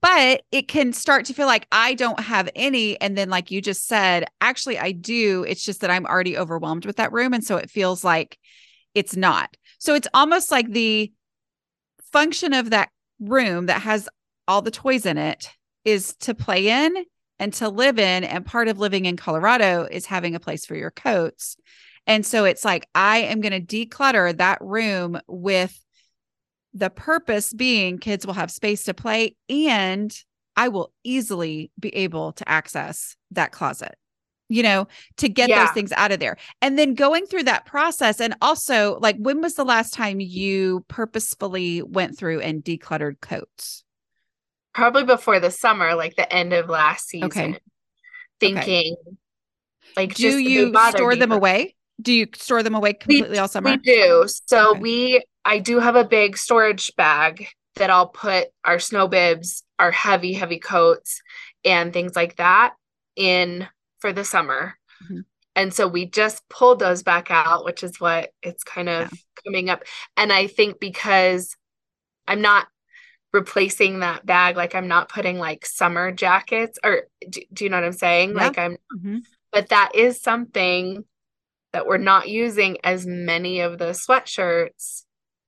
but 0.00 0.42
it 0.50 0.68
can 0.68 0.92
start 0.92 1.26
to 1.26 1.34
feel 1.34 1.46
like 1.46 1.66
I 1.70 1.94
don't 1.94 2.20
have 2.20 2.48
any. 2.54 3.00
And 3.00 3.16
then, 3.16 3.28
like 3.28 3.50
you 3.50 3.60
just 3.60 3.86
said, 3.86 4.26
actually, 4.40 4.78
I 4.78 4.92
do. 4.92 5.44
It's 5.46 5.64
just 5.64 5.80
that 5.82 5.90
I'm 5.90 6.06
already 6.06 6.38
overwhelmed 6.38 6.86
with 6.86 6.96
that 6.96 7.12
room. 7.12 7.34
And 7.34 7.44
so 7.44 7.56
it 7.56 7.70
feels 7.70 8.04
like 8.04 8.38
it's 8.94 9.16
not. 9.16 9.54
So 9.78 9.94
it's 9.94 10.08
almost 10.14 10.50
like 10.50 10.70
the 10.70 11.12
function 12.12 12.54
of 12.54 12.70
that 12.70 12.88
room 13.20 13.66
that 13.66 13.82
has 13.82 14.08
all 14.48 14.62
the 14.62 14.70
toys 14.70 15.06
in 15.06 15.18
it 15.18 15.50
is 15.84 16.14
to 16.16 16.34
play 16.34 16.68
in 16.68 16.94
and 17.38 17.52
to 17.54 17.68
live 17.68 17.98
in. 17.98 18.24
And 18.24 18.44
part 18.44 18.68
of 18.68 18.78
living 18.78 19.04
in 19.04 19.16
Colorado 19.16 19.86
is 19.90 20.06
having 20.06 20.34
a 20.34 20.40
place 20.40 20.66
for 20.66 20.74
your 20.74 20.90
coats. 20.90 21.56
And 22.06 22.24
so 22.24 22.44
it's 22.44 22.64
like, 22.64 22.88
I 22.94 23.18
am 23.18 23.40
going 23.40 23.66
to 23.66 23.86
declutter 23.86 24.36
that 24.36 24.58
room 24.60 25.20
with 25.26 25.78
the 26.72 26.90
purpose 26.90 27.52
being 27.52 27.98
kids 27.98 28.26
will 28.26 28.34
have 28.34 28.50
space 28.50 28.84
to 28.84 28.94
play 28.94 29.34
and 29.48 30.14
I 30.56 30.68
will 30.68 30.92
easily 31.04 31.70
be 31.78 31.94
able 31.94 32.32
to 32.32 32.48
access 32.48 33.16
that 33.32 33.52
closet, 33.52 33.94
you 34.48 34.62
know, 34.62 34.86
to 35.16 35.28
get 35.28 35.48
yeah. 35.48 35.64
those 35.64 35.74
things 35.74 35.92
out 35.92 36.12
of 36.12 36.20
there. 36.20 36.36
And 36.62 36.78
then 36.78 36.94
going 36.94 37.26
through 37.26 37.44
that 37.44 37.66
process. 37.66 38.20
And 38.20 38.34
also, 38.40 38.98
like, 39.00 39.16
when 39.18 39.40
was 39.40 39.54
the 39.54 39.64
last 39.64 39.92
time 39.92 40.20
you 40.20 40.84
purposefully 40.88 41.82
went 41.82 42.16
through 42.16 42.40
and 42.40 42.64
decluttered 42.64 43.20
coats? 43.20 43.84
Probably 44.74 45.04
before 45.04 45.40
the 45.40 45.50
summer, 45.50 45.94
like 45.94 46.16
the 46.16 46.32
end 46.32 46.52
of 46.52 46.68
last 46.68 47.08
season. 47.08 47.26
Okay. 47.26 47.58
Thinking, 48.38 48.94
okay. 49.00 49.16
like, 49.96 50.14
do 50.14 50.38
you 50.38 50.74
store 50.90 51.16
them 51.16 51.32
away? 51.32 51.74
Do 52.00 52.12
you 52.12 52.26
store 52.34 52.62
them 52.62 52.74
away 52.74 52.92
completely 52.92 53.30
we, 53.30 53.38
all 53.38 53.48
summer? 53.48 53.70
We 53.70 53.76
do. 53.78 54.28
So 54.46 54.72
okay. 54.72 54.80
we 54.80 55.24
I 55.46 55.60
do 55.60 55.78
have 55.78 55.96
a 55.96 56.04
big 56.04 56.36
storage 56.36 56.94
bag 56.96 57.48
that 57.76 57.88
I'll 57.88 58.08
put 58.08 58.48
our 58.64 58.78
snow 58.78 59.08
bibs, 59.08 59.62
our 59.78 59.90
heavy, 59.90 60.34
heavy 60.34 60.58
coats, 60.58 61.22
and 61.64 61.92
things 61.92 62.14
like 62.14 62.36
that 62.36 62.74
in 63.16 63.66
for 63.98 64.12
the 64.12 64.24
summer. 64.24 64.78
Mm-hmm. 65.04 65.20
And 65.54 65.72
so 65.72 65.88
we 65.88 66.04
just 66.04 66.46
pulled 66.48 66.78
those 66.78 67.02
back 67.02 67.30
out, 67.30 67.64
which 67.64 67.82
is 67.82 67.98
what 67.98 68.30
it's 68.42 68.62
kind 68.62 68.88
of 68.88 69.10
yeah. 69.10 69.18
coming 69.44 69.70
up. 69.70 69.84
And 70.16 70.32
I 70.32 70.46
think 70.46 70.80
because 70.80 71.56
I'm 72.28 72.42
not 72.42 72.68
replacing 73.32 74.00
that 74.00 74.26
bag, 74.26 74.56
like 74.56 74.74
I'm 74.74 74.88
not 74.88 75.08
putting 75.08 75.38
like 75.38 75.64
summer 75.64 76.12
jackets 76.12 76.78
or 76.84 77.04
do, 77.28 77.40
do 77.52 77.64
you 77.64 77.70
know 77.70 77.78
what 77.78 77.86
I'm 77.86 77.92
saying? 77.92 78.30
Yeah. 78.30 78.36
Like 78.36 78.58
I'm, 78.58 78.72
mm-hmm. 78.72 79.18
but 79.50 79.70
that 79.70 79.92
is 79.94 80.20
something 80.20 81.04
that 81.72 81.86
we're 81.86 81.98
not 81.98 82.28
using 82.28 82.78
as 82.84 83.06
many 83.06 83.60
of 83.60 83.78
the 83.78 83.86
sweatshirts 83.86 85.04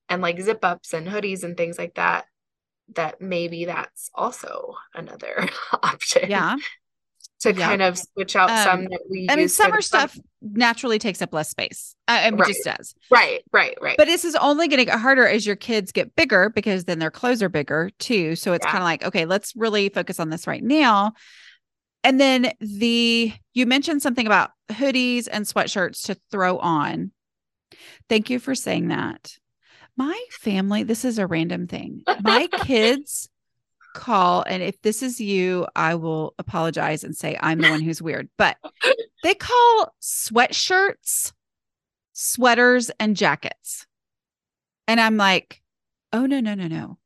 and 0.08 0.22
like 0.22 0.40
zip 0.40 0.64
ups 0.64 0.92
and 0.92 1.06
hoodies 1.06 1.44
and 1.44 1.56
things 1.56 1.78
like 1.78 1.94
that 1.94 2.26
that 2.94 3.20
maybe 3.20 3.66
that's 3.66 4.10
also 4.14 4.74
another 4.94 5.48
option 5.82 6.30
yeah 6.30 6.56
to 7.40 7.54
yeah. 7.54 7.68
kind 7.68 7.82
of 7.82 7.98
switch 7.98 8.34
out 8.34 8.50
um, 8.50 8.64
some 8.64 8.84
that 8.84 9.00
we 9.08 9.26
I 9.30 9.36
mean 9.36 9.48
summer 9.48 9.80
stuff 9.80 10.18
naturally 10.42 10.98
takes 10.98 11.22
up 11.22 11.32
less 11.32 11.48
space. 11.48 11.94
I 12.06 12.30
mean 12.30 12.40
right. 12.40 12.48
just 12.48 12.64
does. 12.64 12.94
Right, 13.10 13.42
right, 13.52 13.76
right. 13.80 13.96
But 13.96 14.06
this 14.06 14.24
is 14.24 14.34
only 14.36 14.68
going 14.68 14.78
to 14.78 14.84
get 14.84 14.98
harder 14.98 15.26
as 15.26 15.46
your 15.46 15.56
kids 15.56 15.92
get 15.92 16.14
bigger 16.16 16.50
because 16.50 16.84
then 16.84 16.98
their 16.98 17.10
clothes 17.10 17.42
are 17.42 17.48
bigger 17.48 17.90
too. 17.98 18.34
So 18.36 18.52
it's 18.52 18.64
yeah. 18.66 18.72
kind 18.72 18.82
of 18.82 18.86
like, 18.86 19.04
okay, 19.04 19.24
let's 19.24 19.54
really 19.56 19.88
focus 19.88 20.18
on 20.18 20.30
this 20.30 20.46
right 20.46 20.62
now. 20.62 21.12
And 22.04 22.20
then 22.20 22.52
the 22.60 23.32
you 23.54 23.66
mentioned 23.66 24.02
something 24.02 24.26
about 24.26 24.50
hoodies 24.70 25.28
and 25.30 25.44
sweatshirts 25.44 26.06
to 26.06 26.16
throw 26.30 26.58
on. 26.58 27.12
Thank 28.08 28.30
you 28.30 28.38
for 28.38 28.54
saying 28.54 28.88
that. 28.88 29.36
My 29.96 30.18
family, 30.30 30.84
this 30.84 31.04
is 31.04 31.18
a 31.18 31.26
random 31.26 31.66
thing. 31.66 32.02
My 32.22 32.46
kids 32.62 33.28
call, 33.98 34.44
and 34.46 34.62
if 34.62 34.80
this 34.82 35.02
is 35.02 35.20
you, 35.20 35.66
I 35.74 35.96
will 35.96 36.34
apologize 36.38 37.02
and 37.02 37.16
say 37.16 37.36
I'm 37.40 37.58
the 37.58 37.68
one 37.68 37.80
who's 37.80 38.00
weird, 38.00 38.30
but 38.38 38.56
they 39.24 39.34
call 39.34 39.92
sweatshirts, 40.00 41.32
sweaters, 42.12 42.90
and 43.00 43.16
jackets. 43.16 43.86
And 44.86 45.00
I'm 45.00 45.16
like, 45.16 45.60
oh, 46.12 46.26
no, 46.26 46.40
no, 46.40 46.54
no, 46.54 46.68
no. 46.68 46.98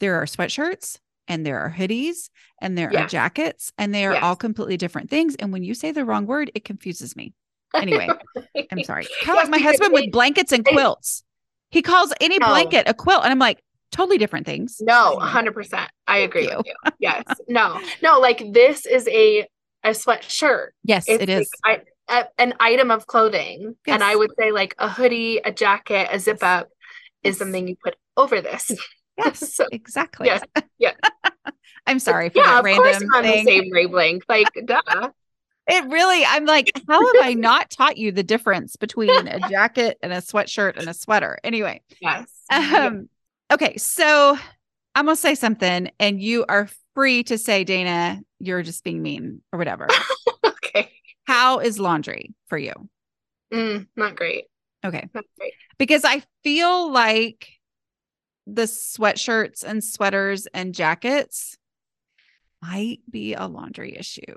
There 0.00 0.16
are 0.16 0.26
sweatshirts 0.26 0.98
and 1.28 1.46
there 1.46 1.60
are 1.60 1.70
hoodies 1.70 2.28
and 2.60 2.76
there 2.76 2.92
yeah. 2.92 3.04
are 3.04 3.08
jackets 3.08 3.72
and 3.78 3.94
they 3.94 4.04
are 4.04 4.14
yes. 4.14 4.22
all 4.22 4.36
completely 4.36 4.76
different 4.76 5.08
things. 5.08 5.36
And 5.36 5.52
when 5.52 5.62
you 5.62 5.74
say 5.74 5.92
the 5.92 6.04
wrong 6.04 6.26
word, 6.26 6.50
it 6.54 6.64
confuses 6.64 7.16
me. 7.16 7.32
Anyway, 7.74 8.08
I'm 8.70 8.82
sorry. 8.84 9.06
Kind 9.22 9.38
of 9.38 9.44
like 9.44 9.50
my 9.50 9.64
husband 9.64 9.92
with 9.92 10.10
blankets 10.10 10.52
and 10.52 10.64
quilts. 10.64 11.22
He 11.70 11.82
calls 11.82 12.12
any 12.20 12.38
no. 12.38 12.48
blanket 12.48 12.88
a 12.88 12.94
quilt. 12.94 13.22
And 13.22 13.32
I'm 13.32 13.38
like, 13.38 13.62
totally 13.90 14.18
different 14.18 14.46
things. 14.46 14.78
No, 14.80 15.18
100%. 15.20 15.86
I 16.06 16.18
agree 16.18 16.48
you. 16.48 16.56
with 16.56 16.66
you. 16.66 16.74
Yes. 16.98 17.24
No, 17.48 17.80
no, 18.02 18.18
like 18.18 18.42
this 18.52 18.86
is 18.86 19.06
a, 19.08 19.46
a 19.84 19.90
sweatshirt. 19.90 20.68
Yes, 20.84 21.04
it's 21.08 21.22
it 21.22 21.28
is. 21.28 21.50
Like, 21.66 21.86
I, 22.08 22.20
a, 22.20 22.24
an 22.38 22.54
item 22.60 22.90
of 22.90 23.06
clothing. 23.06 23.76
Yes. 23.86 23.94
And 23.94 24.04
I 24.04 24.16
would 24.16 24.30
say 24.38 24.52
like 24.52 24.74
a 24.78 24.88
hoodie, 24.88 25.38
a 25.44 25.52
jacket, 25.52 26.08
a 26.10 26.18
zip 26.18 26.42
up 26.42 26.68
yes. 27.22 27.34
is 27.34 27.38
something 27.38 27.68
you 27.68 27.76
put 27.82 27.96
over 28.16 28.40
this. 28.40 28.72
Yes, 29.18 29.38
so, 29.54 29.66
exactly. 29.70 30.26
Yeah. 30.28 30.40
Yeah. 30.78 30.92
I'm 31.86 31.98
sorry 31.98 32.30
for 32.30 32.38
yeah, 32.38 32.56
that 32.56 32.64
random 32.64 32.84
course 32.84 33.04
on 33.14 33.22
the 33.22 33.44
same 33.44 33.70
wavelength. 33.70 34.24
Like, 34.28 34.48
duh. 34.64 35.10
It 35.68 35.84
really, 35.90 36.24
I'm 36.24 36.44
like, 36.44 36.70
how 36.88 37.04
have 37.04 37.24
I 37.26 37.34
not 37.34 37.70
taught 37.70 37.96
you 37.96 38.12
the 38.12 38.22
difference 38.22 38.76
between 38.76 39.26
a 39.26 39.40
jacket 39.48 39.98
and 40.00 40.12
a 40.12 40.18
sweatshirt 40.18 40.76
and 40.76 40.88
a 40.88 40.94
sweater? 40.94 41.38
Anyway. 41.42 41.82
Yes. 42.00 42.30
Um, 42.50 43.08
okay. 43.52 43.76
So 43.76 44.36
I'm 44.94 45.06
to 45.06 45.16
say 45.16 45.34
something, 45.34 45.90
and 46.00 46.20
you 46.20 46.44
are 46.48 46.68
free 46.94 47.22
to 47.24 47.38
say, 47.38 47.64
Dana, 47.64 48.20
you're 48.38 48.62
just 48.62 48.82
being 48.82 49.02
mean 49.02 49.42
or 49.52 49.58
whatever. 49.58 49.88
okay. 50.44 50.90
How 51.24 51.58
is 51.58 51.78
laundry 51.78 52.34
for 52.48 52.58
you? 52.58 52.72
Mm, 53.52 53.86
not 53.96 54.16
great. 54.16 54.44
Okay. 54.84 55.08
Not 55.14 55.24
great. 55.38 55.52
Because 55.78 56.04
I 56.04 56.22
feel 56.42 56.90
like 56.90 57.50
the 58.46 58.62
sweatshirts 58.62 59.64
and 59.64 59.82
sweaters 59.82 60.46
and 60.54 60.74
jackets 60.74 61.56
might 62.62 63.00
be 63.10 63.34
a 63.34 63.46
laundry 63.46 63.96
issue. 63.96 64.34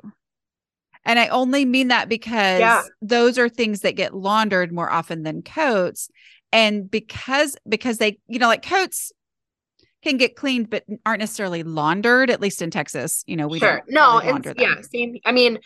And 1.05 1.17
I 1.17 1.27
only 1.29 1.63
mean 1.65 1.87
that 1.89 2.09
because 2.09 2.59
yeah. 2.59 2.83
those 3.01 3.37
are 3.37 3.49
things 3.49 3.81
that 3.81 3.95
get 3.95 4.13
laundered 4.13 4.73
more 4.73 4.91
often 4.91 5.23
than 5.23 5.41
coats. 5.41 6.09
And 6.51 6.89
because 6.89 7.55
because 7.67 7.97
they, 7.97 8.19
you 8.27 8.39
know, 8.39 8.47
like 8.47 8.65
coats 8.65 9.11
can 10.03 10.17
get 10.17 10.35
cleaned 10.35 10.69
but 10.69 10.83
aren't 11.05 11.19
necessarily 11.19 11.63
laundered, 11.63 12.29
at 12.29 12.41
least 12.41 12.61
in 12.61 12.71
Texas. 12.71 13.23
You 13.27 13.35
know, 13.35 13.47
we 13.47 13.59
sure. 13.59 13.77
don't 13.77 13.91
no, 13.91 14.19
really 14.19 14.31
launder 14.31 14.53
yeah, 14.57 14.81
same. 14.81 15.17
I 15.25 15.31
mean, 15.31 15.59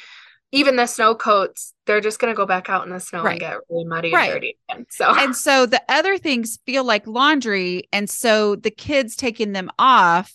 even 0.52 0.76
the 0.76 0.86
snow 0.86 1.15
coats, 1.15 1.74
they're 1.86 2.02
just 2.02 2.19
gonna 2.19 2.34
go 2.34 2.46
back 2.46 2.69
out 2.69 2.86
in 2.86 2.91
the 2.91 3.00
snow 3.00 3.24
right. 3.24 3.32
and 3.32 3.39
get 3.39 3.58
really 3.69 3.86
muddy 3.86 4.13
right. 4.13 4.26
and 4.26 4.34
dirty 4.34 4.58
again. 4.69 4.86
So 4.89 5.13
and 5.15 5.36
so 5.36 5.65
the 5.65 5.82
other 5.88 6.17
things 6.17 6.60
feel 6.65 6.84
like 6.84 7.08
laundry, 7.08 7.88
and 7.93 8.10
so 8.10 8.56
the 8.56 8.72
kids 8.72 9.15
taking 9.15 9.54
them 9.54 9.69
off 9.80 10.34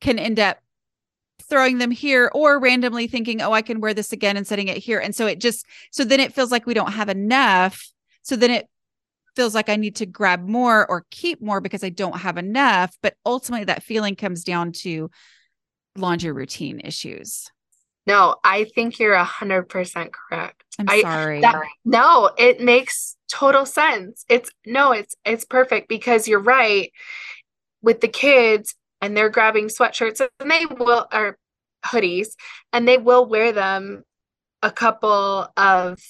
can 0.00 0.18
end 0.18 0.38
up 0.38 0.58
throwing 1.48 1.78
them 1.78 1.90
here 1.90 2.30
or 2.34 2.58
randomly 2.58 3.06
thinking, 3.06 3.40
oh, 3.40 3.52
I 3.52 3.62
can 3.62 3.80
wear 3.80 3.94
this 3.94 4.12
again 4.12 4.36
and 4.36 4.46
setting 4.46 4.68
it 4.68 4.76
here. 4.76 4.98
And 4.98 5.14
so 5.14 5.26
it 5.26 5.40
just, 5.40 5.66
so 5.90 6.04
then 6.04 6.20
it 6.20 6.34
feels 6.34 6.50
like 6.50 6.66
we 6.66 6.74
don't 6.74 6.92
have 6.92 7.08
enough. 7.08 7.90
So 8.22 8.36
then 8.36 8.50
it 8.50 8.68
feels 9.38 9.54
like 9.54 9.68
I 9.68 9.76
need 9.76 9.94
to 9.96 10.06
grab 10.06 10.48
more 10.48 10.84
or 10.90 11.06
keep 11.12 11.40
more 11.40 11.60
because 11.60 11.84
I 11.84 11.90
don't 11.90 12.18
have 12.18 12.38
enough. 12.38 12.98
But 13.00 13.14
ultimately, 13.24 13.66
that 13.66 13.84
feeling 13.84 14.16
comes 14.16 14.42
down 14.42 14.72
to 14.82 15.10
laundry 15.96 16.32
routine 16.32 16.80
issues. 16.80 17.46
No, 18.04 18.34
I 18.42 18.64
think 18.64 18.98
you're 18.98 19.14
a 19.14 19.22
hundred 19.22 19.68
percent 19.68 20.12
correct. 20.12 20.64
I'm 20.80 20.88
I, 20.88 21.02
sorry. 21.02 21.40
That, 21.42 21.62
no, 21.84 22.30
it 22.36 22.60
makes 22.60 23.16
total 23.30 23.64
sense. 23.64 24.24
It's 24.28 24.50
no, 24.66 24.90
it's 24.90 25.14
it's 25.24 25.44
perfect 25.44 25.88
because 25.88 26.26
you're 26.26 26.40
right. 26.40 26.90
With 27.80 28.00
the 28.00 28.08
kids, 28.08 28.74
and 29.00 29.16
they're 29.16 29.30
grabbing 29.30 29.68
sweatshirts 29.68 30.26
and 30.40 30.50
they 30.50 30.66
will 30.66 31.06
or 31.12 31.38
hoodies 31.86 32.30
and 32.72 32.88
they 32.88 32.98
will 32.98 33.24
wear 33.24 33.52
them 33.52 34.02
a 34.64 34.70
couple 34.72 35.48
of 35.56 36.00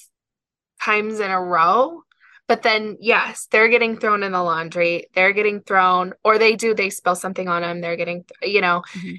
times 0.81 1.19
in 1.19 1.29
a 1.29 1.39
row 1.39 2.01
but 2.49 2.63
then 2.63 2.97
yes 2.99 3.47
they're 3.51 3.69
getting 3.69 3.97
thrown 3.97 4.23
in 4.23 4.33
the 4.33 4.43
laundry 4.43 5.07
they're 5.13 5.31
getting 5.31 5.61
thrown 5.61 6.13
or 6.25 6.37
they 6.37 6.57
do 6.57 6.73
they 6.73 6.89
spill 6.89 7.15
something 7.15 7.47
on 7.47 7.61
them 7.61 7.79
they're 7.79 7.95
getting 7.95 8.25
you 8.41 8.59
know 8.59 8.83
mm-hmm. 8.97 9.15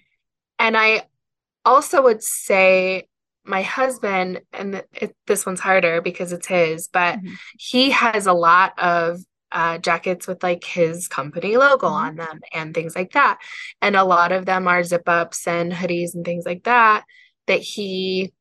and 0.59 0.77
i 0.77 1.03
also 1.65 2.03
would 2.03 2.23
say 2.23 3.07
my 3.45 3.63
husband 3.63 4.43
and 4.53 4.85
it, 4.93 5.17
this 5.27 5.47
one's 5.47 5.61
harder 5.61 6.03
because 6.03 6.33
it's 6.33 6.47
his 6.47 6.89
but 6.89 7.19
mm-hmm. 7.19 7.35
he 7.59 7.91
has 7.91 8.27
a 8.27 8.35
lot 8.35 8.79
of 8.79 9.21
uh, 9.53 9.79
jackets 9.79 10.29
with 10.29 10.43
like 10.43 10.65
his 10.65 11.09
company 11.09 11.57
logo 11.57 11.87
mm-hmm. 11.87 11.95
on 11.95 12.17
them 12.17 12.41
and 12.53 12.73
things 12.73 12.95
like 12.95 13.13
that. 13.13 13.39
And 13.83 13.97
a 13.97 14.05
lot 14.05 14.33
of 14.33 14.47
them 14.47 14.69
are 14.69 14.85
zip 14.85 15.09
ups 15.09 15.47
and 15.47 15.73
hoodies 15.73 16.15
and 16.15 16.25
things 16.25 16.45
like 16.47 16.65
that 16.65 17.05
that 17.47 17.61
he 17.61 18.33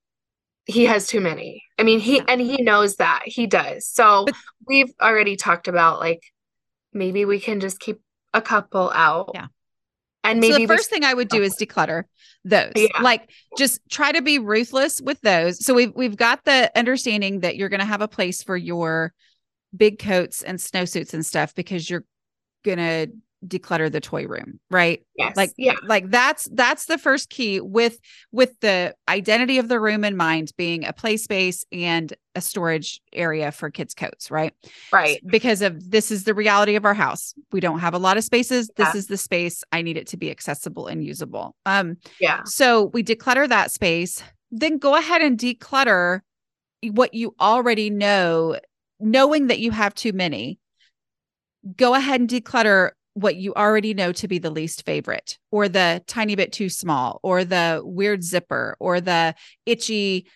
he 0.70 0.86
has 0.86 1.08
too 1.08 1.20
many. 1.20 1.64
I 1.80 1.84
mean, 1.84 2.00
he 2.00 2.18
yeah. 2.18 2.26
and 2.28 2.40
he 2.40 2.62
knows 2.62 2.98
that 2.98 3.24
he 3.26 3.48
does. 3.48 3.88
So 3.88 4.26
but, 4.26 4.36
we've 4.68 4.94
already 5.02 5.36
talked 5.36 5.68
about 5.68 6.00
like 6.00 6.22
maybe 6.94 7.26
we 7.26 7.40
can 7.40 7.60
just 7.60 7.80
keep 7.80 8.00
a 8.34 8.42
couple 8.42 8.92
out. 8.94 9.32
Yeah. 9.34 9.48
And 10.24 10.40
maybe 10.40 10.54
so 10.54 10.60
the 10.60 10.68
first 10.68 10.90
thing 10.90 11.04
I 11.04 11.14
would 11.14 11.30
do 11.30 11.42
oh. 11.42 11.46
is 11.46 11.56
declutter 11.56 12.04
those. 12.44 12.74
Yeah. 12.76 13.02
Like 13.02 13.32
just 13.58 13.82
try 13.90 14.12
to 14.12 14.22
be 14.22 14.38
ruthless 14.38 15.02
with 15.02 15.20
those. 15.22 15.66
So 15.66 15.74
we've 15.74 15.94
we've 15.96 16.18
got 16.18 16.46
the 16.46 16.72
understanding 16.78 17.40
that 17.40 17.56
you're 17.56 17.70
going 17.70 17.80
to 17.80 17.86
have 17.86 18.02
a 18.02 18.08
place 18.08 18.44
for 18.44 18.56
your 18.56 19.14
big 19.76 19.98
coats 19.98 20.44
and 20.44 20.60
snowsuits 20.60 21.14
and 21.14 21.26
stuff 21.26 21.56
because 21.56 21.90
you're 21.90 22.06
going 22.64 22.78
to 22.78 23.12
declutter 23.48 23.92
the 23.92 24.02
toy 24.02 24.28
room 24.28 24.60
right? 24.70 25.06
Yes. 25.16 25.38
Like 25.38 25.52
yeah. 25.58 25.76
like 25.84 26.10
that's 26.10 26.48
that's 26.54 26.86
the 26.86 26.98
first 26.98 27.30
key 27.30 27.62
with 27.62 28.00
with 28.32 28.60
the 28.60 28.94
identity 29.08 29.58
of 29.58 29.68
the 29.68 29.80
room 29.80 30.04
in 30.04 30.18
mind 30.18 30.52
being 30.58 30.86
a 30.86 30.94
play 30.94 31.18
space 31.18 31.66
and 31.72 32.14
a 32.36 32.42
storage 32.42 33.02
area 33.14 33.52
for 33.52 33.70
kids 33.70 33.94
coats 33.94 34.30
right? 34.30 34.54
Right. 34.92 35.22
Because 35.26 35.62
of 35.62 35.90
this 35.90 36.12
is 36.12 36.26
the 36.26 36.34
reality 36.34 36.76
of 36.76 36.86
our 36.86 36.94
house. 36.94 37.34
We 37.52 37.60
don't 37.60 37.80
have 37.80 37.94
a 37.94 38.00
lot 38.00 38.18
of 38.18 38.24
spaces. 38.24 38.70
This 38.76 38.94
is 38.96 39.08
the 39.08 39.18
space 39.18 39.64
i 39.72 39.82
need 39.82 39.98
it 39.98 40.08
to 40.08 40.18
be 40.18 40.30
accessible 40.30 40.88
and 40.88 41.04
usable. 41.04 41.56
Um 41.66 41.98
yeah. 42.20 42.44
so 42.44 42.86
we 42.94 43.04
declutter 43.04 43.48
that 43.48 43.72
space 43.72 44.22
then 44.52 44.80
go 44.80 44.96
ahead 44.96 45.22
and 45.22 45.38
declutter 45.38 46.22
what 46.92 47.14
you 47.14 47.36
already 47.40 47.90
know 47.90 48.58
knowing 49.00 49.48
that 49.48 49.60
you 49.60 49.72
have 49.72 49.94
too 49.94 50.14
many. 50.14 50.60
Go 51.76 51.94
ahead 51.94 52.22
and 52.22 52.30
declutter 52.30 52.92
what 53.20 53.36
you 53.36 53.54
already 53.54 53.94
know 53.94 54.12
to 54.12 54.28
be 54.28 54.40
the 54.40 54.50
least 54.50 54.86
favorite 54.86 55.38
or 55.52 55.68
the 55.68 56.02
tiny 56.08 56.36
bit 56.36 56.52
too 56.52 56.70
small 56.70 57.20
or 57.24 57.44
the 57.44 57.82
weird 57.84 58.24
zipper 58.24 58.76
or 58.80 59.02
the 59.02 59.36
itchy 59.66 60.28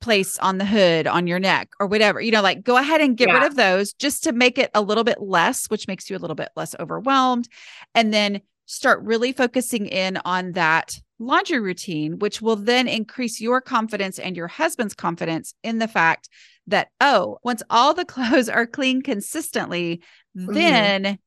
place 0.00 0.38
on 0.38 0.58
the 0.58 0.64
hood 0.64 1.06
on 1.06 1.26
your 1.26 1.38
neck 1.38 1.70
or 1.78 1.86
whatever 1.86 2.20
you 2.20 2.32
know 2.32 2.42
like 2.42 2.64
go 2.64 2.76
ahead 2.76 3.00
and 3.00 3.16
get 3.16 3.28
yeah. 3.28 3.34
rid 3.34 3.44
of 3.44 3.54
those 3.54 3.92
just 3.92 4.24
to 4.24 4.32
make 4.32 4.58
it 4.58 4.70
a 4.74 4.82
little 4.82 5.04
bit 5.04 5.20
less 5.20 5.66
which 5.66 5.86
makes 5.86 6.10
you 6.10 6.16
a 6.16 6.18
little 6.18 6.34
bit 6.34 6.50
less 6.56 6.74
overwhelmed 6.80 7.48
and 7.94 8.12
then 8.12 8.40
start 8.66 9.00
really 9.02 9.32
focusing 9.32 9.86
in 9.86 10.18
on 10.24 10.52
that 10.52 10.98
laundry 11.20 11.60
routine 11.60 12.18
which 12.18 12.42
will 12.42 12.56
then 12.56 12.88
increase 12.88 13.40
your 13.40 13.60
confidence 13.60 14.18
and 14.18 14.36
your 14.36 14.48
husband's 14.48 14.94
confidence 14.94 15.54
in 15.62 15.78
the 15.78 15.88
fact 15.88 16.28
that 16.66 16.88
oh 17.00 17.38
once 17.44 17.62
all 17.70 17.94
the 17.94 18.04
clothes 18.04 18.48
are 18.48 18.66
clean 18.66 19.02
consistently 19.02 20.02
mm-hmm. 20.36 20.52
then 20.52 21.18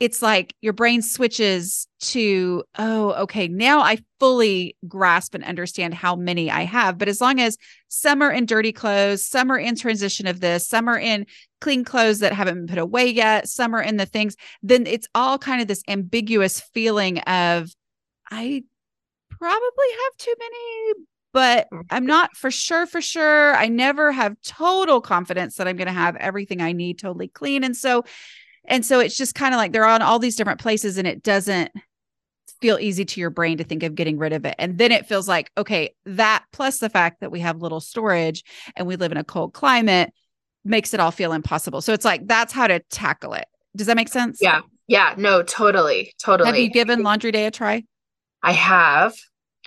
it's 0.00 0.20
like 0.20 0.54
your 0.60 0.72
brain 0.72 1.02
switches 1.02 1.86
to, 2.00 2.64
oh, 2.78 3.12
okay, 3.12 3.48
now 3.48 3.80
I 3.80 3.98
fully 4.18 4.76
grasp 4.88 5.34
and 5.34 5.44
understand 5.44 5.94
how 5.94 6.16
many 6.16 6.50
I 6.50 6.62
have. 6.62 6.98
But 6.98 7.08
as 7.08 7.20
long 7.20 7.40
as 7.40 7.56
some 7.88 8.20
are 8.20 8.32
in 8.32 8.44
dirty 8.44 8.72
clothes, 8.72 9.24
some 9.24 9.50
are 9.52 9.58
in 9.58 9.76
transition 9.76 10.26
of 10.26 10.40
this, 10.40 10.66
some 10.66 10.88
are 10.88 10.98
in 10.98 11.26
clean 11.60 11.84
clothes 11.84 12.18
that 12.18 12.32
haven't 12.32 12.54
been 12.54 12.66
put 12.66 12.78
away 12.78 13.08
yet, 13.08 13.48
some 13.48 13.74
are 13.74 13.82
in 13.82 13.96
the 13.96 14.06
things, 14.06 14.36
then 14.62 14.86
it's 14.86 15.08
all 15.14 15.38
kind 15.38 15.62
of 15.62 15.68
this 15.68 15.82
ambiguous 15.88 16.60
feeling 16.60 17.18
of, 17.20 17.70
I 18.30 18.64
probably 19.30 19.90
have 20.04 20.16
too 20.18 20.34
many, 20.38 21.04
but. 21.32 21.68
I'm 21.90 22.06
not 22.06 22.36
for 22.36 22.50
sure, 22.50 22.86
for 22.86 23.00
sure. 23.00 23.54
I 23.54 23.68
never 23.68 24.10
have 24.10 24.36
total 24.44 25.00
confidence 25.00 25.56
that 25.56 25.68
I'm 25.68 25.76
going 25.76 25.86
to 25.86 25.92
have 25.92 26.16
everything 26.16 26.60
I 26.60 26.72
need 26.72 26.98
totally 26.98 27.28
clean. 27.28 27.62
And 27.64 27.76
so, 27.76 28.04
and 28.66 28.84
so 28.84 29.00
it's 29.00 29.16
just 29.16 29.34
kind 29.34 29.54
of 29.54 29.58
like 29.58 29.72
they're 29.72 29.86
on 29.86 30.02
all 30.02 30.18
these 30.18 30.36
different 30.36 30.60
places 30.60 30.98
and 30.98 31.06
it 31.06 31.22
doesn't 31.22 31.70
feel 32.60 32.78
easy 32.78 33.04
to 33.04 33.20
your 33.20 33.30
brain 33.30 33.58
to 33.58 33.64
think 33.64 33.82
of 33.82 33.94
getting 33.94 34.18
rid 34.18 34.32
of 34.32 34.44
it. 34.44 34.54
And 34.58 34.78
then 34.78 34.90
it 34.90 35.06
feels 35.06 35.28
like, 35.28 35.50
okay, 35.58 35.94
that 36.06 36.44
plus 36.52 36.78
the 36.78 36.88
fact 36.88 37.20
that 37.20 37.30
we 37.30 37.40
have 37.40 37.60
little 37.60 37.80
storage 37.80 38.42
and 38.76 38.86
we 38.86 38.96
live 38.96 39.12
in 39.12 39.18
a 39.18 39.24
cold 39.24 39.52
climate 39.52 40.12
makes 40.64 40.94
it 40.94 41.00
all 41.00 41.10
feel 41.10 41.32
impossible. 41.32 41.82
So 41.82 41.92
it's 41.92 42.04
like 42.04 42.26
that's 42.26 42.52
how 42.52 42.66
to 42.66 42.80
tackle 42.90 43.34
it. 43.34 43.46
Does 43.76 43.86
that 43.86 43.96
make 43.96 44.08
sense? 44.08 44.38
Yeah. 44.40 44.62
Yeah. 44.86 45.14
No, 45.18 45.42
totally. 45.42 46.14
Totally. 46.22 46.48
Have 46.48 46.58
you 46.58 46.70
given 46.70 47.02
laundry 47.02 47.32
day 47.32 47.46
a 47.46 47.50
try? 47.50 47.84
I 48.42 48.52
have. 48.52 49.14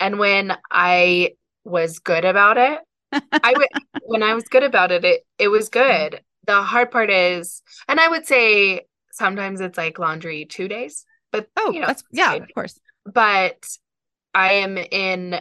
And 0.00 0.18
when 0.18 0.56
I 0.70 1.32
was 1.64 1.98
good 1.98 2.24
about 2.24 2.56
it, 2.56 2.80
I 3.12 3.54
when 4.02 4.22
I 4.22 4.34
was 4.34 4.44
good 4.44 4.62
about 4.62 4.92
it, 4.92 5.04
it 5.04 5.26
it 5.38 5.48
was 5.48 5.68
good. 5.68 6.20
The 6.48 6.62
hard 6.62 6.90
part 6.90 7.10
is, 7.10 7.62
and 7.86 8.00
I 8.00 8.08
would 8.08 8.26
say 8.26 8.86
sometimes 9.12 9.60
it's 9.60 9.78
like 9.78 10.00
laundry 10.00 10.44
two 10.46 10.66
days, 10.66 11.04
but 11.30 11.48
oh, 11.56 11.70
you 11.70 11.80
know, 11.80 11.86
that's 11.86 12.02
yeah, 12.10 12.34
of 12.34 12.48
course. 12.54 12.80
But 13.04 13.64
I 14.34 14.54
am 14.54 14.76
in 14.78 15.40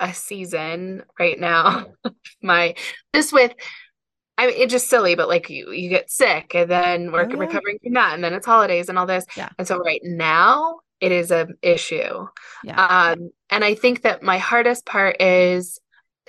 a 0.00 0.12
season 0.12 1.04
right 1.20 1.38
now. 1.38 1.86
my 2.42 2.74
this 3.12 3.32
with 3.32 3.54
I 4.36 4.46
mean, 4.46 4.56
it's 4.58 4.72
just 4.72 4.90
silly, 4.90 5.14
but 5.14 5.28
like 5.28 5.48
you, 5.48 5.70
you 5.70 5.88
get 5.88 6.10
sick 6.10 6.54
and 6.54 6.68
then 6.68 7.12
we're 7.12 7.24
oh, 7.24 7.28
yeah. 7.28 7.36
recovering 7.36 7.78
from 7.82 7.92
that, 7.92 8.14
and 8.14 8.24
then 8.24 8.32
it's 8.34 8.46
holidays 8.46 8.88
and 8.88 8.98
all 8.98 9.06
this. 9.06 9.24
Yeah. 9.36 9.50
And 9.58 9.68
so 9.68 9.78
right 9.78 10.00
now 10.02 10.80
it 11.00 11.12
is 11.12 11.30
an 11.30 11.56
issue. 11.62 12.26
Yeah. 12.64 12.86
Um, 12.86 13.30
and 13.50 13.64
I 13.64 13.74
think 13.74 14.02
that 14.02 14.22
my 14.22 14.38
hardest 14.38 14.86
part 14.86 15.20
is 15.20 15.78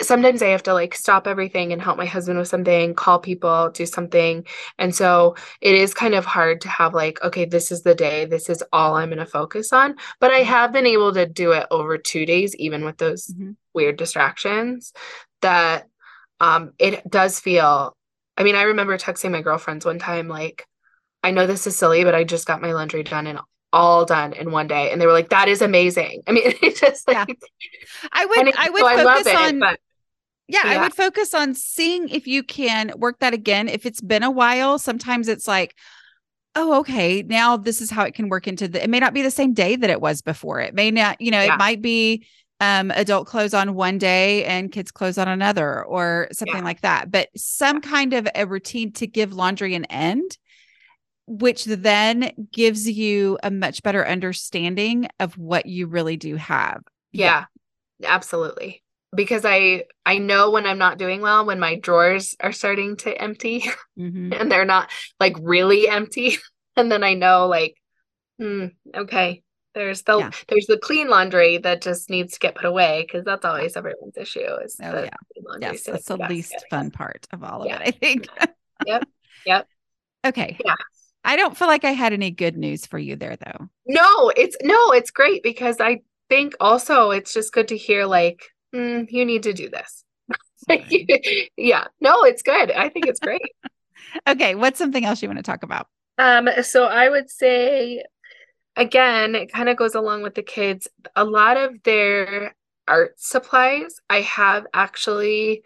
sometimes 0.02 0.42
I 0.42 0.48
have 0.48 0.62
to 0.64 0.74
like 0.74 0.94
stop 0.94 1.26
everything 1.26 1.72
and 1.72 1.80
help 1.80 1.96
my 1.96 2.04
husband 2.04 2.38
with 2.38 2.48
something, 2.48 2.94
call 2.94 3.18
people, 3.18 3.70
do 3.70 3.86
something. 3.86 4.46
And 4.78 4.94
so 4.94 5.36
it 5.60 5.74
is 5.74 5.94
kind 5.94 6.14
of 6.14 6.24
hard 6.24 6.60
to 6.62 6.68
have 6.68 6.92
like, 6.94 7.22
okay, 7.22 7.46
this 7.46 7.72
is 7.72 7.82
the 7.82 7.94
day, 7.94 8.26
this 8.26 8.50
is 8.50 8.62
all 8.72 8.96
I'm 8.96 9.08
going 9.08 9.18
to 9.18 9.26
focus 9.26 9.72
on. 9.72 9.96
But 10.20 10.32
I 10.32 10.38
have 10.38 10.72
been 10.72 10.86
able 10.86 11.14
to 11.14 11.26
do 11.26 11.52
it 11.52 11.66
over 11.70 11.96
two 11.96 12.26
days, 12.26 12.54
even 12.56 12.84
with 12.84 12.98
those 12.98 13.28
mm-hmm. 13.28 13.52
weird 13.72 13.96
distractions, 13.96 14.92
that 15.40 15.86
um, 16.40 16.72
it 16.78 17.08
does 17.10 17.40
feel. 17.40 17.96
I 18.36 18.42
mean, 18.42 18.54
I 18.54 18.64
remember 18.64 18.98
texting 18.98 19.30
my 19.30 19.40
girlfriends 19.40 19.86
one 19.86 19.98
time, 19.98 20.28
like, 20.28 20.66
I 21.22 21.30
know 21.30 21.46
this 21.46 21.66
is 21.66 21.76
silly, 21.78 22.04
but 22.04 22.14
I 22.14 22.24
just 22.24 22.46
got 22.46 22.60
my 22.60 22.72
laundry 22.72 23.02
done 23.02 23.26
and 23.26 23.40
all 23.72 24.04
done 24.04 24.32
in 24.32 24.52
one 24.52 24.66
day 24.66 24.90
and 24.90 25.00
they 25.00 25.06
were 25.06 25.12
like 25.12 25.28
that 25.30 25.48
is 25.48 25.60
amazing 25.60 26.22
i 26.26 26.32
mean 26.32 26.44
it's 26.62 26.80
just 26.80 27.06
like 27.06 27.28
yeah. 27.28 27.34
i 28.12 28.24
would 28.24 28.54
i 28.56 28.70
would 28.70 28.80
so 28.80 29.04
focus 29.04 29.26
I 29.26 29.48
on 29.48 29.58
but 29.58 29.80
yeah, 30.48 30.60
yeah, 30.64 30.78
I 30.78 30.82
would 30.82 30.94
focus 30.94 31.34
on 31.34 31.54
seeing 31.54 32.08
if 32.08 32.26
you 32.26 32.42
can 32.42 32.92
work 32.96 33.18
that 33.18 33.34
again. 33.34 33.68
If 33.68 33.84
it's 33.84 34.00
been 34.00 34.22
a 34.22 34.30
while, 34.30 34.78
sometimes 34.78 35.28
it's 35.28 35.48
like, 35.48 35.74
oh, 36.54 36.78
okay, 36.80 37.22
now 37.22 37.56
this 37.56 37.80
is 37.80 37.90
how 37.90 38.04
it 38.04 38.14
can 38.14 38.28
work 38.28 38.46
into 38.46 38.68
the. 38.68 38.82
It 38.82 38.90
may 38.90 39.00
not 39.00 39.14
be 39.14 39.22
the 39.22 39.30
same 39.30 39.54
day 39.54 39.76
that 39.76 39.90
it 39.90 40.00
was 40.00 40.22
before. 40.22 40.60
It 40.60 40.74
may 40.74 40.90
not, 40.90 41.20
you 41.20 41.30
know, 41.30 41.42
yeah. 41.42 41.54
it 41.54 41.58
might 41.58 41.82
be 41.82 42.26
um 42.58 42.90
adult 42.92 43.26
clothes 43.26 43.52
on 43.52 43.74
one 43.74 43.98
day 43.98 44.42
and 44.46 44.72
kids 44.72 44.90
clothes 44.90 45.18
on 45.18 45.28
another 45.28 45.84
or 45.84 46.28
something 46.32 46.56
yeah. 46.56 46.64
like 46.64 46.80
that. 46.82 47.10
But 47.10 47.28
some 47.36 47.80
kind 47.80 48.14
of 48.14 48.28
a 48.34 48.46
routine 48.46 48.92
to 48.92 49.06
give 49.06 49.32
laundry 49.32 49.74
an 49.74 49.84
end 49.86 50.38
which 51.28 51.64
then 51.64 52.30
gives 52.52 52.88
you 52.88 53.36
a 53.42 53.50
much 53.50 53.82
better 53.82 54.06
understanding 54.06 55.08
of 55.18 55.36
what 55.36 55.66
you 55.66 55.88
really 55.88 56.16
do 56.16 56.36
have. 56.36 56.82
Yeah, 57.10 57.46
yeah. 57.98 58.14
absolutely 58.14 58.84
because 59.16 59.44
I 59.44 59.84
I 60.04 60.18
know 60.18 60.50
when 60.50 60.66
I'm 60.66 60.78
not 60.78 60.98
doing 60.98 61.20
well 61.20 61.44
when 61.44 61.58
my 61.58 61.76
drawers 61.76 62.36
are 62.40 62.52
starting 62.52 62.96
to 62.98 63.20
empty 63.20 63.60
mm-hmm. 63.98 64.32
and 64.32 64.50
they're 64.52 64.64
not 64.64 64.90
like 65.18 65.36
really 65.40 65.88
empty. 65.88 66.38
And 66.78 66.92
then 66.92 67.02
I 67.02 67.14
know 67.14 67.46
like 67.46 67.74
hmm, 68.38 68.66
okay 68.94 69.42
there's 69.76 70.02
the 70.02 70.18
yeah. 70.18 70.30
there's 70.48 70.66
the 70.66 70.78
clean 70.78 71.08
laundry 71.08 71.58
that 71.58 71.82
just 71.82 72.10
needs 72.10 72.32
to 72.32 72.38
get 72.38 72.54
put 72.54 72.64
away 72.64 73.02
because 73.06 73.24
that's 73.24 73.44
always 73.44 73.76
everyone's 73.76 74.16
issue 74.16 74.46
is 74.64 74.76
oh 74.82 75.04
yeah. 75.04 75.10
yes 75.60 75.84
so 75.84 75.92
that's 75.92 76.06
the 76.06 76.16
least 76.16 76.54
fun 76.70 76.90
part 76.90 77.26
of 77.32 77.44
all 77.44 77.60
of 77.60 77.68
yeah. 77.68 77.80
it 77.80 77.88
I 77.88 77.90
think. 77.92 78.28
Yep. 78.84 79.08
Yep. 79.46 79.68
Okay. 80.26 80.58
Yeah. 80.64 80.74
I 81.24 81.36
don't 81.36 81.56
feel 81.56 81.68
like 81.68 81.84
I 81.84 81.92
had 81.92 82.12
any 82.12 82.30
good 82.30 82.56
news 82.56 82.84
for 82.84 82.98
you 82.98 83.16
there 83.16 83.36
though. 83.36 83.68
No 83.86 84.30
it's 84.36 84.56
no 84.62 84.92
it's 84.92 85.10
great 85.10 85.42
because 85.42 85.76
I 85.78 86.00
think 86.28 86.54
also 86.58 87.10
it's 87.10 87.32
just 87.32 87.52
good 87.52 87.68
to 87.68 87.76
hear 87.76 88.06
like 88.06 88.42
mm, 88.74 89.06
you 89.10 89.24
need 89.24 89.44
to 89.44 89.52
do 89.52 89.68
this. 89.70 90.04
yeah, 91.56 91.86
no, 92.00 92.24
it's 92.24 92.42
good. 92.42 92.70
I 92.70 92.88
think 92.88 93.06
it's 93.06 93.20
great. 93.20 93.42
okay, 94.28 94.54
what's 94.54 94.78
something 94.78 95.04
else 95.04 95.22
you 95.22 95.28
want 95.28 95.38
to 95.38 95.42
talk 95.42 95.62
about? 95.62 95.88
Um, 96.18 96.48
so 96.62 96.84
I 96.84 97.08
would 97.08 97.30
say 97.30 98.02
again, 98.76 99.34
it 99.34 99.52
kind 99.52 99.68
of 99.68 99.76
goes 99.76 99.94
along 99.94 100.22
with 100.22 100.34
the 100.34 100.42
kids. 100.42 100.88
A 101.14 101.24
lot 101.24 101.56
of 101.56 101.82
their 101.82 102.54
art 102.86 103.14
supplies 103.18 104.00
I 104.08 104.20
have 104.22 104.66
actually 104.72 105.62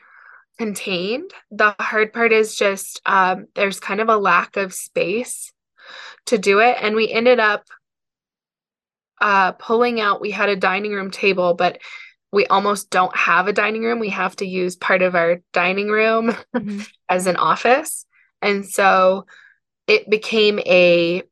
contained. 0.59 1.31
The 1.51 1.75
hard 1.79 2.13
part 2.13 2.33
is 2.33 2.57
just 2.57 3.01
um, 3.05 3.47
there's 3.55 3.81
kind 3.81 4.01
of 4.01 4.09
a 4.09 4.17
lack 4.17 4.57
of 4.57 4.73
space 4.73 5.53
to 6.27 6.39
do 6.39 6.61
it. 6.61 6.77
And 6.81 6.95
we 6.95 7.11
ended 7.11 7.41
up 7.41 7.65
uh, 9.21 9.53
pulling 9.53 10.01
out, 10.01 10.21
we 10.21 10.31
had 10.31 10.49
a 10.49 10.57
dining 10.57 10.93
room 10.93 11.11
table, 11.11 11.55
but 11.55 11.79
we 12.33 12.47
almost 12.47 12.91
don't 12.91 13.15
have 13.17 13.49
a 13.49 13.53
dining 13.53 13.83
room. 13.83 13.99
We 13.99 14.11
have 14.11 14.37
to 14.37 14.47
use 14.47 14.77
part 14.77 15.03
of 15.03 15.15
our 15.15 15.41
dining 15.53 15.89
room 15.89 16.31
mm-hmm. 16.55 16.81
as 17.09 17.27
an 17.27 17.37
office. 17.37 18.07
And 18.41 18.67
so 18.67 19.27
it 19.87 20.09
became 20.09 20.59
a 20.61 21.23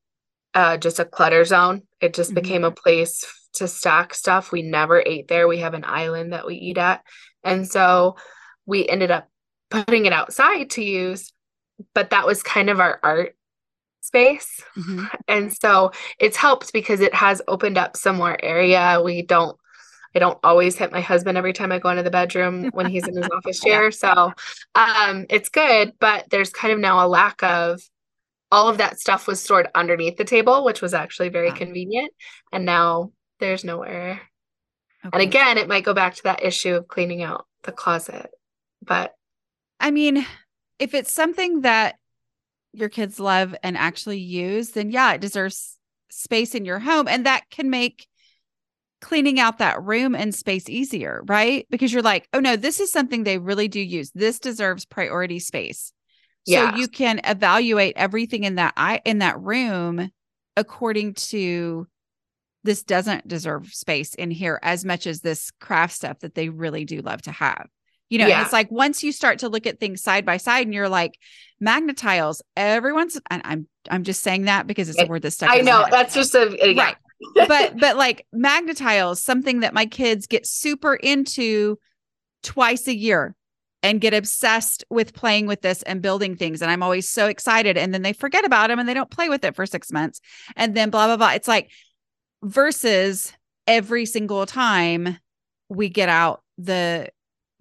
uh, 0.55 0.77
just 0.77 0.99
a 0.99 1.05
clutter 1.05 1.45
zone. 1.45 1.83
It 2.01 2.15
just 2.15 2.31
mm-hmm. 2.31 2.41
became 2.41 2.65
a 2.65 2.71
place 2.71 3.25
to 3.55 3.69
stack 3.69 4.15
stuff. 4.15 4.51
We 4.51 4.63
never 4.63 5.03
ate 5.05 5.29
there. 5.29 5.47
We 5.47 5.59
have 5.59 5.75
an 5.75 5.85
island 5.85 6.33
that 6.33 6.47
we 6.47 6.57
eat 6.57 6.79
at. 6.79 7.03
And 7.45 7.69
so 7.69 8.17
we 8.67 8.87
ended 8.89 9.11
up 9.11 9.29
putting 9.71 10.07
it 10.07 10.13
outside 10.13 10.71
to 10.71 10.83
use, 10.83 11.33
but 11.95 12.11
that 12.11 12.27
was 12.27 12.43
kind 12.43 12.71
of 12.71 12.81
our 12.81 12.99
art 13.03 13.37
space. 14.01 14.63
Mm-hmm. 14.77 15.05
And 15.29 15.53
so 15.53 15.93
it's 16.19 16.37
helped 16.37 16.73
because 16.73 17.01
it 17.01 17.15
has 17.15 17.43
opened 17.47 17.77
up 17.77 17.97
some 17.97 18.17
more 18.17 18.37
area. 18.43 19.01
We 19.05 19.23
don't 19.23 19.59
I 20.19 20.21
don't 20.21 20.39
always 20.43 20.77
hit 20.77 20.91
my 20.91 21.01
husband 21.01 21.39
every 21.39 21.53
time 21.53 21.71
I 21.71 21.79
go 21.79 21.91
into 21.91 22.03
the 22.03 22.11
bedroom 22.11 22.71
when 22.73 22.87
he's 22.87 23.07
in 23.07 23.17
his 23.17 23.29
office 23.33 23.61
chair. 23.61 23.93
So 23.93 24.33
um, 24.75 25.27
it's 25.31 25.49
good, 25.49 25.93
but 26.01 26.29
there's 26.31 26.51
kind 26.51 26.73
of 26.73 26.81
now 26.81 27.07
a 27.07 27.07
lack 27.07 27.41
of 27.45 27.81
all 28.51 28.69
of 28.69 28.79
that 28.79 28.99
stuff 28.99 29.29
was 29.29 29.41
stored 29.41 29.69
underneath 29.77 30.17
the 30.17 30.25
table, 30.25 30.65
which 30.65 30.83
was 30.83 30.93
actually 30.93 31.29
very 31.29 31.51
wow. 31.51 31.55
convenient. 31.55 32.13
And 32.51 32.65
now 32.65 33.13
there's 33.39 33.63
nowhere. 33.63 34.23
Okay. 35.05 35.11
And 35.13 35.23
again, 35.23 35.57
it 35.57 35.69
might 35.69 35.85
go 35.85 35.95
back 35.95 36.17
to 36.17 36.23
that 36.25 36.43
issue 36.43 36.75
of 36.75 36.89
cleaning 36.89 37.23
out 37.23 37.47
the 37.63 37.71
closet. 37.71 38.29
But 38.83 39.15
I 39.79 39.93
mean, 39.93 40.27
if 40.81 40.95
it's 40.95 41.13
something 41.13 41.61
that 41.61 41.95
your 42.73 42.89
kids 42.89 43.21
love 43.21 43.55
and 43.63 43.77
actually 43.77 44.19
use, 44.19 44.71
then 44.71 44.91
yeah, 44.91 45.13
it 45.13 45.21
deserves 45.21 45.79
space 46.11 46.57
in 46.57 46.65
your 46.65 46.81
home. 46.81 47.07
And 47.07 47.25
that 47.25 47.49
can 47.51 47.71
make 47.71 48.08
cleaning 49.01 49.39
out 49.39 49.59
that 49.59 49.83
room 49.83 50.15
and 50.15 50.35
space 50.35 50.69
easier, 50.69 51.23
right? 51.27 51.67
Because 51.71 51.93
you're 51.93 52.03
like, 52.03 52.29
oh 52.33 52.41
no, 52.41 52.57
this 52.57 52.81
is 52.81 52.91
something 52.91 53.25
they 53.25 53.39
really 53.39 53.69
do 53.69 53.81
use. 53.81 54.11
This 54.15 54.39
deserves 54.39 54.85
priority 54.85 55.39
space. 55.39 55.93
Yeah. 56.47 56.73
So 56.73 56.79
you 56.79 56.89
can 56.89 57.21
evaluate 57.25 57.95
everything 57.97 58.45
in 58.45 58.57
that 58.57 58.75
I 58.77 59.01
in 59.05 59.19
that 59.19 59.41
room 59.41 60.11
according 60.57 61.15
to 61.15 61.87
this 62.65 62.83
doesn't 62.83 63.29
deserve 63.29 63.69
space 63.69 64.15
in 64.15 64.31
here 64.31 64.59
as 64.63 64.85
much 64.85 65.07
as 65.07 65.21
this 65.21 65.51
craft 65.61 65.95
stuff 65.95 66.19
that 66.21 66.35
they 66.35 66.49
really 66.49 66.85
do 66.85 67.01
love 67.01 67.23
to 67.23 67.31
have. 67.31 67.69
You 68.11 68.19
know, 68.19 68.27
yeah. 68.27 68.43
it's 68.43 68.53
like 68.53 68.71
once 68.71 69.05
you 69.05 69.13
start 69.13 69.41
to 69.41 69.49
look 69.49 69.67
at 69.67 69.79
things 69.79 70.03
side 70.03 70.25
by 70.25 70.39
side 70.39 70.67
and 70.67 70.75
you're 70.75 70.89
like, 70.89 71.19
Magna-Tiles, 71.61 72.43
everyone's 72.57 73.21
and 73.31 73.43
I'm 73.45 73.69
I'm 73.91 74.03
just 74.03 74.23
saying 74.23 74.45
that 74.45 74.67
because 74.67 74.89
it's 74.89 75.01
a 75.01 75.07
word 75.07 75.23
that's 75.23 75.37
stuck. 75.37 75.51
I 75.51 75.61
know 75.61 75.87
that's 75.91 76.15
just 76.15 76.35
a 76.35 76.49
uh, 76.49 76.67
yeah. 76.67 76.83
right. 76.83 76.97
But 77.35 77.79
but 77.79 77.97
like 77.97 78.27
Magna-Tiles, 78.33 79.23
something 79.23 79.61
that 79.61 79.75
my 79.75 79.87
kids 79.87 80.27
get 80.27 80.47
super 80.47 80.95
into 80.95 81.79
twice 82.43 82.87
a 82.87 82.97
year 82.97 83.35
and 83.83 84.01
get 84.01 84.15
obsessed 84.15 84.85
with 84.91 85.15
playing 85.15 85.47
with 85.47 85.63
this 85.63 85.83
and 85.83 86.03
building 86.03 86.37
things. 86.37 86.63
And 86.63 86.71
I'm 86.71 86.83
always 86.83 87.09
so 87.09 87.27
excited. 87.27 87.77
And 87.77 87.95
then 87.95 88.03
they 88.03 88.13
forget 88.13 88.45
about 88.45 88.69
them 88.69 88.79
and 88.79 88.89
they 88.89 88.95
don't 88.95 89.11
play 89.11 89.29
with 89.29 89.45
it 89.45 89.55
for 89.55 89.67
six 89.67 89.93
months. 89.93 90.21
And 90.57 90.75
then 90.77 90.91
blah, 90.91 91.07
blah, 91.07 91.17
blah. 91.17 91.33
It's 91.33 91.49
like 91.49 91.71
versus 92.43 93.33
every 93.67 94.07
single 94.07 94.47
time 94.47 95.19
we 95.69 95.89
get 95.89 96.09
out 96.09 96.43
the 96.57 97.09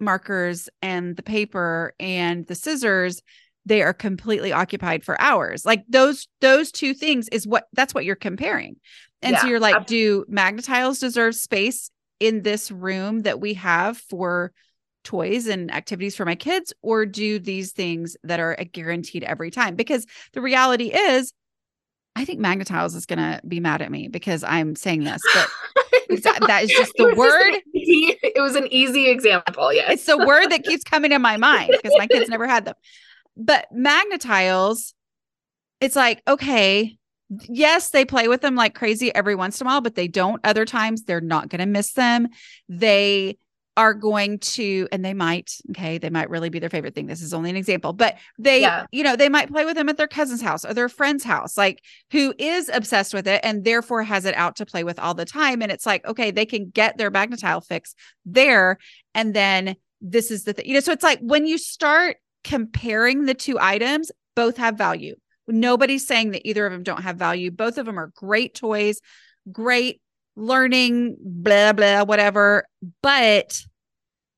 markers 0.00 0.68
and 0.82 1.16
the 1.16 1.22
paper 1.22 1.94
and 2.00 2.46
the 2.46 2.54
scissors 2.54 3.22
they 3.68 3.82
are 3.82 3.92
completely 3.92 4.52
occupied 4.52 5.04
for 5.04 5.20
hours 5.20 5.64
like 5.64 5.84
those 5.88 6.26
those 6.40 6.72
two 6.72 6.94
things 6.94 7.28
is 7.28 7.46
what 7.46 7.68
that's 7.74 7.94
what 7.94 8.04
you're 8.04 8.16
comparing 8.16 8.76
and 9.22 9.32
yeah, 9.32 9.40
so 9.40 9.46
you're 9.48 9.60
like 9.60 9.74
absolutely. 9.74 10.24
do 10.24 10.32
Magna-Tiles 10.32 10.98
deserve 10.98 11.34
space 11.34 11.90
in 12.20 12.42
this 12.42 12.70
room 12.70 13.22
that 13.22 13.40
we 13.40 13.54
have 13.54 13.98
for 13.98 14.52
toys 15.04 15.46
and 15.46 15.72
activities 15.72 16.16
for 16.16 16.24
my 16.24 16.34
kids 16.34 16.72
or 16.82 17.06
do 17.06 17.38
these 17.38 17.72
things 17.72 18.16
that 18.24 18.40
are 18.40 18.56
guaranteed 18.72 19.24
every 19.24 19.50
time 19.50 19.74
because 19.74 20.06
the 20.32 20.40
reality 20.40 20.92
is 20.92 21.32
I 22.16 22.24
think 22.24 22.40
Magna-Tiles 22.40 22.96
is 22.96 23.06
going 23.06 23.20
to 23.20 23.40
be 23.46 23.60
mad 23.60 23.80
at 23.80 23.92
me 23.92 24.08
because 24.08 24.42
I'm 24.42 24.74
saying 24.74 25.04
this, 25.04 25.22
but 25.34 25.48
that, 26.24 26.40
that 26.48 26.64
is 26.64 26.70
just 26.70 26.92
the 26.96 27.14
word. 27.14 27.60
Easy, 27.72 28.18
it 28.22 28.40
was 28.40 28.56
an 28.56 28.66
easy 28.72 29.08
example. 29.08 29.72
Yes. 29.72 29.92
It's 29.92 30.06
the 30.06 30.18
word 30.18 30.48
that 30.48 30.64
keeps 30.64 30.82
coming 30.82 31.12
in 31.12 31.22
my 31.22 31.36
mind 31.36 31.70
because 31.70 31.96
my 31.96 32.08
kids 32.08 32.28
never 32.28 32.48
had 32.48 32.64
them. 32.64 32.74
But 33.38 33.68
Magna-Tiles, 33.72 34.94
it's 35.80 35.96
like, 35.96 36.22
okay, 36.26 36.98
yes, 37.48 37.90
they 37.90 38.04
play 38.04 38.26
with 38.26 38.40
them 38.40 38.56
like 38.56 38.74
crazy 38.74 39.14
every 39.14 39.36
once 39.36 39.60
in 39.60 39.66
a 39.66 39.70
while, 39.70 39.80
but 39.80 39.94
they 39.94 40.08
don't. 40.08 40.44
Other 40.44 40.64
times 40.64 41.04
they're 41.04 41.20
not 41.20 41.48
going 41.48 41.60
to 41.60 41.66
miss 41.66 41.92
them. 41.92 42.28
They 42.68 43.38
are 43.76 43.94
going 43.94 44.40
to, 44.40 44.88
and 44.90 45.04
they 45.04 45.14
might, 45.14 45.52
okay, 45.70 45.98
they 45.98 46.10
might 46.10 46.30
really 46.30 46.48
be 46.48 46.58
their 46.58 46.68
favorite 46.68 46.96
thing. 46.96 47.06
This 47.06 47.22
is 47.22 47.32
only 47.32 47.48
an 47.50 47.54
example, 47.54 47.92
but 47.92 48.16
they, 48.36 48.62
yeah. 48.62 48.86
you 48.90 49.04
know, 49.04 49.14
they 49.14 49.28
might 49.28 49.52
play 49.52 49.64
with 49.64 49.76
them 49.76 49.88
at 49.88 49.96
their 49.96 50.08
cousin's 50.08 50.42
house 50.42 50.64
or 50.64 50.74
their 50.74 50.88
friend's 50.88 51.22
house, 51.22 51.56
like 51.56 51.80
who 52.10 52.34
is 52.40 52.68
obsessed 52.68 53.14
with 53.14 53.28
it 53.28 53.40
and 53.44 53.62
therefore 53.62 54.02
has 54.02 54.24
it 54.24 54.34
out 54.34 54.56
to 54.56 54.66
play 54.66 54.82
with 54.82 54.98
all 54.98 55.14
the 55.14 55.24
time. 55.24 55.62
And 55.62 55.70
it's 55.70 55.86
like, 55.86 56.04
okay, 56.08 56.32
they 56.32 56.44
can 56.44 56.70
get 56.70 56.98
their 56.98 57.12
Magna-Tile 57.12 57.60
fix 57.60 57.94
there. 58.26 58.78
And 59.14 59.32
then 59.32 59.76
this 60.00 60.32
is 60.32 60.42
the 60.42 60.54
thing, 60.54 60.66
you 60.66 60.74
know, 60.74 60.80
so 60.80 60.90
it's 60.90 61.04
like 61.04 61.20
when 61.20 61.46
you 61.46 61.56
start 61.56 62.16
comparing 62.48 63.26
the 63.26 63.34
two 63.34 63.58
items, 63.60 64.10
both 64.34 64.56
have 64.56 64.78
value. 64.78 65.14
Nobody's 65.46 66.06
saying 66.06 66.30
that 66.30 66.48
either 66.48 66.64
of 66.66 66.72
them 66.72 66.82
don't 66.82 67.02
have 67.02 67.16
value. 67.16 67.50
Both 67.50 67.76
of 67.76 67.84
them 67.84 67.98
are 67.98 68.10
great 68.16 68.54
toys, 68.54 69.00
great 69.52 70.00
learning, 70.34 71.16
blah, 71.20 71.74
blah, 71.74 72.04
whatever. 72.04 72.64
But 73.02 73.60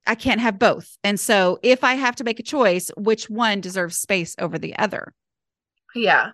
I 0.09 0.17
can't 0.17 0.41
have 0.41 0.59
both. 0.59 0.99
And 1.05 1.21
so 1.21 1.61
if 1.63 1.85
I 1.85 1.95
have 1.95 2.17
to 2.17 2.25
make 2.25 2.41
a 2.41 2.45
choice, 2.45 2.91
which 2.97 3.31
one 3.31 3.61
deserves 3.61 3.97
space 3.97 4.35
over 4.41 4.59
the 4.59 4.77
other? 4.77 5.13
Yeah. 5.95 6.31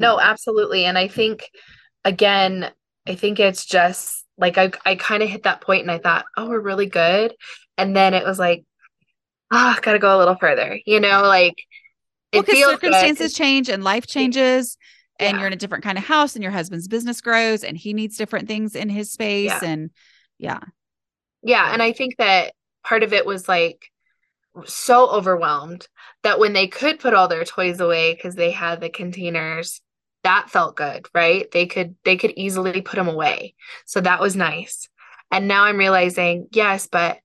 No, 0.00 0.16
mm-hmm. 0.16 0.28
absolutely. 0.28 0.86
And 0.86 0.98
I 0.98 1.06
think 1.06 1.48
again, 2.04 2.72
I 3.06 3.14
think 3.14 3.38
it's 3.38 3.64
just 3.64 4.24
like 4.38 4.58
I 4.58 4.72
I 4.84 4.96
kind 4.96 5.22
of 5.22 5.28
hit 5.28 5.44
that 5.44 5.60
point 5.60 5.82
and 5.82 5.90
I 5.90 5.98
thought, 5.98 6.24
oh, 6.36 6.48
we're 6.48 6.58
really 6.58 6.86
good. 6.86 7.32
And 7.78 7.94
then 7.94 8.12
it 8.12 8.24
was 8.24 8.40
like, 8.40 8.64
ah, 9.50 9.76
oh, 9.76 9.80
gotta 9.82 9.98
go 9.98 10.16
a 10.16 10.18
little 10.18 10.36
further, 10.36 10.80
you 10.86 11.00
know, 11.00 11.22
like 11.22 11.56
well, 12.32 12.42
because 12.42 12.58
circumstances 12.58 13.32
good. 13.32 13.38
change 13.38 13.68
and 13.68 13.84
life 13.84 14.06
changes 14.06 14.76
and 15.18 15.38
you're 15.38 15.46
in 15.46 15.52
a 15.52 15.56
different 15.56 15.84
kind 15.84 15.98
of 15.98 16.04
house 16.04 16.34
and 16.34 16.42
your 16.42 16.52
husband's 16.52 16.88
business 16.88 17.20
grows 17.20 17.64
and 17.64 17.76
he 17.76 17.92
needs 17.94 18.16
different 18.16 18.48
things 18.48 18.74
in 18.74 18.88
his 18.88 19.10
space 19.10 19.50
yeah. 19.50 19.60
and 19.62 19.90
yeah. 20.38 20.60
Yeah 21.42 21.72
and 21.72 21.82
i 21.82 21.92
think 21.92 22.16
that 22.18 22.52
part 22.84 23.02
of 23.02 23.12
it 23.12 23.26
was 23.26 23.48
like 23.48 23.90
so 24.64 25.08
overwhelmed 25.08 25.86
that 26.22 26.38
when 26.38 26.52
they 26.52 26.66
could 26.66 26.98
put 26.98 27.14
all 27.14 27.28
their 27.28 27.44
toys 27.44 27.80
away 27.80 28.14
because 28.14 28.34
they 28.34 28.50
had 28.50 28.80
the 28.80 28.88
containers 28.88 29.80
that 30.22 30.50
felt 30.50 30.76
good 30.76 31.06
right? 31.14 31.50
They 31.52 31.66
could 31.66 31.94
they 32.04 32.16
could 32.16 32.32
easily 32.36 32.82
put 32.82 32.96
them 32.96 33.08
away. 33.08 33.54
So 33.84 34.00
that 34.00 34.20
was 34.20 34.34
nice. 34.34 34.88
And 35.30 35.48
now 35.48 35.64
i'm 35.64 35.76
realizing 35.76 36.48
yes 36.52 36.88
but 36.90 37.18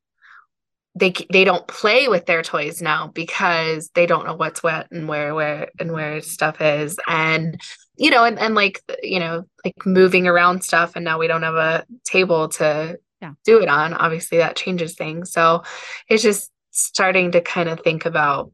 they 0.95 1.13
they 1.31 1.43
don't 1.43 1.67
play 1.67 2.07
with 2.07 2.25
their 2.25 2.41
toys 2.41 2.81
now 2.81 3.07
because 3.07 3.89
they 3.95 4.05
don't 4.05 4.25
know 4.25 4.35
what's 4.35 4.61
what 4.61 4.87
and 4.91 5.07
where 5.07 5.33
where 5.33 5.69
and 5.79 5.91
where 5.91 6.21
stuff 6.21 6.61
is. 6.61 6.97
And 7.07 7.59
you 7.97 8.09
know 8.09 8.23
and, 8.23 8.37
and 8.39 8.55
like 8.55 8.81
you 9.01 9.19
know 9.19 9.45
like 9.63 9.85
moving 9.85 10.27
around 10.27 10.63
stuff 10.63 10.95
and 10.95 11.05
now 11.05 11.19
we 11.19 11.27
don't 11.27 11.43
have 11.43 11.55
a 11.55 11.85
table 12.03 12.49
to 12.49 12.97
yeah. 13.21 13.33
do 13.45 13.61
it 13.61 13.69
on 13.69 13.93
obviously 13.93 14.39
that 14.39 14.55
changes 14.55 14.95
things. 14.95 15.31
So 15.31 15.63
it's 16.09 16.23
just 16.23 16.51
starting 16.71 17.31
to 17.33 17.41
kind 17.41 17.69
of 17.69 17.81
think 17.81 18.05
about 18.05 18.51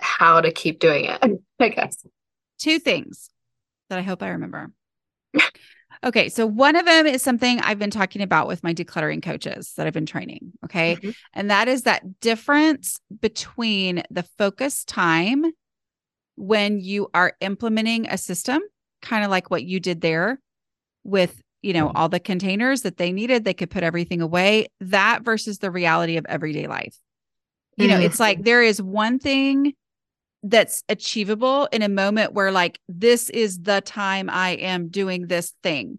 how 0.00 0.40
to 0.40 0.50
keep 0.50 0.80
doing 0.80 1.04
it 1.04 1.18
i 1.60 1.68
guess. 1.68 2.04
Two 2.58 2.78
things 2.78 3.30
that 3.88 3.98
i 3.98 4.02
hope 4.02 4.22
i 4.22 4.28
remember 4.28 4.72
Okay. 6.02 6.30
So 6.30 6.46
one 6.46 6.76
of 6.76 6.86
them 6.86 7.06
is 7.06 7.20
something 7.20 7.60
I've 7.60 7.78
been 7.78 7.90
talking 7.90 8.22
about 8.22 8.48
with 8.48 8.62
my 8.62 8.72
decluttering 8.72 9.22
coaches 9.22 9.74
that 9.76 9.86
I've 9.86 9.92
been 9.92 10.06
training. 10.06 10.52
Okay. 10.64 10.96
Mm-hmm. 10.96 11.10
And 11.34 11.50
that 11.50 11.68
is 11.68 11.82
that 11.82 12.20
difference 12.20 12.98
between 13.20 14.02
the 14.10 14.22
focus 14.38 14.84
time 14.84 15.44
when 16.36 16.80
you 16.80 17.08
are 17.12 17.34
implementing 17.40 18.06
a 18.08 18.16
system, 18.16 18.62
kind 19.02 19.24
of 19.24 19.30
like 19.30 19.50
what 19.50 19.62
you 19.62 19.78
did 19.78 20.00
there 20.00 20.40
with, 21.04 21.42
you 21.60 21.74
know, 21.74 21.92
all 21.94 22.08
the 22.08 22.18
containers 22.18 22.82
that 22.82 22.96
they 22.96 23.12
needed, 23.12 23.44
they 23.44 23.52
could 23.52 23.70
put 23.70 23.82
everything 23.82 24.22
away, 24.22 24.68
that 24.80 25.22
versus 25.22 25.58
the 25.58 25.70
reality 25.70 26.16
of 26.16 26.24
everyday 26.26 26.66
life. 26.66 26.96
You 27.76 27.88
know, 27.88 27.94
mm-hmm. 27.94 28.04
it's 28.04 28.20
like 28.20 28.42
there 28.42 28.62
is 28.62 28.80
one 28.80 29.18
thing 29.18 29.74
that's 30.42 30.82
achievable 30.88 31.68
in 31.70 31.82
a 31.82 31.88
moment 31.88 32.32
where 32.32 32.50
like 32.50 32.80
this 32.88 33.28
is 33.30 33.60
the 33.60 33.80
time 33.80 34.30
I 34.30 34.50
am 34.50 34.88
doing 34.88 35.26
this 35.26 35.52
thing. 35.62 35.98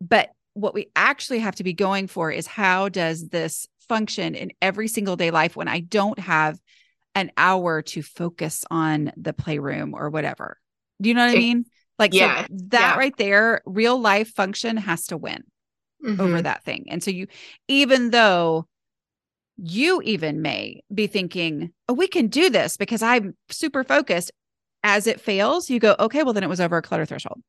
But 0.00 0.30
what 0.54 0.74
we 0.74 0.86
actually 0.94 1.40
have 1.40 1.56
to 1.56 1.64
be 1.64 1.72
going 1.72 2.06
for 2.06 2.30
is 2.30 2.46
how 2.46 2.88
does 2.88 3.28
this 3.28 3.66
function 3.88 4.34
in 4.34 4.52
every 4.62 4.88
single 4.88 5.16
day 5.16 5.30
life 5.30 5.56
when 5.56 5.68
I 5.68 5.80
don't 5.80 6.18
have 6.18 6.58
an 7.14 7.32
hour 7.36 7.82
to 7.82 8.02
focus 8.02 8.64
on 8.70 9.12
the 9.16 9.32
playroom 9.32 9.94
or 9.94 10.10
whatever. 10.10 10.58
Do 11.00 11.08
you 11.08 11.14
know 11.14 11.26
what 11.26 11.36
I 11.36 11.38
mean? 11.38 11.64
Like 11.98 12.14
yeah, 12.14 12.42
so 12.42 12.46
that 12.68 12.92
yeah. 12.94 12.96
right 12.96 13.16
there, 13.16 13.62
real 13.66 13.98
life 13.98 14.28
function 14.28 14.76
has 14.76 15.06
to 15.06 15.16
win 15.16 15.42
mm-hmm. 16.04 16.20
over 16.20 16.40
that 16.40 16.64
thing. 16.64 16.86
And 16.88 17.02
so 17.02 17.10
you 17.10 17.26
even 17.68 18.10
though 18.10 18.66
you 19.62 20.00
even 20.02 20.42
may 20.42 20.82
be 20.92 21.06
thinking, 21.06 21.72
oh, 21.88 21.94
we 21.94 22.08
can 22.08 22.28
do 22.28 22.50
this 22.50 22.76
because 22.76 23.02
I'm 23.02 23.36
super 23.50 23.84
focused. 23.84 24.32
as 24.82 25.06
it 25.06 25.20
fails, 25.20 25.68
you 25.68 25.78
go, 25.78 25.94
okay, 26.00 26.22
well, 26.22 26.32
then 26.32 26.42
it 26.42 26.48
was 26.48 26.58
over 26.58 26.78
a 26.78 26.82
clutter 26.82 27.04
threshold. 27.04 27.42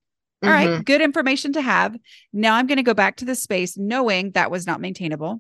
All 0.43 0.49
right, 0.49 0.67
Mhm. 0.67 0.83
good 0.85 0.99
information 1.01 1.53
to 1.53 1.61
have. 1.61 1.95
Now 2.33 2.55
I'm 2.55 2.67
going 2.67 2.75
to 2.75 2.83
go 2.83 2.93
back 2.93 3.15
to 3.17 3.25
the 3.25 3.35
space 3.35 3.77
knowing 3.77 4.31
that 4.31 4.51
was 4.51 4.67
not 4.67 4.81
maintainable. 4.81 5.39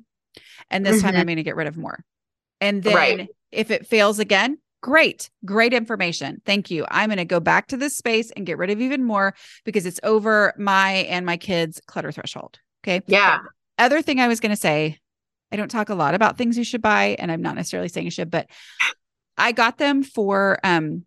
And 0.69 0.85
this 0.85 1.01
time 1.01 1.15
Mhm. 1.15 1.19
I'm 1.19 1.25
going 1.25 1.35
to 1.35 1.43
get 1.43 1.57
rid 1.57 1.67
of 1.67 1.75
more. 1.75 2.05
And 2.61 2.81
then 2.81 2.95
Right. 2.95 3.29
if 3.51 3.71
it 3.71 3.87
fails 3.87 4.19
again, 4.19 4.57
great, 4.81 5.29
great 5.43 5.73
information. 5.73 6.41
Thank 6.45 6.71
you. 6.71 6.85
I'm 6.89 7.09
going 7.09 7.17
to 7.17 7.25
go 7.25 7.41
back 7.41 7.67
to 7.67 7.77
this 7.77 7.97
space 7.97 8.31
and 8.31 8.45
get 8.45 8.57
rid 8.57 8.69
of 8.69 8.79
even 8.79 9.03
more 9.03 9.35
because 9.65 9.85
it's 9.85 9.99
over 10.03 10.53
my 10.57 10.91
and 10.93 11.25
my 11.25 11.35
kids' 11.35 11.81
clutter 11.87 12.13
threshold. 12.13 12.59
Okay. 12.85 13.01
Yeah. 13.07 13.39
Other 13.77 14.01
thing 14.01 14.21
I 14.21 14.29
was 14.29 14.39
going 14.39 14.51
to 14.51 14.55
say, 14.55 14.97
I 15.51 15.55
don't 15.55 15.69
talk 15.69 15.89
a 15.89 15.95
lot 15.95 16.15
about 16.15 16.37
things 16.37 16.57
you 16.57 16.63
should 16.63 16.81
buy, 16.81 17.15
and 17.19 17.31
I'm 17.31 17.41
not 17.41 17.55
necessarily 17.55 17.89
saying 17.89 18.05
you 18.05 18.11
should, 18.11 18.31
but 18.31 18.47
I 19.37 19.51
got 19.51 19.77
them 19.77 20.03
for 20.03 20.59
um 20.63 21.05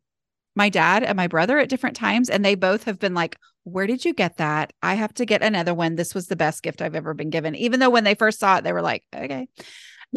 my 0.57 0.69
dad 0.69 1.03
and 1.03 1.17
my 1.17 1.27
brother 1.27 1.59
at 1.59 1.69
different 1.69 1.97
times, 1.97 2.31
and 2.31 2.45
they 2.45 2.55
both 2.55 2.85
have 2.85 2.99
been 2.99 3.15
like, 3.15 3.37
Where 3.65 3.87
did 3.87 4.05
you 4.05 4.15
get 4.15 4.37
that? 4.37 4.73
I 4.83 4.95
have 4.95 5.15
to 5.15 5.27
get 5.27 5.43
another 5.43 5.75
one. 5.75 5.97
This 5.97 6.15
was 6.15 6.27
the 6.27 6.37
best 6.37 6.63
gift 6.63 6.83
I've 6.83 6.95
ever 6.95 7.15
been 7.15 7.31
given. 7.31 7.55
Even 7.55 7.81
though 7.81 7.91
when 7.91 8.05
they 8.05 8.15
first 8.15 8.39
saw 8.39 8.59
it, 8.59 8.65
they 8.65 8.73
were 8.73 8.83
like, 8.83 9.05
Okay. 9.15 9.49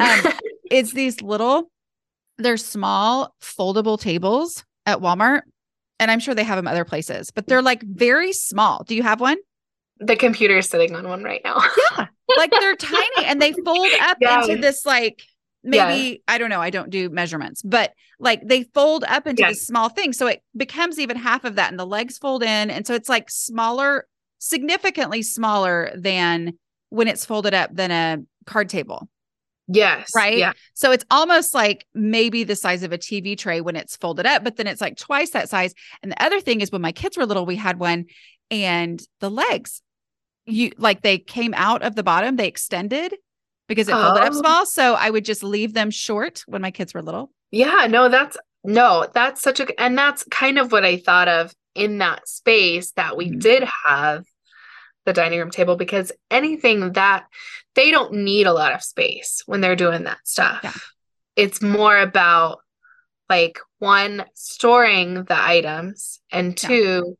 Um, 0.00 0.32
it's 0.70 0.92
these 0.92 1.22
little, 1.22 1.70
they're 2.36 2.56
small 2.56 3.34
foldable 3.42 4.00
tables 4.00 4.64
at 4.86 5.00
Walmart. 5.00 5.42
And 6.00 6.12
I'm 6.12 6.20
sure 6.20 6.34
they 6.34 6.44
have 6.44 6.56
them 6.56 6.68
other 6.68 6.84
places, 6.84 7.32
but 7.32 7.48
they're 7.48 7.62
like 7.62 7.82
very 7.82 8.32
small. 8.32 8.84
Do 8.84 8.94
you 8.94 9.02
have 9.02 9.20
one? 9.20 9.38
The 10.00 10.16
computer's 10.16 10.68
sitting 10.68 10.94
on 10.94 11.08
one 11.08 11.22
right 11.24 11.40
now. 11.44 11.60
Yeah. 11.96 12.06
Like 12.36 12.50
they're 12.50 12.76
tiny 12.76 13.24
and 13.24 13.40
they 13.42 13.52
fold 13.52 13.88
up 14.00 14.18
Yeah. 14.20 14.42
into 14.42 14.56
this 14.60 14.84
like 14.86 15.22
maybe 15.64 16.22
I 16.28 16.38
don't 16.38 16.50
know, 16.50 16.60
I 16.60 16.70
don't 16.70 16.90
do 16.90 17.08
measurements, 17.10 17.62
but 17.62 17.92
like 18.20 18.40
they 18.46 18.62
fold 18.74 19.04
up 19.08 19.26
into 19.26 19.42
Yeah. 19.42 19.48
this 19.48 19.66
small 19.66 19.88
thing. 19.88 20.12
So 20.12 20.26
it 20.28 20.42
becomes 20.56 20.98
even 20.98 21.16
half 21.16 21.44
of 21.44 21.56
that 21.56 21.70
and 21.70 21.78
the 21.78 21.86
legs 21.86 22.16
fold 22.18 22.42
in. 22.42 22.70
And 22.70 22.86
so 22.86 22.94
it's 22.94 23.08
like 23.08 23.28
smaller, 23.30 24.06
significantly 24.38 25.22
smaller 25.22 25.90
than 25.96 26.54
when 26.90 27.08
it's 27.08 27.24
folded 27.24 27.54
up 27.54 27.74
than 27.74 27.90
a 27.90 28.18
card 28.46 28.68
table. 28.68 29.08
yes. 29.66 30.10
Right? 30.16 30.38
Yeah. 30.38 30.52
So 30.74 30.90
it's 30.92 31.04
almost 31.10 31.54
like 31.54 31.86
maybe 31.94 32.44
the 32.44 32.56
size 32.56 32.82
of 32.82 32.92
a 32.92 32.98
TV 32.98 33.36
tray 33.36 33.60
when 33.60 33.76
it's 33.76 33.96
folded 33.96 34.24
up, 34.26 34.42
but 34.44 34.56
then 34.56 34.66
it's 34.66 34.80
like 34.80 34.96
twice 34.96 35.30
that 35.30 35.48
size. 35.50 35.74
And 36.02 36.10
the 36.12 36.22
other 36.22 36.40
thing 36.40 36.60
is 36.62 36.72
when 36.72 36.80
my 36.82 36.92
kids 36.92 37.16
were 37.18 37.26
little, 37.26 37.44
we 37.44 37.56
had 37.56 37.78
one 37.78 38.06
and 38.50 38.98
the 39.20 39.30
legs, 39.30 39.82
you 40.48 40.72
like 40.78 41.02
they 41.02 41.18
came 41.18 41.54
out 41.54 41.82
of 41.82 41.94
the 41.94 42.02
bottom, 42.02 42.36
they 42.36 42.48
extended 42.48 43.14
because 43.68 43.88
it 43.88 43.92
folded 43.92 44.22
up 44.22 44.32
Oh. 44.32 44.40
small. 44.40 44.66
So 44.66 44.94
I 44.94 45.10
would 45.10 45.24
just 45.24 45.42
leave 45.42 45.74
them 45.74 45.90
short 45.90 46.42
when 46.46 46.62
my 46.62 46.70
kids 46.70 46.94
were 46.94 47.02
little. 47.02 47.30
Yeah. 47.50 47.86
No, 47.88 48.08
that's 48.08 48.36
no, 48.64 49.06
that's 49.14 49.40
such 49.42 49.60
a 49.60 49.80
and 49.80 49.96
that's 49.96 50.24
kind 50.30 50.58
of 50.58 50.72
what 50.72 50.84
I 50.84 50.96
thought 50.96 51.28
of 51.28 51.54
in 51.74 51.98
that 51.98 52.26
space 52.28 52.92
that 52.92 53.16
we 53.16 53.30
Mhm. 53.30 53.40
did 53.40 53.64
have 53.86 54.24
the 55.06 55.12
dining 55.12 55.38
room 55.38 55.50
table 55.50 55.76
because 55.76 56.12
anything 56.30 56.92
that 56.92 57.26
they 57.74 57.90
don't 57.90 58.12
need 58.14 58.46
a 58.46 58.52
lot 58.52 58.72
of 58.74 58.82
space 58.82 59.42
when 59.46 59.60
they're 59.60 59.76
doing 59.76 60.04
that 60.04 60.18
stuff. 60.24 60.60
Yeah. 60.64 60.72
It's 61.36 61.62
more 61.62 61.96
about 61.98 62.58
like 63.30 63.58
one 63.78 64.24
storing 64.34 65.24
the 65.24 65.38
items 65.40 66.20
and 66.32 66.60
Yeah. 66.62 66.68
two 66.68 67.18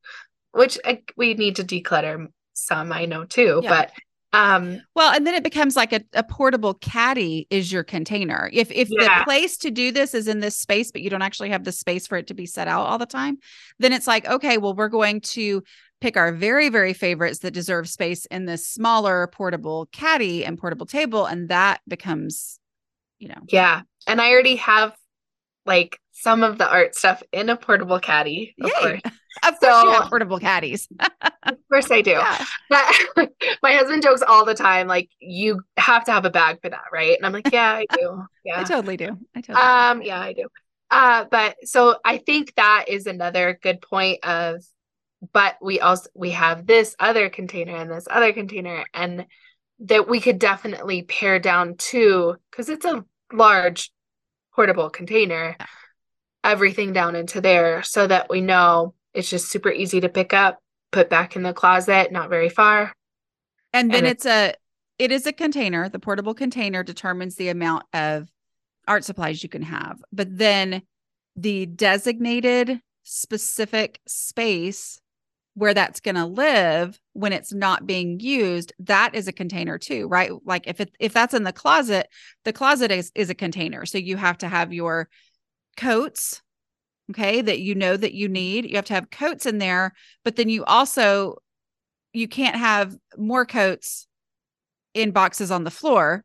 which 0.52 0.78
I, 0.84 1.02
we 1.16 1.34
need 1.34 1.56
to 1.56 1.64
declutter 1.64 2.26
some 2.58 2.92
I 2.92 3.04
know 3.06 3.24
too 3.24 3.60
Yeah. 3.62 3.68
but 3.70 3.92
um 4.38 4.82
Well, 4.94 5.14
and 5.14 5.26
then 5.26 5.34
it 5.34 5.42
becomes 5.42 5.74
like 5.74 5.92
a, 5.94 6.02
a 6.12 6.22
portable 6.22 6.74
caddy 6.74 7.46
is 7.48 7.72
your 7.72 7.82
container. 7.82 8.50
If 8.52 8.70
if 8.70 8.88
Yeah. 8.90 9.20
the 9.20 9.24
place 9.24 9.56
to 9.58 9.70
do 9.70 9.90
this 9.90 10.12
is 10.12 10.28
in 10.28 10.40
this 10.40 10.56
space, 10.58 10.92
but 10.92 11.00
you 11.00 11.08
don't 11.08 11.22
actually 11.22 11.48
have 11.50 11.64
the 11.64 11.72
space 11.72 12.06
for 12.06 12.18
it 12.18 12.26
to 12.26 12.34
be 12.34 12.44
set 12.44 12.68
out 12.68 12.86
all 12.86 12.98
the 12.98 13.06
time, 13.06 13.38
then 13.78 13.92
it's 13.94 14.06
like, 14.06 14.26
okay, 14.28 14.58
well, 14.58 14.74
we're 14.74 14.88
going 14.88 15.22
to 15.22 15.62
pick 16.02 16.16
our 16.18 16.30
very, 16.30 16.68
very 16.68 16.92
favorites 16.92 17.38
that 17.40 17.52
deserve 17.52 17.88
space 17.88 18.26
in 18.26 18.44
this 18.44 18.68
smaller 18.68 19.28
portable 19.32 19.88
caddy 19.92 20.44
and 20.44 20.58
portable 20.58 20.86
table. 20.86 21.24
And 21.24 21.48
that 21.48 21.80
becomes, 21.88 22.60
you 23.18 23.28
know, 23.28 23.40
Yeah. 23.48 23.80
And 24.06 24.20
I 24.20 24.30
already 24.30 24.56
have 24.56 24.94
like 25.68 26.00
some 26.12 26.42
of 26.42 26.58
the 26.58 26.68
art 26.68 26.96
stuff 26.96 27.22
in 27.30 27.48
a 27.48 27.56
portable 27.56 28.00
caddy. 28.00 28.54
Of 28.60 28.70
Yay. 28.70 28.80
course. 28.80 29.00
of 29.46 29.60
course 29.60 29.84
you 29.84 29.90
have 29.92 30.08
portable 30.08 30.40
caddies. 30.40 30.88
Of 31.44 31.56
course 31.70 31.90
I 31.90 32.02
do. 32.02 32.10
Yeah. 32.10 32.44
That- 32.70 33.28
my 33.62 33.72
husband 33.72 34.02
jokes 34.02 34.22
all 34.26 34.44
the 34.44 34.54
time, 34.54 34.86
like, 34.86 35.08
you 35.18 35.62
have 35.76 36.04
to 36.04 36.12
have 36.12 36.24
a 36.24 36.30
bag 36.30 36.60
for 36.60 36.68
that, 36.68 36.84
right? 36.92 37.16
And 37.16 37.24
I'm 37.24 37.32
like, 37.32 37.52
Yeah, 37.52 37.72
I 37.72 37.86
do. 37.96 38.22
Yeah, 38.44 38.60
I 38.60 38.64
totally 38.64 38.96
do. 38.96 39.16
I 39.34 39.40
totally 39.40 39.64
do. 39.64 39.68
Um, 39.68 40.02
yeah, 40.02 40.20
I 40.20 40.32
do. 40.32 40.48
Uh, 40.90 41.24
but 41.30 41.56
so 41.64 41.96
I 42.04 42.18
think 42.18 42.54
that 42.56 42.86
is 42.88 43.06
another 43.06 43.58
good 43.62 43.80
point 43.80 44.24
of 44.24 44.64
but 45.32 45.56
we 45.60 45.80
also 45.80 46.08
we 46.14 46.30
have 46.30 46.66
this 46.66 46.94
other 46.98 47.28
container 47.28 47.76
and 47.76 47.90
this 47.90 48.06
other 48.10 48.32
container 48.32 48.84
and 48.94 49.26
that 49.80 50.08
we 50.08 50.20
could 50.20 50.38
definitely 50.38 51.02
pare 51.02 51.38
down 51.38 51.76
to 51.76 52.36
because 52.50 52.68
it's 52.68 52.84
a 52.84 53.04
large 53.32 53.90
portable 54.54 54.90
container 54.90 55.56
Yeah. 55.58 55.66
everything 56.44 56.92
down 56.92 57.14
into 57.16 57.40
there 57.40 57.82
so 57.82 58.06
that 58.06 58.28
we 58.30 58.40
know 58.40 58.94
it's 59.14 59.28
just 59.30 59.50
super 59.50 59.70
easy 59.70 60.00
to 60.00 60.08
pick 60.08 60.32
up 60.32 60.58
put 60.90 61.10
back 61.10 61.36
in 61.36 61.42
the 61.42 61.52
closet 61.52 62.10
not 62.12 62.30
very 62.30 62.48
far. 62.48 62.92
And 63.72 63.90
then 63.90 63.98
and 63.98 64.06
it- 64.06 64.10
it's 64.10 64.26
a 64.26 64.54
it 64.98 65.12
is 65.12 65.26
a 65.26 65.32
container. 65.32 65.88
The 65.88 66.00
portable 66.00 66.34
container 66.34 66.82
determines 66.82 67.36
the 67.36 67.50
amount 67.50 67.84
of 67.92 68.28
art 68.88 69.04
supplies 69.04 69.42
you 69.42 69.48
can 69.48 69.62
have. 69.62 70.02
But 70.10 70.36
then 70.38 70.82
the 71.36 71.66
designated 71.66 72.80
specific 73.04 74.00
space 74.08 75.00
where 75.58 75.74
that's 75.74 75.98
going 75.98 76.14
to 76.14 76.24
live 76.24 77.00
when 77.14 77.32
it's 77.32 77.52
not 77.52 77.84
being 77.84 78.20
used 78.20 78.72
that 78.78 79.14
is 79.14 79.26
a 79.26 79.32
container 79.32 79.76
too 79.76 80.06
right? 80.06 80.30
Like 80.44 80.68
if 80.68 80.80
it 80.80 80.94
if 81.00 81.12
that's 81.12 81.34
in 81.34 81.42
the 81.42 81.52
closet 81.52 82.08
the 82.44 82.52
closet 82.52 82.92
is 82.92 83.10
is 83.14 83.28
a 83.28 83.34
container. 83.34 83.84
So 83.84 83.98
you 83.98 84.16
have 84.16 84.38
to 84.38 84.48
have 84.48 84.72
your 84.72 85.08
coats 85.76 86.42
okay 87.10 87.40
that 87.40 87.58
you 87.60 87.74
know 87.74 87.96
that 87.96 88.14
you 88.14 88.28
need. 88.28 88.66
You 88.66 88.76
have 88.76 88.84
to 88.86 88.94
have 88.94 89.10
coats 89.10 89.46
in 89.46 89.58
there 89.58 89.94
but 90.24 90.36
then 90.36 90.48
you 90.48 90.64
also 90.64 91.36
you 92.12 92.28
can't 92.28 92.56
have 92.56 92.96
more 93.16 93.44
coats 93.44 94.06
in 94.94 95.10
boxes 95.10 95.50
on 95.50 95.64
the 95.64 95.70
floor 95.70 96.24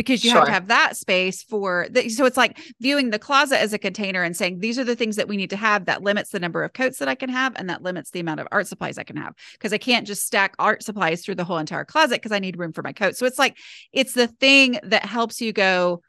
because 0.00 0.24
you 0.24 0.30
have 0.30 0.46
to 0.46 0.50
have 0.50 0.68
that 0.68 0.96
space 0.96 1.42
for 1.42 1.86
the, 1.90 2.08
so 2.08 2.24
it's 2.24 2.38
like 2.38 2.58
viewing 2.80 3.10
the 3.10 3.18
closet 3.18 3.60
as 3.60 3.74
a 3.74 3.78
container 3.78 4.22
and 4.22 4.34
saying 4.34 4.58
these 4.58 4.78
are 4.78 4.84
the 4.84 4.96
things 4.96 5.16
that 5.16 5.28
we 5.28 5.36
need 5.36 5.50
to 5.50 5.58
have 5.58 5.84
that 5.84 6.02
limits 6.02 6.30
the 6.30 6.40
number 6.40 6.64
of 6.64 6.72
coats 6.72 7.00
that 7.00 7.08
I 7.08 7.14
can 7.14 7.28
have 7.28 7.52
and 7.56 7.68
that 7.68 7.82
limits 7.82 8.10
the 8.10 8.20
amount 8.20 8.40
of 8.40 8.48
art 8.50 8.66
supplies 8.66 8.96
I 8.96 9.02
can 9.02 9.16
have 9.16 9.34
because 9.52 9.74
I 9.74 9.76
can't 9.78 10.06
just 10.06 10.24
stack 10.24 10.54
art 10.58 10.82
supplies 10.82 11.22
through 11.22 11.34
the 11.34 11.44
whole 11.44 11.58
entire 11.58 11.84
closet 11.84 12.14
because 12.14 12.32
I 12.32 12.38
need 12.38 12.58
room 12.58 12.72
for 12.72 12.82
my 12.82 12.94
coat. 12.94 13.14
So 13.14 13.26
it's 13.26 13.38
like 13.38 13.58
it's 13.92 14.14
the 14.14 14.26
thing 14.26 14.78
that 14.84 15.04
helps 15.04 15.42
you 15.42 15.52
go 15.52 16.00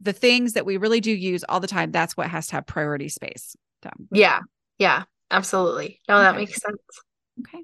the 0.00 0.14
things 0.14 0.54
that 0.54 0.64
we 0.64 0.78
really 0.78 1.02
do 1.02 1.12
use 1.12 1.44
all 1.46 1.60
the 1.60 1.66
time 1.66 1.90
that's 1.90 2.16
what 2.16 2.28
has 2.28 2.46
to 2.46 2.54
have 2.54 2.66
priority 2.66 3.10
space. 3.10 3.54
So, 3.82 3.90
yeah 4.12 4.40
yeah 4.78 5.04
absolutely 5.30 6.00
no 6.08 6.20
that 6.20 6.36
makes 6.36 6.58
sense 6.58 6.78
okay. 7.40 7.62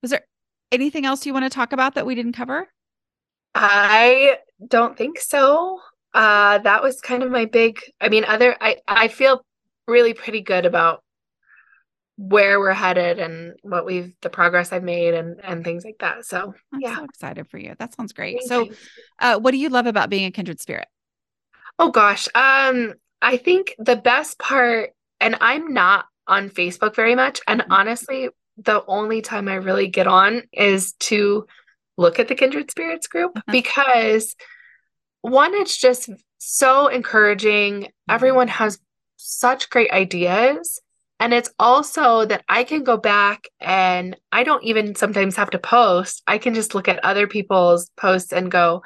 Was 0.00 0.12
there 0.12 0.24
anything 0.72 1.04
else 1.04 1.26
you 1.26 1.34
want 1.34 1.44
to 1.44 1.50
talk 1.50 1.74
about 1.74 1.96
that 1.96 2.06
we 2.06 2.14
didn't 2.14 2.32
cover? 2.32 2.68
I 3.60 4.38
don't 4.66 4.96
think 4.96 5.18
so. 5.20 5.80
Uh 6.14 6.58
that 6.58 6.82
was 6.82 7.00
kind 7.00 7.22
of 7.22 7.30
my 7.30 7.44
big 7.44 7.80
I 8.00 8.08
mean 8.08 8.24
other 8.24 8.56
I 8.60 8.76
I 8.86 9.08
feel 9.08 9.44
really 9.86 10.14
pretty 10.14 10.40
good 10.42 10.64
about 10.64 11.02
where 12.16 12.58
we're 12.58 12.72
headed 12.72 13.18
and 13.18 13.54
what 13.62 13.86
we've 13.86 14.12
the 14.22 14.30
progress 14.30 14.72
I've 14.72 14.82
made 14.82 15.14
and 15.14 15.40
and 15.42 15.64
things 15.64 15.84
like 15.84 15.98
that. 16.00 16.24
So, 16.24 16.54
I'm 16.72 16.80
yeah. 16.80 16.96
so 16.96 17.04
excited 17.04 17.48
for 17.48 17.58
you. 17.58 17.74
That 17.78 17.94
sounds 17.94 18.12
great. 18.12 18.40
thank 18.40 18.48
So, 18.48 18.76
uh, 19.20 19.38
what 19.38 19.52
do 19.52 19.58
you 19.58 19.68
love 19.68 19.86
about 19.86 20.10
being 20.10 20.24
a 20.24 20.30
kindred 20.30 20.60
spirit? 20.60 20.86
Oh 21.78 21.90
gosh. 21.90 22.28
Um 22.34 22.94
I 23.22 23.36
think 23.36 23.74
the 23.78 23.96
best 23.96 24.38
part 24.38 24.90
and 25.20 25.36
I'm 25.40 25.72
not 25.72 26.06
on 26.26 26.50
Facebook 26.50 26.94
very 26.94 27.14
much 27.14 27.40
and 27.46 27.60
Mhm. 27.62 27.66
honestly 27.70 28.28
the 28.56 28.84
only 28.86 29.22
time 29.22 29.48
I 29.48 29.54
really 29.54 29.86
get 29.86 30.06
on 30.08 30.42
is 30.52 30.92
to 30.94 31.46
look 31.98 32.18
at 32.18 32.28
the 32.28 32.34
Kindred 32.34 32.70
Spirits 32.70 33.06
group 33.06 33.32
Uh-huh. 33.36 33.52
because 33.52 34.34
one 35.20 35.52
it's 35.54 35.76
just 35.76 36.08
so 36.38 36.86
encouraging. 36.86 37.88
Everyone 38.08 38.48
has 38.48 38.78
such 39.16 39.68
great 39.68 39.90
ideas 39.90 40.80
and 41.20 41.34
it's 41.34 41.50
also 41.58 42.24
that 42.24 42.44
I 42.48 42.62
can 42.62 42.84
go 42.84 42.96
back 42.96 43.48
and 43.60 44.16
I 44.30 44.44
don't 44.44 44.62
even 44.62 44.94
sometimes 44.94 45.34
have 45.36 45.50
to 45.50 45.58
post. 45.58 46.22
I 46.28 46.38
can 46.38 46.54
just 46.54 46.74
look 46.74 46.86
at 46.88 47.04
other 47.04 47.26
people's 47.26 47.90
posts 47.96 48.32
and 48.32 48.50
go, 48.50 48.82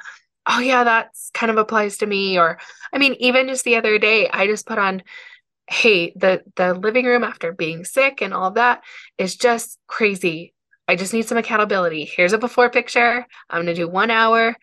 "Oh 0.47 0.59
yeah, 0.59 0.83
that's 0.83 1.29
kind 1.35 1.51
of 1.51 1.57
applies 1.57 1.97
to 1.97 2.07
me." 2.07 2.39
Or 2.39 2.57
I 2.91 2.97
mean, 2.97 3.13
even 3.19 3.47
just 3.47 3.63
the 3.63 3.75
other 3.75 3.99
day, 3.99 4.27
I 4.27 4.47
just 4.47 4.65
put 4.65 4.79
on, 4.79 5.03
"Hey, 5.69 6.11
the 6.15 6.41
the 6.55 6.73
living 6.73 7.05
room 7.05 7.23
after 7.23 7.51
being 7.53 7.85
sick 7.85 8.21
and 8.23 8.33
all 8.33 8.51
that 8.51 8.81
is 9.19 9.35
just 9.35 9.77
crazy. 9.87 10.55
I 10.93 10.95
just 10.95 11.11
need 11.11 11.27
some 11.27 11.39
accountability. 11.39 12.05
Here's 12.05 12.33
a 12.33 12.37
before 12.37 12.69
picture. 12.69 13.25
I'm 13.49 13.63
going 13.63 13.65
to 13.65 13.73
do 13.73 13.87
1 13.87 14.11
hour. 14.11 14.55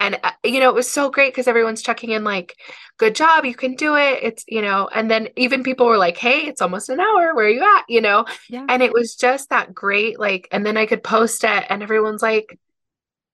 And 0.00 0.18
uh, 0.24 0.32
you 0.44 0.58
know 0.58 0.68
it 0.70 0.74
was 0.74 0.90
so 0.90 1.08
great 1.08 1.32
because 1.32 1.46
everyone's 1.46 1.82
checking 1.82 2.10
in 2.10 2.22
like 2.22 2.56
good 2.98 3.14
job 3.14 3.44
you 3.44 3.54
can 3.54 3.74
do 3.74 3.96
it. 3.96 4.20
It's 4.22 4.44
you 4.46 4.62
know 4.62 4.88
and 4.92 5.08
then 5.10 5.28
even 5.36 5.62
people 5.64 5.86
were 5.86 5.98
like 5.98 6.16
hey 6.16 6.46
it's 6.46 6.62
almost 6.62 6.88
an 6.88 7.00
hour. 7.00 7.34
Where 7.34 7.46
are 7.46 7.48
you 7.48 7.62
at? 7.62 7.84
You 7.88 8.00
know? 8.00 8.24
Yeah. 8.48 8.64
and 8.68 8.82
it 8.82 8.92
was 8.92 9.14
just 9.16 9.50
that 9.50 9.74
great 9.74 10.18
like 10.18 10.46
and 10.52 10.64
then 10.64 10.76
i 10.76 10.86
could 10.86 11.02
post 11.02 11.42
it 11.42 11.64
and 11.68 11.82
everyone's 11.82 12.22
like 12.22 12.58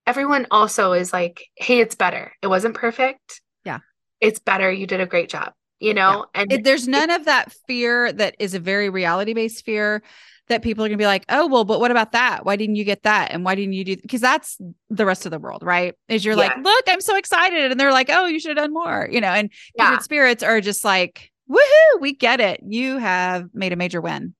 everyone 0.07 0.47
also 0.49 0.93
is 0.93 1.13
like 1.13 1.45
hey 1.55 1.79
it's 1.79 1.95
better. 1.95 2.33
It 2.41 2.47
wasn't 2.47 2.75
perfect. 2.75 3.41
Yeah. 3.63 3.79
It's 4.19 4.39
better. 4.39 4.71
You 4.71 4.87
did 4.87 5.01
a 5.01 5.05
great 5.05 5.29
job 5.29 5.53
you 5.79 5.93
know 5.93 6.25
yeah. 6.33 6.41
and 6.41 6.51
it, 6.51 6.63
there's 6.63 6.87
none 6.87 7.09
it, 7.09 7.19
of 7.19 7.25
that 7.25 7.51
fear 7.67 8.11
that 8.11 8.35
is 8.39 8.53
a 8.53 8.59
very 8.59 8.89
reality 8.89 9.33
based 9.33 9.65
fear 9.65 10.01
that 10.47 10.61
people 10.61 10.83
are 10.83 10.87
going 10.87 10.97
to 10.97 11.01
be 11.01 11.07
like, 11.07 11.25
oh, 11.29 11.47
well, 11.47 11.63
but 11.63 11.79
what 11.79 11.91
about 11.91 12.11
that? 12.11 12.45
Why 12.45 12.55
didn't 12.55 12.75
you 12.75 12.83
get 12.83 13.03
that? 13.03 13.31
And 13.31 13.43
why 13.43 13.55
didn't 13.55 13.73
you 13.73 13.83
do? 13.83 13.95
Because 13.97 14.21
that's 14.21 14.59
the 14.89 15.05
rest 15.05 15.25
of 15.25 15.31
the 15.31 15.39
world, 15.39 15.63
right? 15.63 15.95
Is 16.07 16.23
you're 16.23 16.35
yeah. 16.35 16.49
like, 16.49 16.57
look, 16.63 16.85
I'm 16.87 17.01
so 17.01 17.15
excited, 17.17 17.71
and 17.71 17.79
they're 17.79 17.91
like, 17.91 18.09
oh, 18.11 18.27
you 18.27 18.39
should 18.39 18.49
have 18.49 18.57
done 18.57 18.73
more, 18.73 19.07
you 19.11 19.21
know. 19.21 19.29
And 19.29 19.49
yeah. 19.75 19.97
spirits 19.99 20.43
are 20.43 20.61
just 20.61 20.85
like, 20.85 21.31
woohoo, 21.49 21.99
we 21.99 22.13
get 22.13 22.39
it. 22.39 22.61
You 22.63 22.97
have 22.97 23.49
made 23.53 23.73
a 23.73 23.75
major 23.75 24.01
win. 24.01 24.35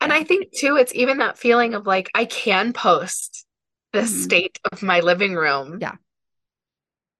And 0.00 0.10
yeah. 0.10 0.18
I 0.18 0.24
think 0.24 0.52
too, 0.52 0.76
it's 0.76 0.94
even 0.94 1.18
that 1.18 1.38
feeling 1.38 1.74
of 1.74 1.86
like 1.86 2.10
I 2.14 2.24
can 2.24 2.72
post 2.72 3.46
the 3.92 4.00
mm-hmm. 4.00 4.22
state 4.22 4.58
of 4.72 4.82
my 4.82 5.00
living 5.00 5.34
room, 5.34 5.78
yeah, 5.80 5.94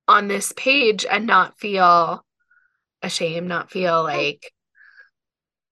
on 0.09 0.27
this 0.27 0.53
page 0.57 1.07
and 1.09 1.27
not 1.27 1.57
feel 1.59 2.24
ashamed, 3.05 3.49
not 3.49 3.71
feel 3.71 4.03
like 4.03 4.51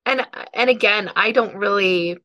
and 0.04 0.26
and 0.52 0.68
again 0.68 1.10
i 1.14 1.30
don't 1.30 1.54
really 1.54 2.18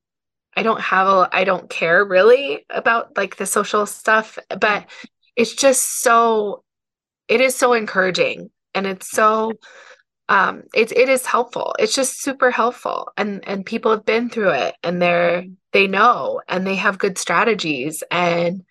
I 0.58 0.64
don't 0.64 0.82
have 0.82 1.08
a 1.08 1.30
I 1.32 1.44
don't 1.44 1.70
care 1.70 2.04
really 2.04 2.66
about 2.72 3.16
like 3.16 3.36
the 3.36 3.46
social 3.46 3.86
stuff, 3.86 4.40
but 4.60 4.88
it's 5.36 5.54
just 5.54 6.02
so 6.02 6.64
it 7.28 7.42
is 7.42 7.54
so 7.56 7.74
encouraging 7.74 8.50
and 8.74 8.88
it's 8.88 9.08
so 9.08 9.54
um 10.30 10.64
it's 10.74 10.92
it 10.92 11.10
is 11.10 11.28
helpful. 11.28 11.76
It's 11.78 11.94
just 11.94 12.24
super 12.24 12.50
helpful 12.50 13.12
and 13.18 13.48
and 13.48 13.68
people 13.68 13.92
have 13.92 14.04
been 14.04 14.32
through 14.32 14.50
it 14.50 14.76
and 14.82 15.00
they're 15.00 15.46
they 15.74 15.86
know 15.86 16.42
and 16.48 16.66
they 16.66 16.76
have 16.76 16.98
good 16.98 17.20
strategies 17.20 18.04
and 18.10 18.64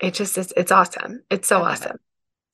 it 0.00 0.14
just 0.14 0.38
is 0.38 0.54
it's 0.56 0.72
awesome. 0.72 1.22
It's 1.30 1.48
so 1.48 1.62
awesome. 1.62 1.96
It. 1.96 2.00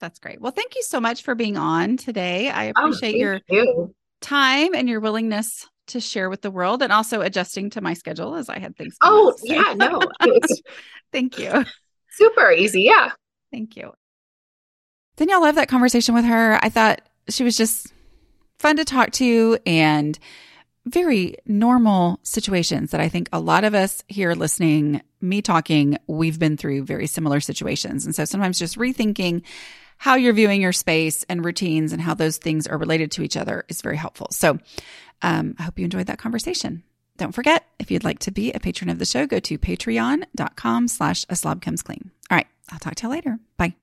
That's 0.05 0.19
great. 0.19 0.39
Well, 0.39 0.53
thank 0.53 0.75
you 0.75 0.83
so 0.83 1.01
much 1.01 1.23
for 1.23 1.35
being 1.35 1.57
on 1.57 1.97
today. 1.97 2.51
I 2.51 2.69
oh, 2.69 2.73
appreciate 2.77 3.15
oh, 3.15 3.19
your 3.19 3.41
you. 3.49 3.95
time 4.21 4.75
and 4.75 4.87
your 4.87 5.01
willingness 5.01 5.67
to 5.87 5.99
share 5.99 6.29
with 6.29 6.43
the 6.43 6.51
world 6.51 6.83
and 6.83 6.93
also 6.93 7.23
adjusting 7.23 7.71
to 7.71 7.81
my 7.81 7.95
schedule 7.95 8.35
as 8.35 8.51
I 8.51 8.59
had 8.59 8.77
things. 8.77 8.99
Oh, 9.01 9.33
so. 9.35 9.51
yeah, 9.51 9.73
no. 9.75 10.03
Thank 11.13 11.39
you. 11.39 11.65
Super 12.11 12.51
easy. 12.51 12.83
Yeah. 12.83 13.13
Thank 13.51 13.77
you. 13.77 13.95
Danielle 15.17 15.41
loved 15.41 15.57
that 15.57 15.69
conversation 15.69 16.15
with 16.15 16.27
her. 16.27 16.59
I 16.63 16.69
thought 16.69 17.01
she 17.31 17.43
was 17.43 17.57
just 17.57 17.91
fun 18.59 18.77
to 18.77 18.85
talk 18.85 19.11
to 19.13 19.57
and 19.65 20.19
very 20.85 21.37
normal 21.47 22.21
situations 22.25 22.91
that 22.91 23.01
I 23.01 23.09
think 23.09 23.31
a 23.33 23.41
lot 23.41 23.65
of 23.65 23.75
us 23.75 24.05
here 24.09 24.35
listening, 24.35 25.01
me 25.23 25.41
talking, 25.41 25.97
we've 26.09 26.39
been 26.39 26.59
through 26.59 26.85
very 26.85 27.07
similar 27.07 27.41
situations. 27.41 28.05
And 28.05 28.15
so 28.15 28.27
sometimes 28.27 28.59
just 28.59 28.77
rethinking 28.77 29.45
how 29.97 30.16
you're 30.16 30.32
viewing 30.32 30.61
your 30.61 30.72
space 30.72 31.24
and 31.28 31.45
routines 31.45 31.92
and 31.92 32.01
how 32.03 32.14
those 32.14 32.38
things 32.38 32.66
are 32.66 32.78
related 32.78 33.11
to 33.12 33.22
each 33.22 33.36
other 33.36 33.64
is 33.68 33.82
very 33.82 33.97
helpful. 33.97 34.28
So 34.30 34.59
um, 35.22 35.55
I 35.59 35.62
hope 35.64 35.78
you 35.78 35.84
enjoyed 35.84 36.07
that 36.07 36.18
conversation. 36.18 36.82
Don't 37.16 37.32
forget, 37.32 37.64
if 37.78 37.90
you'd 37.90 38.05
like 38.05 38.18
to 38.20 38.32
be 38.32 38.53
a 38.53 38.61
patron 38.61 38.90
of 38.90 38.99
the 38.99 39.07
show, 39.07 39.26
go 39.26 39.38
to 39.38 39.59
patreon.com 39.59 40.88
slash 40.88 41.24
a 41.28 41.36
slob 41.36 41.62
comes 41.62 41.82
clean. 41.82 42.11
All 42.30 42.36
right. 42.36 42.47
I'll 42.70 42.78
talk 42.78 42.97
to 42.97 43.05
you 43.05 43.11
later. 43.11 43.38
Bye. 43.57 43.74